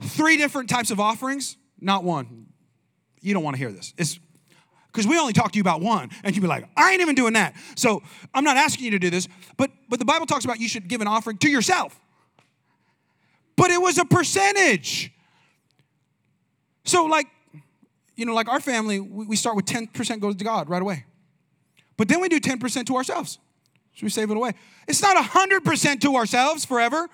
three 0.00 0.36
different 0.36 0.70
types 0.70 0.92
of 0.92 1.00
offerings, 1.00 1.56
not 1.80 2.04
one. 2.04 2.46
You 3.20 3.34
don't 3.34 3.42
want 3.42 3.56
to 3.56 3.58
hear 3.58 3.72
this. 3.72 3.92
It's 3.98 4.20
because 4.86 5.08
we 5.08 5.18
only 5.18 5.32
talk 5.32 5.52
to 5.52 5.56
you 5.56 5.60
about 5.60 5.80
one, 5.80 6.08
and 6.22 6.34
you'd 6.34 6.40
be 6.40 6.48
like, 6.48 6.68
I 6.76 6.92
ain't 6.92 7.00
even 7.00 7.16
doing 7.16 7.34
that. 7.34 7.56
So 7.74 8.02
I'm 8.32 8.44
not 8.44 8.56
asking 8.56 8.84
you 8.84 8.92
to 8.92 8.98
do 9.00 9.10
this, 9.10 9.28
but 9.56 9.70
but 9.88 9.98
the 9.98 10.04
Bible 10.04 10.26
talks 10.26 10.44
about 10.44 10.60
you 10.60 10.68
should 10.68 10.86
give 10.86 11.00
an 11.00 11.08
offering 11.08 11.36
to 11.38 11.48
yourself. 11.50 12.00
But 13.56 13.72
it 13.72 13.82
was 13.82 13.98
a 13.98 14.04
percentage. 14.04 15.12
So, 16.84 17.06
like, 17.06 17.26
you 18.14 18.24
know, 18.24 18.34
like 18.34 18.48
our 18.48 18.60
family, 18.60 19.00
we 19.00 19.34
start 19.34 19.56
with 19.56 19.66
10% 19.66 20.20
goes 20.20 20.36
to 20.36 20.44
God 20.44 20.70
right 20.70 20.80
away. 20.80 21.04
But 21.96 22.06
then 22.06 22.20
we 22.20 22.28
do 22.28 22.38
10% 22.38 22.86
to 22.86 22.96
ourselves. 22.96 23.38
Should 23.98 24.04
we 24.04 24.10
save 24.10 24.30
it 24.30 24.36
away? 24.36 24.52
It's 24.86 25.02
not 25.02 25.16
100% 25.16 26.00
to 26.02 26.14
ourselves 26.14 26.64
forever 26.64 27.08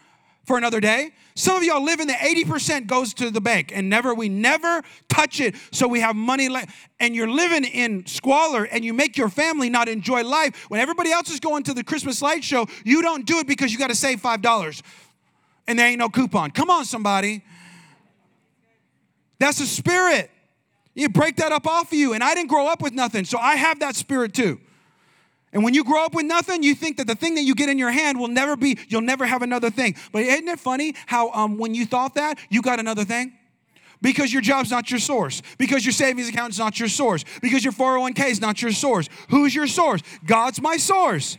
for 0.44 0.58
another 0.58 0.80
day. 0.80 1.12
Some 1.34 1.56
of 1.56 1.62
y'all 1.62 1.82
live 1.82 1.98
in 1.98 2.08
the 2.08 2.12
80% 2.12 2.86
goes 2.86 3.14
to 3.14 3.30
the 3.30 3.40
bank 3.40 3.72
and 3.74 3.88
never, 3.88 4.14
we 4.14 4.28
never 4.28 4.82
touch 5.08 5.40
it 5.40 5.54
so 5.72 5.88
we 5.88 6.00
have 6.00 6.14
money 6.14 6.50
left. 6.50 6.76
And 7.00 7.16
you're 7.16 7.30
living 7.30 7.64
in 7.64 8.04
squalor 8.04 8.64
and 8.64 8.84
you 8.84 8.92
make 8.92 9.16
your 9.16 9.30
family 9.30 9.70
not 9.70 9.88
enjoy 9.88 10.24
life. 10.24 10.66
When 10.68 10.78
everybody 10.78 11.10
else 11.10 11.30
is 11.30 11.40
going 11.40 11.62
to 11.62 11.72
the 11.72 11.82
Christmas 11.82 12.20
light 12.20 12.44
show, 12.44 12.66
you 12.84 13.00
don't 13.00 13.24
do 13.24 13.38
it 13.38 13.46
because 13.46 13.72
you 13.72 13.78
got 13.78 13.88
to 13.88 13.94
save 13.94 14.20
$5 14.20 14.82
and 15.66 15.78
there 15.78 15.88
ain't 15.88 15.98
no 15.98 16.10
coupon. 16.10 16.50
Come 16.50 16.68
on, 16.68 16.84
somebody. 16.84 17.42
That's 19.38 19.58
a 19.58 19.66
spirit. 19.66 20.30
You 20.92 21.08
break 21.08 21.36
that 21.36 21.50
up 21.50 21.66
off 21.66 21.92
of 21.92 21.98
you. 21.98 22.12
And 22.12 22.22
I 22.22 22.34
didn't 22.34 22.50
grow 22.50 22.66
up 22.66 22.82
with 22.82 22.92
nothing, 22.92 23.24
so 23.24 23.38
I 23.38 23.56
have 23.56 23.80
that 23.80 23.96
spirit 23.96 24.34
too. 24.34 24.60
And 25.54 25.62
when 25.62 25.72
you 25.72 25.84
grow 25.84 26.04
up 26.04 26.14
with 26.14 26.26
nothing, 26.26 26.64
you 26.64 26.74
think 26.74 26.96
that 26.96 27.06
the 27.06 27.14
thing 27.14 27.36
that 27.36 27.42
you 27.42 27.54
get 27.54 27.68
in 27.68 27.78
your 27.78 27.92
hand 27.92 28.18
will 28.18 28.28
never 28.28 28.56
be, 28.56 28.76
you'll 28.88 29.00
never 29.00 29.24
have 29.24 29.40
another 29.40 29.70
thing. 29.70 29.94
But 30.12 30.24
isn't 30.24 30.48
it 30.48 30.58
funny 30.58 30.94
how 31.06 31.30
um, 31.30 31.58
when 31.58 31.74
you 31.74 31.86
thought 31.86 32.16
that, 32.16 32.40
you 32.50 32.60
got 32.60 32.80
another 32.80 33.04
thing? 33.04 33.32
Because 34.02 34.32
your 34.32 34.42
job's 34.42 34.72
not 34.72 34.90
your 34.90 34.98
source. 34.98 35.42
Because 35.56 35.86
your 35.86 35.92
savings 35.92 36.28
account 36.28 36.52
is 36.52 36.58
not 36.58 36.78
your 36.78 36.88
source. 36.88 37.24
Because 37.40 37.64
your 37.64 37.72
401k 37.72 38.30
is 38.30 38.40
not 38.40 38.60
your 38.60 38.72
source. 38.72 39.08
Who's 39.30 39.54
your 39.54 39.68
source? 39.68 40.02
God's 40.26 40.60
my 40.60 40.76
source. 40.76 41.38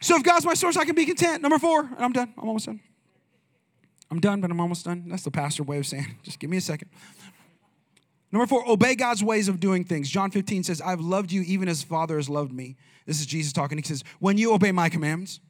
So 0.00 0.16
if 0.16 0.22
God's 0.22 0.46
my 0.46 0.54
source, 0.54 0.76
I 0.76 0.84
can 0.84 0.94
be 0.94 1.04
content. 1.04 1.42
Number 1.42 1.58
four, 1.58 1.80
and 1.80 1.98
I'm 1.98 2.12
done. 2.12 2.32
I'm 2.38 2.46
almost 2.46 2.66
done. 2.66 2.80
I'm 4.10 4.20
done, 4.20 4.40
but 4.40 4.50
I'm 4.50 4.60
almost 4.60 4.84
done. 4.84 5.04
That's 5.08 5.24
the 5.24 5.30
pastor 5.32 5.64
way 5.64 5.78
of 5.78 5.86
saying, 5.86 6.16
just 6.22 6.38
give 6.38 6.48
me 6.48 6.58
a 6.58 6.60
second. 6.60 6.90
Number 8.30 8.46
four, 8.46 8.66
obey 8.68 8.94
God's 8.94 9.22
ways 9.22 9.48
of 9.48 9.58
doing 9.58 9.84
things. 9.84 10.08
John 10.08 10.30
15 10.30 10.62
says, 10.62 10.80
I've 10.80 11.00
loved 11.00 11.32
you 11.32 11.42
even 11.42 11.68
as 11.68 11.82
Father 11.82 12.16
has 12.16 12.30
loved 12.30 12.52
me. 12.52 12.76
This 13.06 13.20
is 13.20 13.26
Jesus 13.26 13.52
talking. 13.52 13.78
He 13.78 13.84
says, 13.84 14.04
When 14.18 14.38
you 14.38 14.54
obey 14.54 14.72
my 14.72 14.88
commands, 14.88 15.40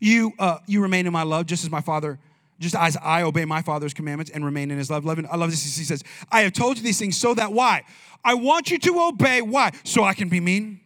you, 0.00 0.32
uh, 0.38 0.58
you 0.66 0.80
remain 0.80 1.06
in 1.06 1.12
my 1.12 1.22
love, 1.22 1.46
just 1.46 1.64
as 1.64 1.70
my 1.70 1.80
Father, 1.80 2.18
just 2.58 2.74
as 2.74 2.96
I 3.02 3.22
obey 3.22 3.44
my 3.44 3.62
Father's 3.62 3.94
commandments 3.94 4.30
and 4.30 4.44
remain 4.44 4.70
in 4.70 4.78
his 4.78 4.90
love. 4.90 5.04
love 5.04 5.18
I 5.30 5.36
love 5.36 5.50
this. 5.50 5.62
He 5.76 5.84
says, 5.84 6.02
I 6.30 6.42
have 6.42 6.52
told 6.52 6.76
you 6.76 6.82
these 6.82 6.98
things 6.98 7.16
so 7.16 7.34
that 7.34 7.52
why? 7.52 7.84
I 8.24 8.34
want 8.34 8.70
you 8.70 8.78
to 8.78 9.00
obey. 9.00 9.40
Why? 9.42 9.72
So 9.84 10.04
I 10.04 10.14
can 10.14 10.28
be 10.28 10.40
mean. 10.40 10.80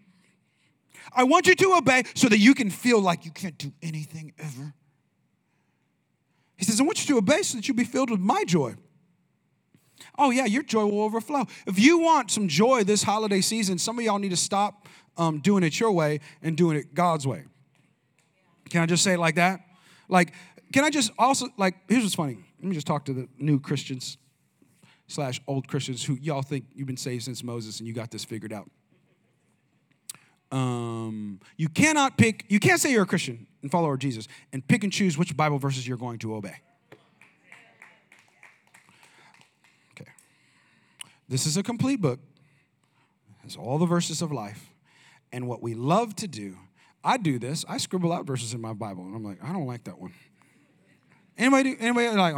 I 1.12 1.24
want 1.24 1.46
you 1.46 1.54
to 1.54 1.74
obey 1.76 2.04
so 2.14 2.28
that 2.28 2.38
you 2.38 2.54
can 2.54 2.70
feel 2.70 3.00
like 3.00 3.24
you 3.24 3.30
can't 3.30 3.56
do 3.58 3.72
anything 3.82 4.32
ever. 4.38 4.74
He 6.56 6.64
says, 6.64 6.80
I 6.80 6.84
want 6.84 7.00
you 7.00 7.14
to 7.14 7.18
obey 7.18 7.42
so 7.42 7.56
that 7.56 7.66
you'll 7.68 7.76
be 7.76 7.84
filled 7.84 8.10
with 8.10 8.20
my 8.20 8.44
joy. 8.44 8.74
Oh, 10.18 10.30
yeah, 10.30 10.44
your 10.44 10.62
joy 10.62 10.86
will 10.86 11.02
overflow. 11.02 11.46
If 11.66 11.78
you 11.78 11.98
want 11.98 12.30
some 12.30 12.48
joy 12.48 12.84
this 12.84 13.02
holiday 13.02 13.40
season, 13.40 13.78
some 13.78 13.98
of 13.98 14.04
y'all 14.04 14.18
need 14.18 14.30
to 14.30 14.36
stop 14.36 14.83
um, 15.16 15.40
doing 15.40 15.62
it 15.62 15.78
your 15.78 15.92
way 15.92 16.20
and 16.42 16.56
doing 16.56 16.76
it 16.76 16.94
God's 16.94 17.26
way. 17.26 17.44
Can 18.70 18.82
I 18.82 18.86
just 18.86 19.04
say 19.04 19.14
it 19.14 19.18
like 19.18 19.36
that? 19.36 19.60
Like, 20.08 20.32
can 20.72 20.84
I 20.84 20.90
just 20.90 21.12
also, 21.18 21.48
like, 21.56 21.76
here's 21.88 22.02
what's 22.02 22.14
funny. 22.14 22.38
Let 22.58 22.68
me 22.68 22.74
just 22.74 22.86
talk 22.86 23.04
to 23.04 23.12
the 23.12 23.28
new 23.38 23.60
Christians 23.60 24.16
slash 25.06 25.40
old 25.46 25.68
Christians 25.68 26.04
who 26.04 26.18
y'all 26.20 26.42
think 26.42 26.64
you've 26.74 26.86
been 26.86 26.96
saved 26.96 27.24
since 27.24 27.44
Moses 27.44 27.78
and 27.78 27.86
you 27.86 27.94
got 27.94 28.10
this 28.10 28.24
figured 28.24 28.52
out. 28.52 28.70
Um, 30.50 31.40
you 31.56 31.68
cannot 31.68 32.16
pick, 32.16 32.44
you 32.48 32.60
can't 32.60 32.80
say 32.80 32.92
you're 32.92 33.02
a 33.02 33.06
Christian 33.06 33.46
and 33.62 33.70
follower 33.70 33.94
of 33.94 34.00
Jesus 34.00 34.28
and 34.52 34.66
pick 34.66 34.84
and 34.84 34.92
choose 34.92 35.18
which 35.18 35.36
Bible 35.36 35.58
verses 35.58 35.86
you're 35.86 35.96
going 35.96 36.18
to 36.20 36.34
obey. 36.34 36.56
Okay. 39.92 40.10
This 41.28 41.46
is 41.46 41.56
a 41.56 41.62
complete 41.62 42.00
book. 42.00 42.20
It 43.28 43.44
has 43.44 43.56
all 43.56 43.78
the 43.78 43.86
verses 43.86 44.22
of 44.22 44.32
life. 44.32 44.73
And 45.34 45.48
what 45.48 45.60
we 45.60 45.74
love 45.74 46.14
to 46.16 46.28
do, 46.28 46.56
I 47.02 47.16
do 47.16 47.40
this. 47.40 47.64
I 47.68 47.78
scribble 47.78 48.12
out 48.12 48.24
verses 48.24 48.54
in 48.54 48.60
my 48.60 48.72
Bible, 48.72 49.02
and 49.02 49.16
I'm 49.16 49.24
like, 49.24 49.42
I 49.42 49.52
don't 49.52 49.66
like 49.66 49.82
that 49.82 49.98
one. 49.98 50.14
Anybody? 51.36 51.76
Anybody 51.80 52.16
like? 52.16 52.36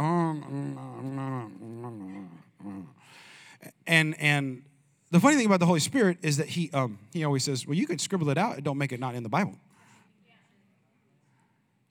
and 3.85 4.19
and 4.19 4.63
the 5.11 5.19
funny 5.19 5.35
thing 5.35 5.45
about 5.45 5.59
the 5.59 5.67
Holy 5.67 5.79
Spirit 5.79 6.17
is 6.23 6.37
that 6.37 6.47
he 6.47 6.71
um, 6.73 6.97
he 7.13 7.23
always 7.23 7.43
says, 7.43 7.67
well, 7.67 7.75
you 7.75 7.85
can 7.85 7.99
scribble 7.99 8.31
it 8.31 8.37
out. 8.39 8.57
It 8.57 8.63
don't 8.63 8.79
make 8.79 8.91
it 8.91 8.99
not 8.99 9.13
in 9.13 9.21
the 9.21 9.29
Bible. 9.29 9.59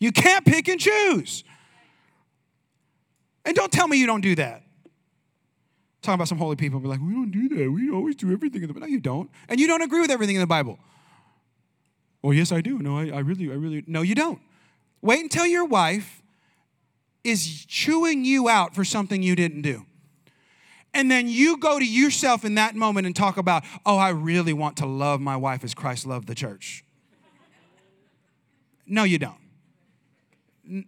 You 0.01 0.11
can't 0.11 0.45
pick 0.45 0.67
and 0.67 0.81
choose. 0.81 1.45
And 3.45 3.55
don't 3.55 3.71
tell 3.71 3.87
me 3.87 3.97
you 3.97 4.07
don't 4.07 4.23
do 4.23 4.35
that. 4.35 4.65
Talking 6.03 6.15
about 6.17 6.27
some 6.27 6.39
holy 6.39 6.57
people, 6.57 6.81
be 6.81 6.89
like, 6.89 7.01
we 7.01 7.13
don't 7.13 7.31
do 7.31 7.49
that. 7.49 7.71
We 7.71 7.93
always 7.93 8.17
do 8.17 8.33
everything 8.33 8.63
in 8.63 8.69
the 8.69 8.75
Bible. 8.75 8.89
No, 8.89 8.93
you 8.93 8.99
don't. 8.99 9.31
And 9.49 9.61
you 9.61 9.69
don't 9.69 9.83
agree 9.83 10.01
with 10.01 10.11
everything 10.11 10.35
in 10.35 10.41
the 10.41 10.49
Bible. 10.49 10.81
Well, 12.27 12.35
yes, 12.35 12.51
I 12.51 12.61
do. 12.61 12.81
No, 12.81 12.99
I, 12.99 13.03
I 13.11 13.19
really, 13.21 13.53
I 13.53 13.55
really, 13.55 13.85
no, 13.87 14.03
you 14.03 14.17
don't. 14.17 14.41
Wait 15.01 15.23
until 15.23 15.47
your 15.47 15.65
wife 15.65 16.25
is 17.23 17.65
chewing 17.67 18.25
you 18.25 18.49
out 18.49 18.75
for 18.75 18.85
something 18.85 19.23
you 19.23 19.37
didn't 19.37 19.63
do. 19.63 19.87
And 20.93 21.09
then 21.09 21.29
you 21.29 21.57
go 21.57 21.79
to 21.79 21.85
yourself 21.85 22.45
in 22.45 22.57
that 22.57 22.75
moment 22.75 23.07
and 23.07 23.15
talk 23.15 23.37
about, 23.37 23.63
oh, 23.87 23.97
I 23.97 24.09
really 24.09 24.53
want 24.53 24.77
to 24.79 24.87
love 24.87 25.21
my 25.21 25.37
wife 25.37 25.63
as 25.63 25.73
Christ 25.73 26.05
loved 26.05 26.27
the 26.27 26.35
church. 26.35 26.85
No, 28.89 29.05
you 29.05 29.21
don't. 29.21 29.39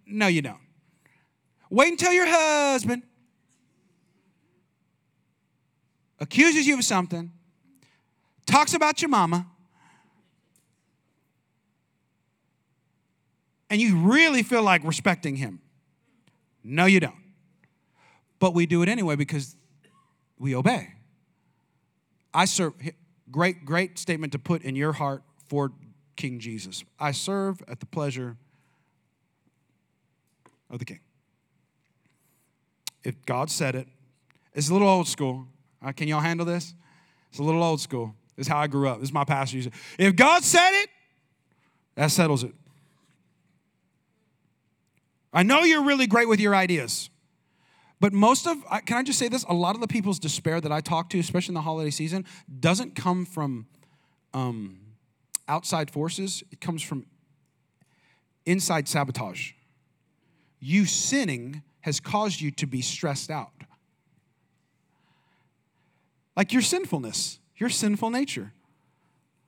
No, 0.09 0.26
you 0.26 0.43
don't. 0.43 0.59
Wait 1.70 1.93
until 1.93 2.12
your 2.12 2.26
husband 2.26 3.05
accuses 6.18 6.66
you 6.66 6.76
of 6.76 6.82
something, 6.82 7.30
talks 8.45 8.74
about 8.74 9.01
your 9.01 9.09
mama, 9.09 9.47
and 13.70 13.80
you 13.80 13.96
really 13.96 14.42
feel 14.42 14.62
like 14.62 14.82
respecting 14.84 15.36
him. 15.36 15.60
No, 16.64 16.86
you 16.86 17.00
don't. 17.00 17.14
But 18.38 18.54
we 18.54 18.66
do 18.66 18.82
it 18.82 18.88
anyway 18.88 19.16
because 19.16 19.56
we 20.38 20.54
obey. 20.54 20.88
I 22.32 22.44
serve, 22.44 22.74
great, 23.30 23.64
great 23.64 23.98
statement 23.98 24.32
to 24.32 24.38
put 24.38 24.62
in 24.62 24.76
your 24.76 24.92
heart 24.92 25.22
for 25.48 25.72
King 26.16 26.38
Jesus. 26.38 26.84
I 26.98 27.12
serve 27.12 27.62
at 27.68 27.80
the 27.80 27.86
pleasure 27.86 28.36
of 30.70 30.78
the 30.78 30.84
king. 30.84 31.00
If 33.04 33.24
God 33.24 33.50
said 33.50 33.74
it, 33.74 33.88
it's 34.52 34.68
a 34.68 34.72
little 34.72 34.88
old 34.88 35.08
school. 35.08 35.46
Uh, 35.82 35.92
can 35.92 36.08
y'all 36.08 36.20
handle 36.20 36.44
this? 36.44 36.74
It's 37.30 37.38
a 37.38 37.42
little 37.42 37.62
old 37.62 37.80
school. 37.80 38.14
This 38.36 38.46
is 38.46 38.52
how 38.52 38.58
I 38.58 38.66
grew 38.66 38.88
up. 38.88 39.00
This 39.00 39.08
is 39.08 39.12
my 39.12 39.24
pastor. 39.24 39.58
If 39.98 40.16
God 40.16 40.44
said 40.44 40.70
it, 40.82 40.88
that 41.94 42.10
settles 42.10 42.44
it. 42.44 42.52
I 45.32 45.42
know 45.42 45.62
you're 45.62 45.84
really 45.84 46.06
great 46.06 46.28
with 46.28 46.40
your 46.40 46.54
ideas. 46.54 47.10
But 48.00 48.12
most 48.12 48.46
of, 48.46 48.64
can 48.86 48.96
I 48.96 49.02
just 49.02 49.18
say 49.18 49.28
this? 49.28 49.44
A 49.48 49.54
lot 49.54 49.74
of 49.74 49.80
the 49.80 49.88
people's 49.88 50.18
despair 50.18 50.60
that 50.60 50.70
I 50.70 50.80
talk 50.80 51.10
to, 51.10 51.18
especially 51.18 51.52
in 51.52 51.54
the 51.54 51.62
holiday 51.62 51.90
season, 51.90 52.24
doesn't 52.60 52.94
come 52.94 53.24
from 53.24 53.66
um, 54.32 54.78
outside 55.48 55.90
forces, 55.90 56.42
it 56.52 56.60
comes 56.60 56.82
from 56.82 57.06
inside 58.46 58.86
sabotage. 58.86 59.52
You 60.60 60.84
sinning 60.84 61.62
has 61.80 62.00
caused 62.00 62.40
you 62.40 62.50
to 62.52 62.66
be 62.66 62.82
stressed 62.82 63.30
out. 63.30 63.52
Like 66.36 66.52
your 66.52 66.62
sinfulness, 66.62 67.40
your 67.56 67.68
sinful 67.68 68.10
nature. 68.10 68.52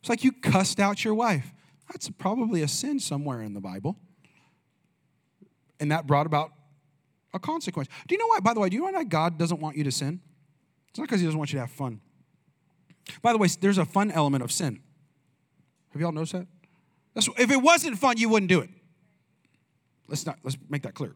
It's 0.00 0.08
like 0.08 0.24
you 0.24 0.32
cussed 0.32 0.80
out 0.80 1.04
your 1.04 1.14
wife. 1.14 1.52
That's 1.90 2.10
probably 2.10 2.62
a 2.62 2.68
sin 2.68 2.98
somewhere 2.98 3.42
in 3.42 3.54
the 3.54 3.60
Bible. 3.60 3.96
And 5.80 5.90
that 5.90 6.06
brought 6.06 6.26
about 6.26 6.52
a 7.32 7.38
consequence. 7.38 7.88
Do 8.06 8.14
you 8.14 8.18
know 8.18 8.26
why, 8.26 8.40
by 8.40 8.54
the 8.54 8.60
way, 8.60 8.68
do 8.68 8.76
you 8.76 8.82
know 8.82 8.92
why 8.92 9.04
God 9.04 9.38
doesn't 9.38 9.60
want 9.60 9.76
you 9.76 9.84
to 9.84 9.90
sin? 9.92 10.20
It's 10.90 10.98
not 10.98 11.08
because 11.08 11.20
He 11.20 11.26
doesn't 11.26 11.38
want 11.38 11.52
you 11.52 11.56
to 11.56 11.60
have 11.60 11.70
fun. 11.70 12.00
By 13.22 13.32
the 13.32 13.38
way, 13.38 13.48
there's 13.60 13.78
a 13.78 13.84
fun 13.84 14.10
element 14.10 14.44
of 14.44 14.52
sin. 14.52 14.80
Have 15.92 16.00
y'all 16.00 16.12
noticed 16.12 16.32
that? 16.32 16.46
That's, 17.14 17.28
if 17.38 17.50
it 17.50 17.56
wasn't 17.56 17.98
fun, 17.98 18.18
you 18.18 18.28
wouldn't 18.28 18.48
do 18.48 18.60
it. 18.60 18.70
Let's 20.06 20.26
not 20.26 20.38
let's 20.42 20.56
make 20.68 20.82
that 20.82 20.94
clear. 20.94 21.14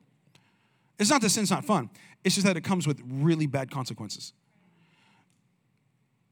It's 0.98 1.10
not 1.10 1.20
that 1.22 1.30
sin's 1.30 1.50
not 1.50 1.64
fun. 1.64 1.90
It's 2.22 2.36
just 2.36 2.46
that 2.46 2.56
it 2.56 2.62
comes 2.62 2.86
with 2.86 3.00
really 3.04 3.46
bad 3.46 3.70
consequences. 3.70 4.32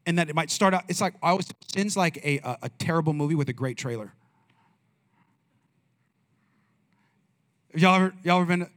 And 0.07 0.19
that 0.19 0.29
it 0.29 0.35
might 0.35 0.51
start 0.51 0.75
out, 0.75 0.85
it's 0.89 1.01
like 1.01 1.15
I 1.23 1.31
always 1.31 1.49
sin's 1.73 1.97
like 1.97 2.19
a, 2.25 2.39
a, 2.39 2.59
a 2.63 2.69
terrible 2.71 3.13
movie 3.13 3.35
with 3.35 3.49
a 3.49 3.53
great 3.53 3.77
trailer. 3.77 4.15
Y'all 7.75 7.97
ever 7.97 8.15
y'all 8.23 8.41
ever 8.41 8.47
been 8.47 8.69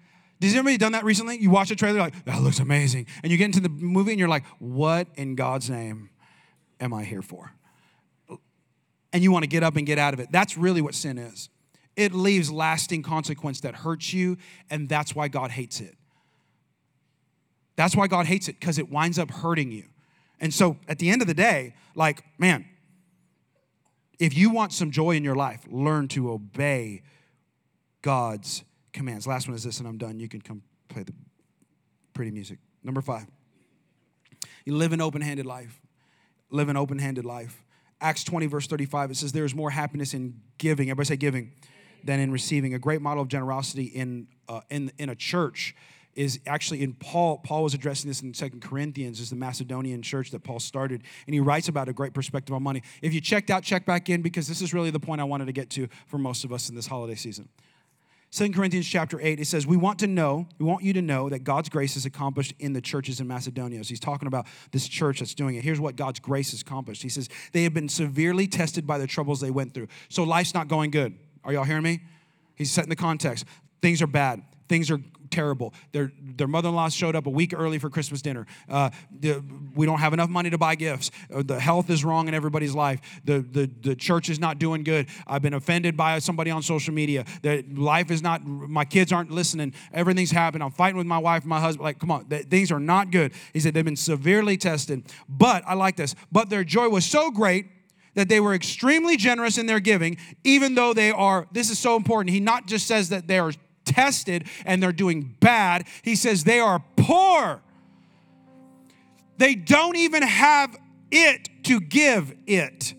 has 0.41 0.53
anybody 0.53 0.77
done 0.77 0.91
that 0.91 1.03
recently? 1.03 1.37
You 1.37 1.49
watch 1.49 1.71
a 1.71 1.75
trailer, 1.75 1.99
like, 1.99 2.25
that 2.25 2.41
looks 2.41 2.59
amazing. 2.59 3.07
And 3.23 3.31
you 3.31 3.37
get 3.37 3.45
into 3.45 3.61
the 3.61 3.69
movie 3.69 4.11
and 4.11 4.19
you're 4.19 4.29
like, 4.29 4.45
what 4.59 5.07
in 5.15 5.35
God's 5.35 5.69
name 5.69 6.09
am 6.79 6.93
I 6.93 7.03
here 7.03 7.21
for? 7.21 7.53
And 9.13 9.23
you 9.23 9.31
want 9.31 9.43
to 9.43 9.47
get 9.47 9.63
up 9.63 9.75
and 9.75 9.87
get 9.87 9.97
out 9.97 10.13
of 10.13 10.19
it. 10.19 10.31
That's 10.31 10.57
really 10.57 10.81
what 10.81 10.93
sin 10.93 11.17
is. 11.17 11.49
It 11.95 12.13
leaves 12.13 12.51
lasting 12.51 13.03
consequence 13.03 13.61
that 13.61 13.75
hurts 13.75 14.13
you, 14.13 14.37
and 14.69 14.89
that's 14.89 15.15
why 15.15 15.29
God 15.29 15.51
hates 15.51 15.79
it. 15.79 15.95
That's 17.77 17.95
why 17.95 18.07
God 18.07 18.25
hates 18.25 18.49
it, 18.49 18.59
because 18.59 18.77
it 18.77 18.89
winds 18.89 19.17
up 19.17 19.31
hurting 19.31 19.71
you. 19.71 19.85
And 20.41 20.53
so 20.53 20.77
at 20.89 20.99
the 20.99 21.09
end 21.09 21.21
of 21.21 21.27
the 21.27 21.33
day, 21.33 21.75
like, 21.95 22.23
man, 22.37 22.65
if 24.19 24.37
you 24.37 24.49
want 24.49 24.73
some 24.73 24.91
joy 24.91 25.11
in 25.11 25.23
your 25.23 25.35
life, 25.35 25.61
learn 25.69 26.09
to 26.09 26.29
obey 26.29 27.03
God's 28.01 28.63
commands. 28.95 29.27
Last 29.27 29.47
one 29.47 29.55
is 29.55 29.63
this, 29.63 29.79
and 29.79 29.87
I'm 29.87 29.97
done. 29.97 30.19
You 30.19 30.27
can 30.27 30.41
come 30.41 30.63
play 30.87 31.03
the 31.03 31.13
pretty 32.13 32.31
music. 32.31 32.57
Number 32.83 33.01
five, 33.01 33.27
you 34.63 34.75
live 34.75 34.93
an 34.93 35.01
open 35.01 35.21
handed 35.21 35.45
life. 35.45 35.79
Live 36.49 36.69
an 36.69 36.77
open 36.77 36.97
handed 36.97 37.25
life. 37.25 37.63
Acts 38.01 38.23
20, 38.23 38.47
verse 38.47 38.67
35, 38.67 39.11
it 39.11 39.17
says, 39.17 39.31
There 39.31 39.45
is 39.45 39.53
more 39.53 39.69
happiness 39.69 40.13
in 40.13 40.41
giving. 40.57 40.89
Everybody 40.89 41.07
say 41.07 41.17
giving 41.17 41.51
than 42.03 42.19
in 42.19 42.31
receiving. 42.31 42.73
A 42.73 42.79
great 42.79 43.01
model 43.01 43.23
of 43.23 43.27
generosity 43.27 43.85
in, 43.85 44.27
uh, 44.47 44.61
in, 44.69 44.91
in 44.97 45.09
a 45.09 45.15
church 45.15 45.75
is 46.13 46.39
actually 46.45 46.81
in 46.81 46.93
Paul. 46.93 47.39
Paul 47.39 47.63
was 47.63 47.73
addressing 47.73 48.09
this 48.09 48.21
in 48.21 48.33
Second 48.33 48.61
Corinthians, 48.61 49.19
is 49.19 49.29
the 49.29 49.35
Macedonian 49.35 50.01
church 50.01 50.31
that 50.31 50.43
Paul 50.43 50.59
started, 50.59 51.03
and 51.25 51.33
he 51.33 51.41
writes 51.41 51.67
about 51.67 51.89
a 51.89 51.93
great 51.93 52.13
perspective 52.13 52.55
on 52.55 52.63
money. 52.63 52.83
If 53.01 53.13
you 53.13 53.19
checked 53.19 53.49
out, 53.49 53.63
check 53.63 53.85
back 53.85 54.09
in 54.09 54.21
because 54.21 54.47
this 54.47 54.61
is 54.61 54.73
really 54.73 54.91
the 54.91 54.99
point 54.99 55.19
I 55.19 55.25
wanted 55.25 55.45
to 55.45 55.51
get 55.51 55.69
to 55.71 55.89
for 56.07 56.17
most 56.17 56.45
of 56.45 56.53
us 56.53 56.69
in 56.69 56.75
this 56.75 56.87
holiday 56.87 57.15
season 57.15 57.49
2 58.35 58.49
Corinthians 58.49 58.85
chapter 58.85 59.17
8, 59.21 59.39
it 59.39 59.47
says, 59.47 59.65
We 59.65 59.77
want 59.77 59.99
to 59.99 60.07
know, 60.07 60.45
we 60.59 60.65
want 60.65 60.83
you 60.83 60.91
to 60.91 61.01
know 61.01 61.29
that 61.29 61.45
God's 61.45 61.69
grace 61.69 61.95
is 61.95 62.05
accomplished 62.05 62.53
in 62.59 62.73
the 62.73 62.81
churches 62.81 63.21
in 63.21 63.27
Macedonia. 63.27 63.81
So 63.81 63.87
he's 63.87 63.99
talking 64.01 64.27
about 64.27 64.45
this 64.71 64.89
church 64.89 65.19
that's 65.19 65.33
doing 65.33 65.55
it. 65.55 65.63
Here's 65.63 65.79
what 65.79 65.95
God's 65.95 66.19
grace 66.19 66.51
has 66.51 66.59
accomplished. 66.59 67.01
He 67.01 67.07
says, 67.07 67.29
They 67.53 67.63
have 67.63 67.73
been 67.73 67.87
severely 67.87 68.45
tested 68.45 68.85
by 68.85 68.97
the 68.97 69.07
troubles 69.07 69.39
they 69.39 69.51
went 69.51 69.73
through. 69.73 69.87
So 70.09 70.23
life's 70.23 70.53
not 70.53 70.67
going 70.67 70.91
good. 70.91 71.17
Are 71.45 71.53
y'all 71.53 71.63
hearing 71.63 71.83
me? 71.83 72.01
He's 72.55 72.71
setting 72.71 72.89
the 72.89 72.97
context. 72.97 73.45
Things 73.81 74.01
are 74.01 74.07
bad. 74.07 74.43
Things 74.67 74.89
are 74.91 74.99
terrible. 75.29 75.73
Their, 75.91 76.11
their 76.21 76.47
mother 76.47 76.69
in 76.69 76.75
law 76.75 76.89
showed 76.89 77.15
up 77.15 77.25
a 77.25 77.29
week 77.29 77.53
early 77.53 77.77
for 77.77 77.89
Christmas 77.89 78.21
dinner. 78.21 78.45
Uh, 78.69 78.89
the, 79.11 79.43
we 79.75 79.85
don't 79.85 79.99
have 79.99 80.13
enough 80.13 80.29
money 80.29 80.49
to 80.49 80.57
buy 80.57 80.75
gifts. 80.75 81.11
Uh, 81.33 81.43
the 81.43 81.59
health 81.59 81.89
is 81.89 82.05
wrong 82.05 82.27
in 82.27 82.33
everybody's 82.33 82.73
life. 82.73 83.01
The, 83.25 83.39
the, 83.39 83.69
the 83.81 83.95
church 83.95 84.29
is 84.29 84.39
not 84.39 84.59
doing 84.59 84.83
good. 84.83 85.07
I've 85.27 85.41
been 85.41 85.53
offended 85.53 85.97
by 85.97 86.19
somebody 86.19 86.51
on 86.51 86.61
social 86.61 86.93
media. 86.93 87.25
The 87.41 87.63
life 87.75 88.11
is 88.11 88.21
not, 88.21 88.45
my 88.45 88.85
kids 88.85 89.11
aren't 89.11 89.31
listening. 89.31 89.73
Everything's 89.93 90.31
happened. 90.31 90.63
I'm 90.63 90.71
fighting 90.71 90.97
with 90.97 91.07
my 91.07 91.19
wife 91.19 91.43
and 91.43 91.49
my 91.49 91.59
husband. 91.59 91.83
Like, 91.83 91.99
come 91.99 92.11
on, 92.11 92.25
things 92.25 92.71
are 92.71 92.79
not 92.79 93.11
good. 93.11 93.33
He 93.53 93.59
said 93.59 93.73
they've 93.73 93.83
been 93.83 93.95
severely 93.95 94.57
tested. 94.57 95.03
But, 95.27 95.63
I 95.67 95.73
like 95.73 95.95
this, 95.95 96.15
but 96.31 96.49
their 96.49 96.63
joy 96.63 96.89
was 96.89 97.05
so 97.05 97.31
great 97.31 97.67
that 98.15 98.29
they 98.29 98.39
were 98.39 98.53
extremely 98.53 99.17
generous 99.17 99.57
in 99.57 99.65
their 99.65 99.81
giving, 99.81 100.17
even 100.45 100.73
though 100.73 100.93
they 100.93 101.11
are, 101.11 101.47
this 101.51 101.69
is 101.69 101.77
so 101.77 101.97
important. 101.97 102.33
He 102.33 102.39
not 102.39 102.65
just 102.65 102.87
says 102.87 103.09
that 103.09 103.27
they 103.27 103.39
are 103.39 103.51
tested 103.85 104.47
and 104.65 104.81
they're 104.81 104.91
doing 104.91 105.35
bad, 105.39 105.87
he 106.01 106.15
says 106.15 106.43
they 106.43 106.59
are 106.59 106.83
poor. 106.95 107.61
They 109.37 109.55
don't 109.55 109.95
even 109.95 110.23
have 110.23 110.75
it 111.11 111.49
to 111.63 111.79
give 111.79 112.35
it. 112.47 112.93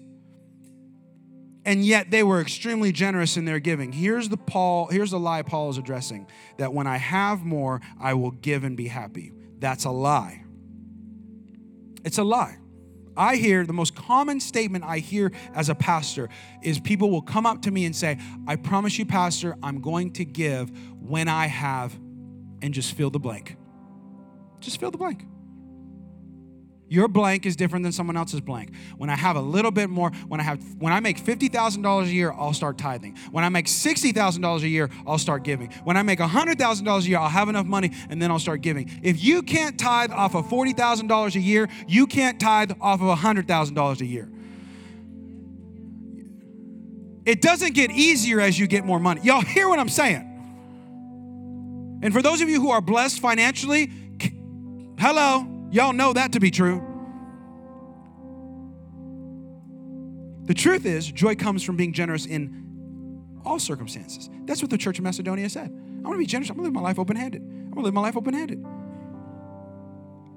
And 1.65 1.85
yet 1.85 2.13
they 2.13 2.23
were 2.23 2.41
extremely 2.41 2.93
generous 2.93 3.37
in 3.37 3.45
their 3.45 3.59
giving. 3.59 3.91
Here's 3.91 4.29
the 4.29 4.37
Paul, 4.37 4.87
here's 4.87 5.11
the 5.11 5.19
lie 5.19 5.43
Paul 5.43 5.71
is 5.71 5.79
addressing 5.79 6.29
that 6.59 6.73
when 6.73 6.87
I 6.87 6.97
have 6.97 7.45
more, 7.45 7.81
I 8.01 8.15
will 8.15 8.31
give 8.31 8.63
and 8.63 8.77
be 8.77 8.87
happy. 8.87 9.33
That's 9.59 9.85
a 9.85 9.91
lie. 9.91 10.45
It's 12.05 12.19
a 12.19 12.25
lie. 12.25 12.59
I 13.17 13.37
hear 13.37 13.65
the 13.65 13.73
most 13.73 13.95
common 13.95 14.41
statement 14.41 14.85
I 14.85 14.99
hear 14.99 15.33
as 15.55 15.69
a 15.69 15.75
pastor 15.75 16.29
is 16.63 16.79
people 16.79 17.11
will 17.11 17.23
come 17.23 17.47
up 17.47 17.63
to 17.63 17.71
me 17.71 17.85
and 17.85 17.95
say, 17.95 18.19
I 18.47 18.57
promise 18.57 18.99
you, 18.99 19.07
Pastor, 19.07 19.57
I'm 19.63 19.81
going 19.81 20.13
to 20.15 20.25
give 20.25 20.71
when 21.01 21.29
I 21.29 21.47
have, 21.47 21.95
and 22.63 22.75
just 22.75 22.95
fill 22.95 23.11
the 23.11 23.21
blank. 23.21 23.57
Just 24.61 24.81
fill 24.81 24.91
the 24.91 24.99
blank. 24.99 25.25
Your 26.89 27.09
blank 27.09 27.47
is 27.47 27.57
different 27.57 27.83
than 27.83 27.91
someone 27.91 28.17
else's 28.17 28.41
blank. 28.41 28.73
When 28.97 29.11
I 29.11 29.17
have 29.17 29.35
a 29.35 29.41
little 29.41 29.73
bit 29.73 29.91
more, 29.91 30.11
when 30.29 30.39
I 30.39 30.45
have 30.45 30.63
when 30.79 30.93
I 30.93 31.01
make 31.01 31.19
$50,000 31.19 32.03
a 32.03 32.09
year, 32.09 32.33
I'll 32.33 32.53
start 32.53 32.79
tithing. 32.79 33.17
When 33.33 33.43
I 33.43 33.49
make 33.49 33.67
$60,000 33.67 34.63
a 34.63 34.69
year, 34.69 34.89
I'll 35.07 35.19
start 35.19 35.43
giving. 35.43 35.73
When 35.83 35.97
I 35.97 36.03
make 36.03 36.21
$100,000 36.21 36.99
a 36.99 37.09
year, 37.09 37.19
I'll 37.19 37.29
have 37.29 37.49
enough 37.49 37.67
money 37.67 37.91
and 38.09 38.23
then 38.23 38.31
I'll 38.31 38.39
start 38.39 38.61
giving. 38.61 38.89
If 39.03 39.23
you 39.23 39.43
can't 39.43 39.79
tithe 39.79 40.13
off 40.13 40.37
of 40.37 40.47
$40,000 40.47 41.35
a 41.35 41.41
year, 41.41 41.69
you 41.89 42.07
can't 42.07 42.39
tithe 42.39 42.71
off 42.81 43.01
of 43.01 43.19
$100,000 43.19 44.01
a 44.01 44.07
year. 44.07 44.31
It 47.25 47.43
doesn't 47.43 47.75
get 47.75 47.91
easier 47.91 48.41
as 48.41 48.57
you 48.57 48.69
get 48.69 48.85
more 48.85 49.01
money. 49.01 49.23
Y'all 49.25 49.41
hear 49.41 49.69
what 49.69 49.81
I'm 49.81 49.89
saying? 49.89 50.35
And 52.03 52.13
for 52.13 52.23
those 52.23 52.41
of 52.41 52.49
you 52.49 52.61
who 52.61 52.71
are 52.71 52.81
blessed 52.81 53.19
financially, 53.19 53.91
hello, 55.01 55.56
Y'all 55.77 55.93
know 55.93 56.15
that 56.15 56.33
to 56.33 56.41
be 56.41 56.51
true. 56.51 56.83
The 60.47 60.55
truth 60.55 60.87
is, 60.87 61.13
joy 61.13 61.35
comes 61.35 61.63
from 61.63 61.77
being 61.77 61.93
generous 61.93 62.25
in 62.25 63.21
all 63.45 63.59
circumstances. 63.59 64.31
That's 64.47 64.63
what 64.63 64.71
the 64.71 64.79
church 64.79 64.97
of 64.99 65.05
Macedonia 65.05 65.51
said. 65.51 65.67
I'm 65.67 66.03
gonna 66.03 66.17
be 66.17 66.25
generous. 66.25 66.49
I'm 66.49 66.57
gonna 66.57 66.69
live 66.69 66.73
my 66.73 66.81
life 66.81 66.99
open 66.99 67.15
handed. 67.15 67.43
I'm 67.43 67.73
gonna 67.73 67.83
live 67.83 67.93
my 67.93 68.01
life 68.01 68.17
open 68.17 68.33
handed. 68.33 68.65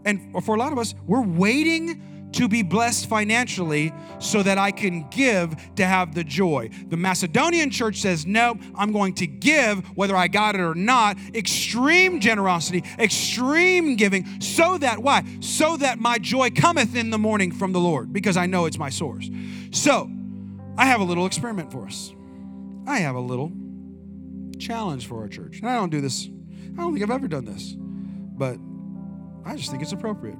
And 0.04 0.44
for 0.44 0.56
a 0.56 0.60
lot 0.60 0.74
of 0.74 0.78
us, 0.78 0.94
we're 1.08 1.24
waiting 1.24 2.19
to 2.34 2.48
be 2.48 2.62
blessed 2.62 3.08
financially 3.08 3.94
so 4.20 4.44
that 4.44 4.58
I 4.58 4.72
can 4.72 5.08
give 5.10 5.56
to 5.76 5.86
have 5.86 6.14
the 6.14 6.24
joy. 6.24 6.70
The 6.90 6.98
Macedonian 6.98 7.70
church 7.70 8.02
says, 8.02 8.26
No, 8.26 8.58
I'm 8.76 8.92
going 8.92 9.16
to 9.16 9.28
give 9.28 9.86
whether 9.98 10.16
I 10.16 10.28
got 10.28 10.56
it 10.56 10.62
or 10.62 10.76
not. 10.76 11.18
Extreme 11.34 12.20
generosity, 12.20 12.84
extreme 12.98 13.96
giving, 13.96 14.42
so 14.42 14.78
that, 14.78 15.00
why? 15.00 15.24
So 15.40 15.78
that 15.78 16.00
my 16.00 16.18
joy 16.18 16.50
cometh 16.52 16.96
in 16.96 17.10
the 17.10 17.18
morning 17.18 17.52
from 17.52 17.72
the 17.72 17.80
Lord, 17.80 18.14
because 18.14 18.38
I 18.38 18.46
know 18.46 18.66
it's 18.66 18.78
my 18.78 18.90
source. 18.90 19.30
So, 19.72 20.10
I 20.78 20.86
have 20.86 21.02
a 21.02 21.04
little 21.04 21.26
experiment 21.26 21.72
for 21.72 21.86
us. 21.86 22.14
I 22.88 23.00
have 23.00 23.16
a 23.16 23.20
little 23.20 23.52
challenge 24.60 25.08
for 25.08 25.22
our 25.22 25.28
church. 25.28 25.60
And 25.60 25.70
I 25.70 25.76
don't 25.76 25.90
do 25.90 26.02
this, 26.02 26.28
I 26.28 26.82
don't 26.82 26.94
think 26.94 27.04
I've 27.04 27.16
ever 27.16 27.28
done 27.28 27.46
this, 27.46 27.76
but 27.78 28.58
I 29.46 29.56
just 29.56 29.72
think 29.72 29.84
it's 29.84 29.92
appropriate 29.92 30.38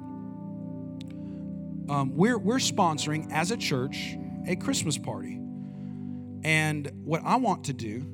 um, 1.90 2.16
we're, 2.16 2.38
we're 2.38 2.56
sponsoring 2.56 3.30
as 3.32 3.50
a 3.50 3.56
church 3.56 4.16
a 4.46 4.54
Christmas 4.56 4.96
party. 4.96 5.40
And 6.44 6.90
what 7.04 7.20
I 7.24 7.36
want 7.36 7.64
to 7.64 7.72
do, 7.72 8.06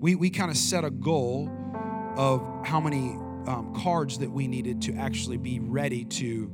we, 0.00 0.16
we 0.16 0.30
kind 0.30 0.50
of 0.50 0.56
set 0.56 0.84
a 0.84 0.90
goal 0.90 1.48
of 2.16 2.66
how 2.66 2.80
many 2.80 3.12
um, 3.46 3.72
cards 3.82 4.18
that 4.18 4.30
we 4.30 4.48
needed 4.48 4.82
to 4.82 4.94
actually 4.94 5.36
be 5.36 5.60
ready 5.60 6.04
to 6.04 6.52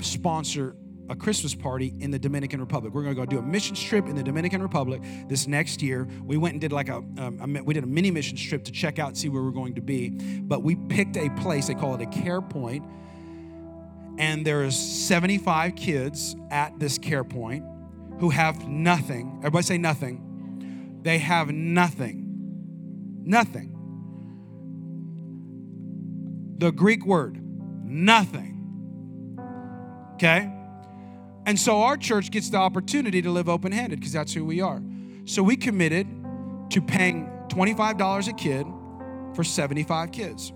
sponsor 0.00 0.76
a 1.08 1.16
Christmas 1.16 1.54
party 1.54 1.94
in 2.00 2.10
the 2.10 2.18
Dominican 2.18 2.60
Republic. 2.60 2.92
We're 2.92 3.04
going 3.04 3.14
to 3.14 3.20
go 3.20 3.26
do 3.26 3.38
a 3.38 3.42
missions 3.42 3.82
trip 3.82 4.08
in 4.08 4.14
the 4.14 4.22
Dominican 4.22 4.62
Republic 4.62 5.02
this 5.28 5.46
next 5.46 5.80
year. 5.80 6.06
We 6.22 6.36
went 6.36 6.54
and 6.54 6.60
did 6.60 6.72
like 6.72 6.88
a, 6.88 6.96
um, 6.96 7.56
a 7.56 7.62
we 7.62 7.74
did 7.74 7.84
a 7.84 7.86
mini 7.86 8.10
missions 8.10 8.42
trip 8.42 8.64
to 8.64 8.72
check 8.72 8.98
out, 8.98 9.16
see 9.16 9.28
where 9.28 9.42
we're 9.42 9.50
going 9.52 9.74
to 9.76 9.80
be. 9.80 10.10
But 10.10 10.62
we 10.62 10.74
picked 10.74 11.16
a 11.16 11.30
place. 11.30 11.68
They 11.68 11.74
call 11.74 11.94
it 11.94 12.02
a 12.02 12.06
care 12.06 12.42
point 12.42 12.84
and 14.18 14.46
there's 14.46 14.76
75 14.76 15.74
kids 15.76 16.36
at 16.50 16.78
this 16.78 16.98
care 16.98 17.24
point 17.24 17.64
who 18.18 18.30
have 18.30 18.66
nothing. 18.66 19.36
Everybody 19.38 19.64
say 19.64 19.78
nothing. 19.78 21.00
They 21.02 21.18
have 21.18 21.50
nothing. 21.50 23.22
Nothing. 23.24 23.72
The 26.58 26.72
Greek 26.72 27.04
word, 27.04 27.38
nothing. 27.84 28.54
Okay? 30.14 30.50
And 31.44 31.58
so 31.58 31.82
our 31.82 31.96
church 31.96 32.30
gets 32.30 32.50
the 32.50 32.56
opportunity 32.56 33.22
to 33.22 33.30
live 33.30 33.48
open 33.48 33.70
handed 33.70 34.00
because 34.00 34.12
that's 34.12 34.32
who 34.32 34.44
we 34.44 34.60
are. 34.60 34.82
So 35.26 35.42
we 35.42 35.56
committed 35.56 36.06
to 36.70 36.80
paying 36.80 37.28
$25 37.48 38.28
a 38.28 38.32
kid 38.32 38.66
for 39.34 39.44
75 39.44 40.10
kids. 40.10 40.52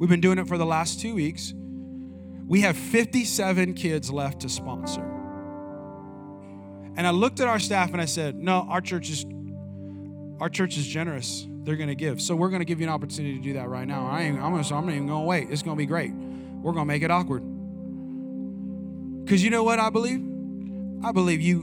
We've 0.00 0.08
been 0.08 0.22
doing 0.22 0.38
it 0.38 0.48
for 0.48 0.56
the 0.56 0.64
last 0.64 0.98
two 0.98 1.14
weeks. 1.14 1.52
We 2.48 2.62
have 2.62 2.74
57 2.74 3.74
kids 3.74 4.10
left 4.10 4.40
to 4.40 4.48
sponsor. 4.48 5.04
And 6.96 7.06
I 7.06 7.10
looked 7.10 7.38
at 7.40 7.48
our 7.48 7.58
staff 7.58 7.92
and 7.92 8.00
I 8.00 8.06
said, 8.06 8.34
No, 8.34 8.66
our 8.68 8.80
church 8.80 9.10
is 9.10 9.26
our 10.40 10.48
church 10.48 10.78
is 10.78 10.86
generous. 10.86 11.46
They're 11.64 11.76
gonna 11.76 11.94
give. 11.94 12.22
So 12.22 12.34
we're 12.34 12.48
gonna 12.48 12.64
give 12.64 12.80
you 12.80 12.86
an 12.86 12.92
opportunity 12.92 13.36
to 13.36 13.42
do 13.42 13.52
that 13.52 13.68
right 13.68 13.86
now. 13.86 14.06
I 14.06 14.22
ain't, 14.22 14.40
I'm, 14.40 14.52
gonna, 14.52 14.74
I'm 14.74 14.86
not 14.86 14.94
even 14.94 15.06
gonna 15.06 15.26
wait. 15.26 15.48
It's 15.50 15.62
gonna 15.62 15.76
be 15.76 15.84
great. 15.84 16.12
We're 16.12 16.72
gonna 16.72 16.86
make 16.86 17.02
it 17.02 17.10
awkward. 17.10 17.42
Because 19.22 19.44
you 19.44 19.50
know 19.50 19.64
what 19.64 19.78
I 19.78 19.90
believe? 19.90 20.26
I 21.04 21.12
believe 21.12 21.42
you 21.42 21.60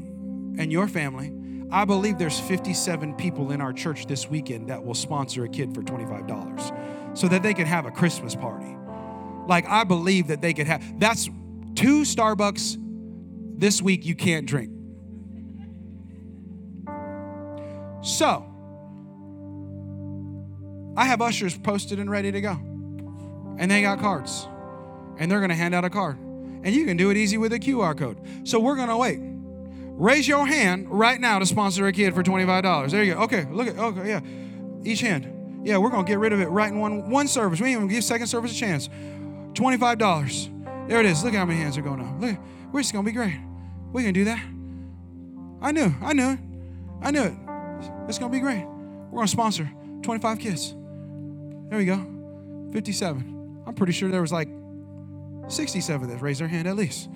and 0.60 0.72
your 0.72 0.88
family. 0.88 1.34
I 1.72 1.86
believe 1.86 2.20
there's 2.20 2.40
57 2.40 3.16
people 3.16 3.52
in 3.52 3.62
our 3.62 3.74
church 3.74 4.06
this 4.06 4.30
weekend 4.30 4.70
that 4.70 4.86
will 4.86 4.94
sponsor 4.94 5.44
a 5.44 5.50
kid 5.50 5.74
for 5.74 5.82
$25 5.82 6.97
so 7.18 7.28
that 7.28 7.42
they 7.42 7.54
can 7.56 7.66
have 7.66 7.88
a 7.88 7.92
Christmas 7.92 8.36
party. 8.36 8.78
Like, 9.48 9.68
I 9.68 9.84
believe 9.84 10.28
that 10.28 10.40
they 10.42 10.54
could 10.54 10.68
have, 10.68 11.00
that's 11.00 11.26
two 11.74 12.02
Starbucks 12.02 12.78
this 13.60 13.82
week 13.82 14.06
you 14.06 14.14
can't 14.14 14.46
drink. 14.46 14.72
So, 18.04 18.46
I 20.96 21.06
have 21.06 21.20
ushers 21.20 21.58
posted 21.58 21.98
and 21.98 22.10
ready 22.10 22.32
to 22.32 22.40
go. 22.40 22.52
And 23.58 23.72
they 23.72 23.82
got 23.82 24.00
cards. 24.00 24.48
And 25.18 25.32
they're 25.32 25.40
going 25.40 25.50
to 25.50 25.56
hand 25.56 25.74
out 25.74 25.86
a 25.86 25.90
card. 25.90 26.20
And 26.20 26.68
you 26.68 26.86
can 26.86 26.98
do 26.98 27.10
it 27.10 27.18
easy 27.18 27.40
with 27.40 27.52
a 27.52 27.60
QR 27.60 27.98
code. 27.98 28.20
So 28.48 28.60
we're 28.60 28.76
going 28.76 28.90
to 28.90 28.98
wait. 28.98 29.20
Raise 29.22 30.28
your 30.28 30.46
hand 30.46 30.88
right 30.90 31.20
now 31.20 31.40
to 31.40 31.48
sponsor 31.48 31.88
a 31.88 31.92
kid 31.92 32.14
for 32.14 32.22
$25. 32.22 32.92
There 32.92 33.04
you 33.04 33.16
go. 33.16 33.22
Okay, 33.22 33.48
look 33.52 33.68
at 33.68 33.78
okay, 33.80 34.08
yeah. 34.08 34.22
Each 34.84 35.02
hand. 35.02 35.37
Yeah, 35.68 35.80
we're 35.80 35.90
gonna 35.90 36.08
get 36.08 36.18
rid 36.18 36.32
of 36.32 36.40
it 36.40 36.48
right 36.48 36.72
in 36.72 36.80
one 36.80 37.10
one 37.10 37.28
service. 37.28 37.60
We 37.60 37.68
ain't 37.68 37.76
even 37.76 37.90
give 37.90 38.02
second 38.02 38.28
service 38.28 38.54
a 38.54 38.56
chance. 38.56 38.88
Twenty-five 39.54 39.98
dollars. 39.98 40.50
There 40.88 41.02
it 41.02 41.06
is. 41.06 41.26
Look 41.26 41.34
how 41.34 41.44
many 41.44 41.60
hands 41.60 41.78
are 41.78 41.82
going 41.82 42.00
up. 42.00 42.22
Look, 42.22 42.38
we're 42.72 42.80
just 42.80 42.94
gonna 42.94 43.06
be 43.06 43.12
great. 43.12 43.38
We 43.92 44.04
can 44.04 44.14
do 44.14 44.24
that. 44.24 44.42
I 45.62 45.74
knew. 45.74 45.94
I 46.02 46.14
knew. 46.14 46.38
I 47.02 47.12
knew 47.12 47.24
it. 47.24 47.34
It's 48.08 48.18
gonna 48.18 48.32
be 48.32 48.40
great. 48.40 48.64
We're 49.12 49.18
gonna 49.18 49.28
sponsor 49.28 49.70
25 50.04 50.40
kids. 50.40 50.74
There 51.70 51.78
we 51.78 51.84
go. 51.84 52.70
57. 52.72 53.64
I'm 53.68 53.74
pretty 53.76 53.92
sure 53.92 54.10
there 54.10 54.22
was 54.22 54.32
like 54.32 54.48
67 55.50 56.08
that 56.08 56.22
raised 56.22 56.40
their 56.40 56.48
hand 56.48 56.70
at 56.70 56.78
least. 56.78 57.10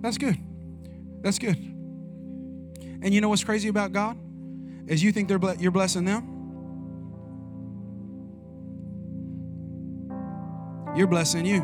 That's 0.00 0.16
good. 0.16 0.38
That's 1.20 1.38
good. 1.38 1.56
And 1.56 3.12
you 3.12 3.20
know 3.20 3.28
what's 3.28 3.44
crazy 3.44 3.68
about 3.68 3.92
God? 3.92 4.16
is 4.86 5.02
you 5.02 5.12
think 5.12 5.28
they're 5.28 5.38
ble- 5.38 5.56
you're 5.58 5.70
blessing 5.70 6.04
them. 6.04 6.33
You're 10.94 11.08
blessing 11.08 11.44
you. 11.44 11.60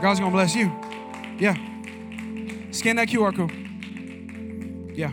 God's 0.00 0.20
gonna 0.20 0.32
bless 0.32 0.54
you. 0.54 0.72
Yeah. 1.38 1.54
Scan 2.70 2.96
that 2.96 3.08
QR 3.08 3.34
code. 3.34 3.52
Yeah. 4.96 5.12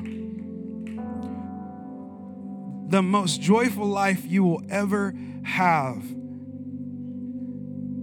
The 2.90 3.02
most 3.02 3.40
joyful 3.40 3.86
life 3.86 4.26
you 4.26 4.44
will 4.44 4.64
ever 4.70 5.14
have 5.44 6.04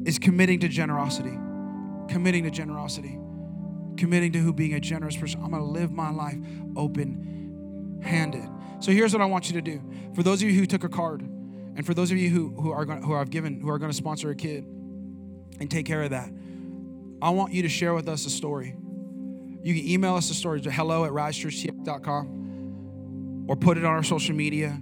is 0.05 0.19
committing 0.19 0.61
to 0.61 0.69
generosity. 0.69 1.37
Committing 2.09 2.45
to 2.45 2.51
generosity. 2.51 3.19
Committing 3.97 4.33
to 4.33 4.39
who 4.39 4.53
being 4.53 4.75
a 4.75 4.81
generous 4.81 5.17
person. 5.17 5.43
I'm 5.43 5.51
gonna 5.51 5.65
live 5.65 5.91
my 5.93 6.11
life 6.11 6.39
open 6.77 7.99
handed. 8.03 8.49
So 8.79 8.93
here's 8.93 9.13
what 9.13 9.21
I 9.21 9.27
want 9.27 9.49
you 9.51 9.55
to 9.55 9.63
do. 9.63 9.83
For 10.15 10.23
those 10.23 10.41
of 10.43 10.49
you 10.49 10.59
who 10.59 10.67
took 10.67 10.85
a 10.85 10.89
card, 10.89 11.29
and 11.81 11.87
for 11.87 11.95
those 11.95 12.11
of 12.11 12.19
you 12.19 12.29
who, 12.29 12.51
who 12.61 12.73
are 12.73 12.85
going 12.85 13.03
who 13.03 13.15
I've 13.15 13.31
given 13.31 13.59
who 13.59 13.71
are 13.71 13.79
going 13.79 13.91
to 13.91 13.97
sponsor 13.97 14.29
a 14.29 14.35
kid 14.35 14.65
and 14.65 15.71
take 15.71 15.87
care 15.87 16.03
of 16.03 16.11
that, 16.11 16.31
I 17.23 17.31
want 17.31 17.55
you 17.55 17.63
to 17.63 17.71
share 17.71 17.95
with 17.95 18.07
us 18.07 18.27
a 18.27 18.31
story. 18.31 18.77
You 19.63 19.75
can 19.75 19.89
email 19.89 20.15
us 20.15 20.29
a 20.29 20.35
story 20.35 20.61
to 20.61 20.71
hello 20.71 21.07
at 21.07 21.13
risechurchtx.com 21.13 23.47
or 23.49 23.57
put 23.57 23.79
it 23.79 23.87
on 23.87 23.95
our 23.95 24.03
social 24.03 24.35
media. 24.35 24.79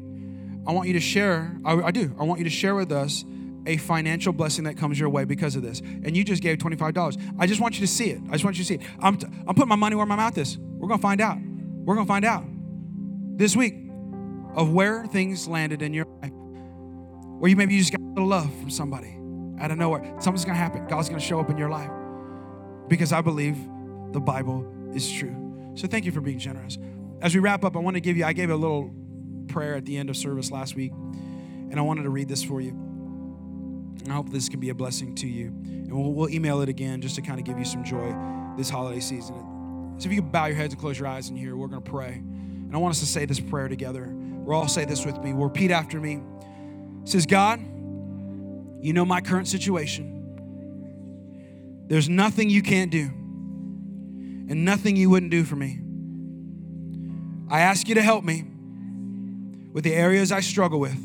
I 0.67 0.73
want 0.73 0.89
you 0.89 0.95
to 0.95 1.01
share, 1.01 1.57
I, 1.65 1.75
I 1.75 1.93
do, 1.93 2.13
I 2.19 2.25
want 2.25 2.41
you 2.41 2.45
to 2.47 2.51
share 2.51 2.75
with 2.75 2.91
us 2.91 3.25
a 3.65 3.77
financial 3.77 4.33
blessing 4.33 4.65
that 4.65 4.77
comes 4.77 4.99
your 4.99 5.09
way 5.09 5.25
because 5.25 5.55
of 5.55 5.63
this. 5.63 5.79
And 5.79 6.17
you 6.17 6.25
just 6.25 6.43
gave 6.43 6.59
$25. 6.59 7.37
I 7.39 7.47
just 7.47 7.61
want 7.61 7.79
you 7.79 7.87
to 7.87 7.93
see 7.93 8.11
it. 8.11 8.21
I 8.29 8.33
just 8.33 8.43
want 8.43 8.59
you 8.59 8.65
to 8.65 8.67
see 8.67 8.75
it. 8.75 8.83
I'm, 8.99 9.19
t- 9.19 9.29
I'm 9.47 9.55
putting 9.55 9.69
my 9.69 9.77
money 9.77 9.95
where 9.95 10.05
my 10.05 10.17
mouth 10.17 10.37
is. 10.37 10.59
We're 10.59 10.89
going 10.89 10.99
to 10.99 11.03
find 11.03 11.21
out. 11.21 11.39
We're 11.41 11.95
going 11.95 12.09
to 12.09 12.13
find 12.13 12.25
out 12.25 12.43
this 13.39 13.55
week 13.55 13.77
of 14.57 14.73
where 14.73 15.07
things 15.07 15.47
landed 15.47 15.81
in 15.81 15.95
your 15.95 16.07
life. 16.21 16.33
Or 17.41 17.49
you 17.49 17.57
maybe 17.57 17.75
you 17.75 17.81
just 17.81 17.93
got 17.93 18.01
a 18.01 18.05
little 18.05 18.29
love 18.29 18.53
from 18.61 18.71
somebody 18.71 19.19
out 19.61 19.71
of 19.71 19.79
nowhere. 19.79 20.03
Something's 20.21 20.45
to 20.45 20.55
happen. 20.55 20.87
God's 20.87 21.09
to 21.21 21.27
show 21.27 21.41
up 21.41 21.51
in 21.51 21.59
your 21.59 21.69
life 21.69 21.91
because 22.89 23.13
I 23.13 23.21
believe 23.21 23.57
the 24.13 24.21
Bible 24.21 24.67
is 24.95 25.11
true. 25.11 25.73
So 25.75 25.87
thank 25.87 26.05
you 26.05 26.13
for 26.13 26.21
being 26.21 26.39
generous. 26.39 26.79
As 27.21 27.35
we 27.35 27.41
wrap 27.41 27.65
up, 27.65 27.77
I 27.77 27.81
want 27.81 27.95
to 27.95 28.01
give 28.01 28.17
you, 28.17 28.25
I 28.25 28.33
gave 28.33 28.51
a 28.51 28.57
little 28.57 28.93
prayer 29.49 29.75
at 29.75 29.85
the 29.85 29.97
end 29.97 30.11
of 30.11 30.17
service 30.17 30.51
last 30.51 30.75
week, 30.75 30.93
and 30.93 31.79
I 31.79 31.83
wanted 31.83 32.05
to 32.05 32.11
read 32.11 32.29
this 32.29 32.43
for 32.43 32.61
you. 32.61 32.71
And 32.71 34.09
I 34.09 34.15
hope 34.15 34.31
this 34.31 34.49
can 34.49 34.61
be 34.61 34.71
a 34.71 34.75
blessing 34.75 35.15
to 35.17 35.27
you. 35.27 35.47
And 35.47 35.93
we'll, 35.93 36.13
we'll 36.13 36.31
email 36.31 36.61
it 36.61 36.69
again 36.69 37.01
just 37.01 37.17
to 37.17 37.23
kind 37.23 37.39
of 37.39 37.45
give 37.45 37.59
you 37.59 37.65
some 37.65 37.85
joy 37.85 38.15
this 38.57 38.71
holiday 38.71 39.01
season. 39.01 39.97
So 39.99 40.07
if 40.07 40.13
you 40.13 40.23
can 40.23 40.31
bow 40.31 40.47
your 40.47 40.57
heads 40.57 40.73
and 40.73 40.81
close 40.81 40.99
your 40.99 41.09
eyes 41.09 41.29
in 41.29 41.37
here, 41.37 41.57
we're 41.57 41.67
going 41.67 41.83
to 41.83 41.91
pray. 41.91 42.13
And 42.15 42.75
I 42.75 42.79
want 42.79 42.93
us 42.93 43.01
to 43.01 43.07
say 43.07 43.25
this 43.25 43.41
prayer 43.41 43.69
together. 43.69 44.09
We'll 44.13 44.57
all 44.57 44.69
say 44.69 44.85
this 44.85 45.05
with 45.05 45.19
me. 45.23 45.33
We'll 45.33 45.49
repeat 45.49 45.71
after 45.71 46.01
me. 46.01 46.21
Says, 47.09 47.25
God, 47.25 47.59
you 48.83 48.93
know 48.93 49.07
my 49.07 49.23
current 49.23 49.49
situation. 49.49 50.15
There's 51.87 52.07
nothing 52.07 52.51
you 52.51 52.61
can't 52.61 52.91
do, 52.91 53.07
and 53.07 54.67
nothing 54.67 54.95
you 54.95 55.09
wouldn't 55.09 55.31
do 55.31 55.45
for 55.45 55.57
me. 55.57 55.81
I 57.51 57.61
ask 57.61 57.89
you 57.89 57.95
to 57.95 58.03
help 58.03 58.25
me 58.25 58.45
with 59.73 59.85
the 59.85 59.95
areas 59.95 60.31
I 60.33 60.41
struggle 60.41 60.81
with 60.81 60.99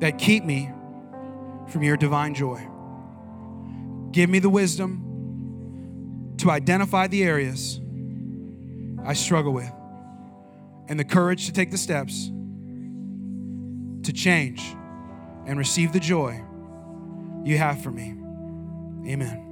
that 0.00 0.16
keep 0.16 0.46
me 0.46 0.70
from 1.66 1.82
your 1.82 1.98
divine 1.98 2.34
joy. 2.34 2.66
Give 4.12 4.30
me 4.30 4.38
the 4.38 4.48
wisdom 4.48 6.36
to 6.38 6.50
identify 6.50 7.06
the 7.06 7.22
areas 7.22 7.82
I 9.04 9.12
struggle 9.12 9.52
with 9.52 9.70
and 10.88 10.98
the 10.98 11.04
courage 11.04 11.44
to 11.44 11.52
take 11.52 11.70
the 11.70 11.76
steps 11.76 12.30
to 14.08 14.12
change 14.14 14.74
and 15.46 15.58
receive 15.58 15.92
the 15.92 16.00
joy 16.00 16.42
you 17.44 17.58
have 17.58 17.82
for 17.82 17.90
me. 17.90 18.14
Amen. 19.06 19.47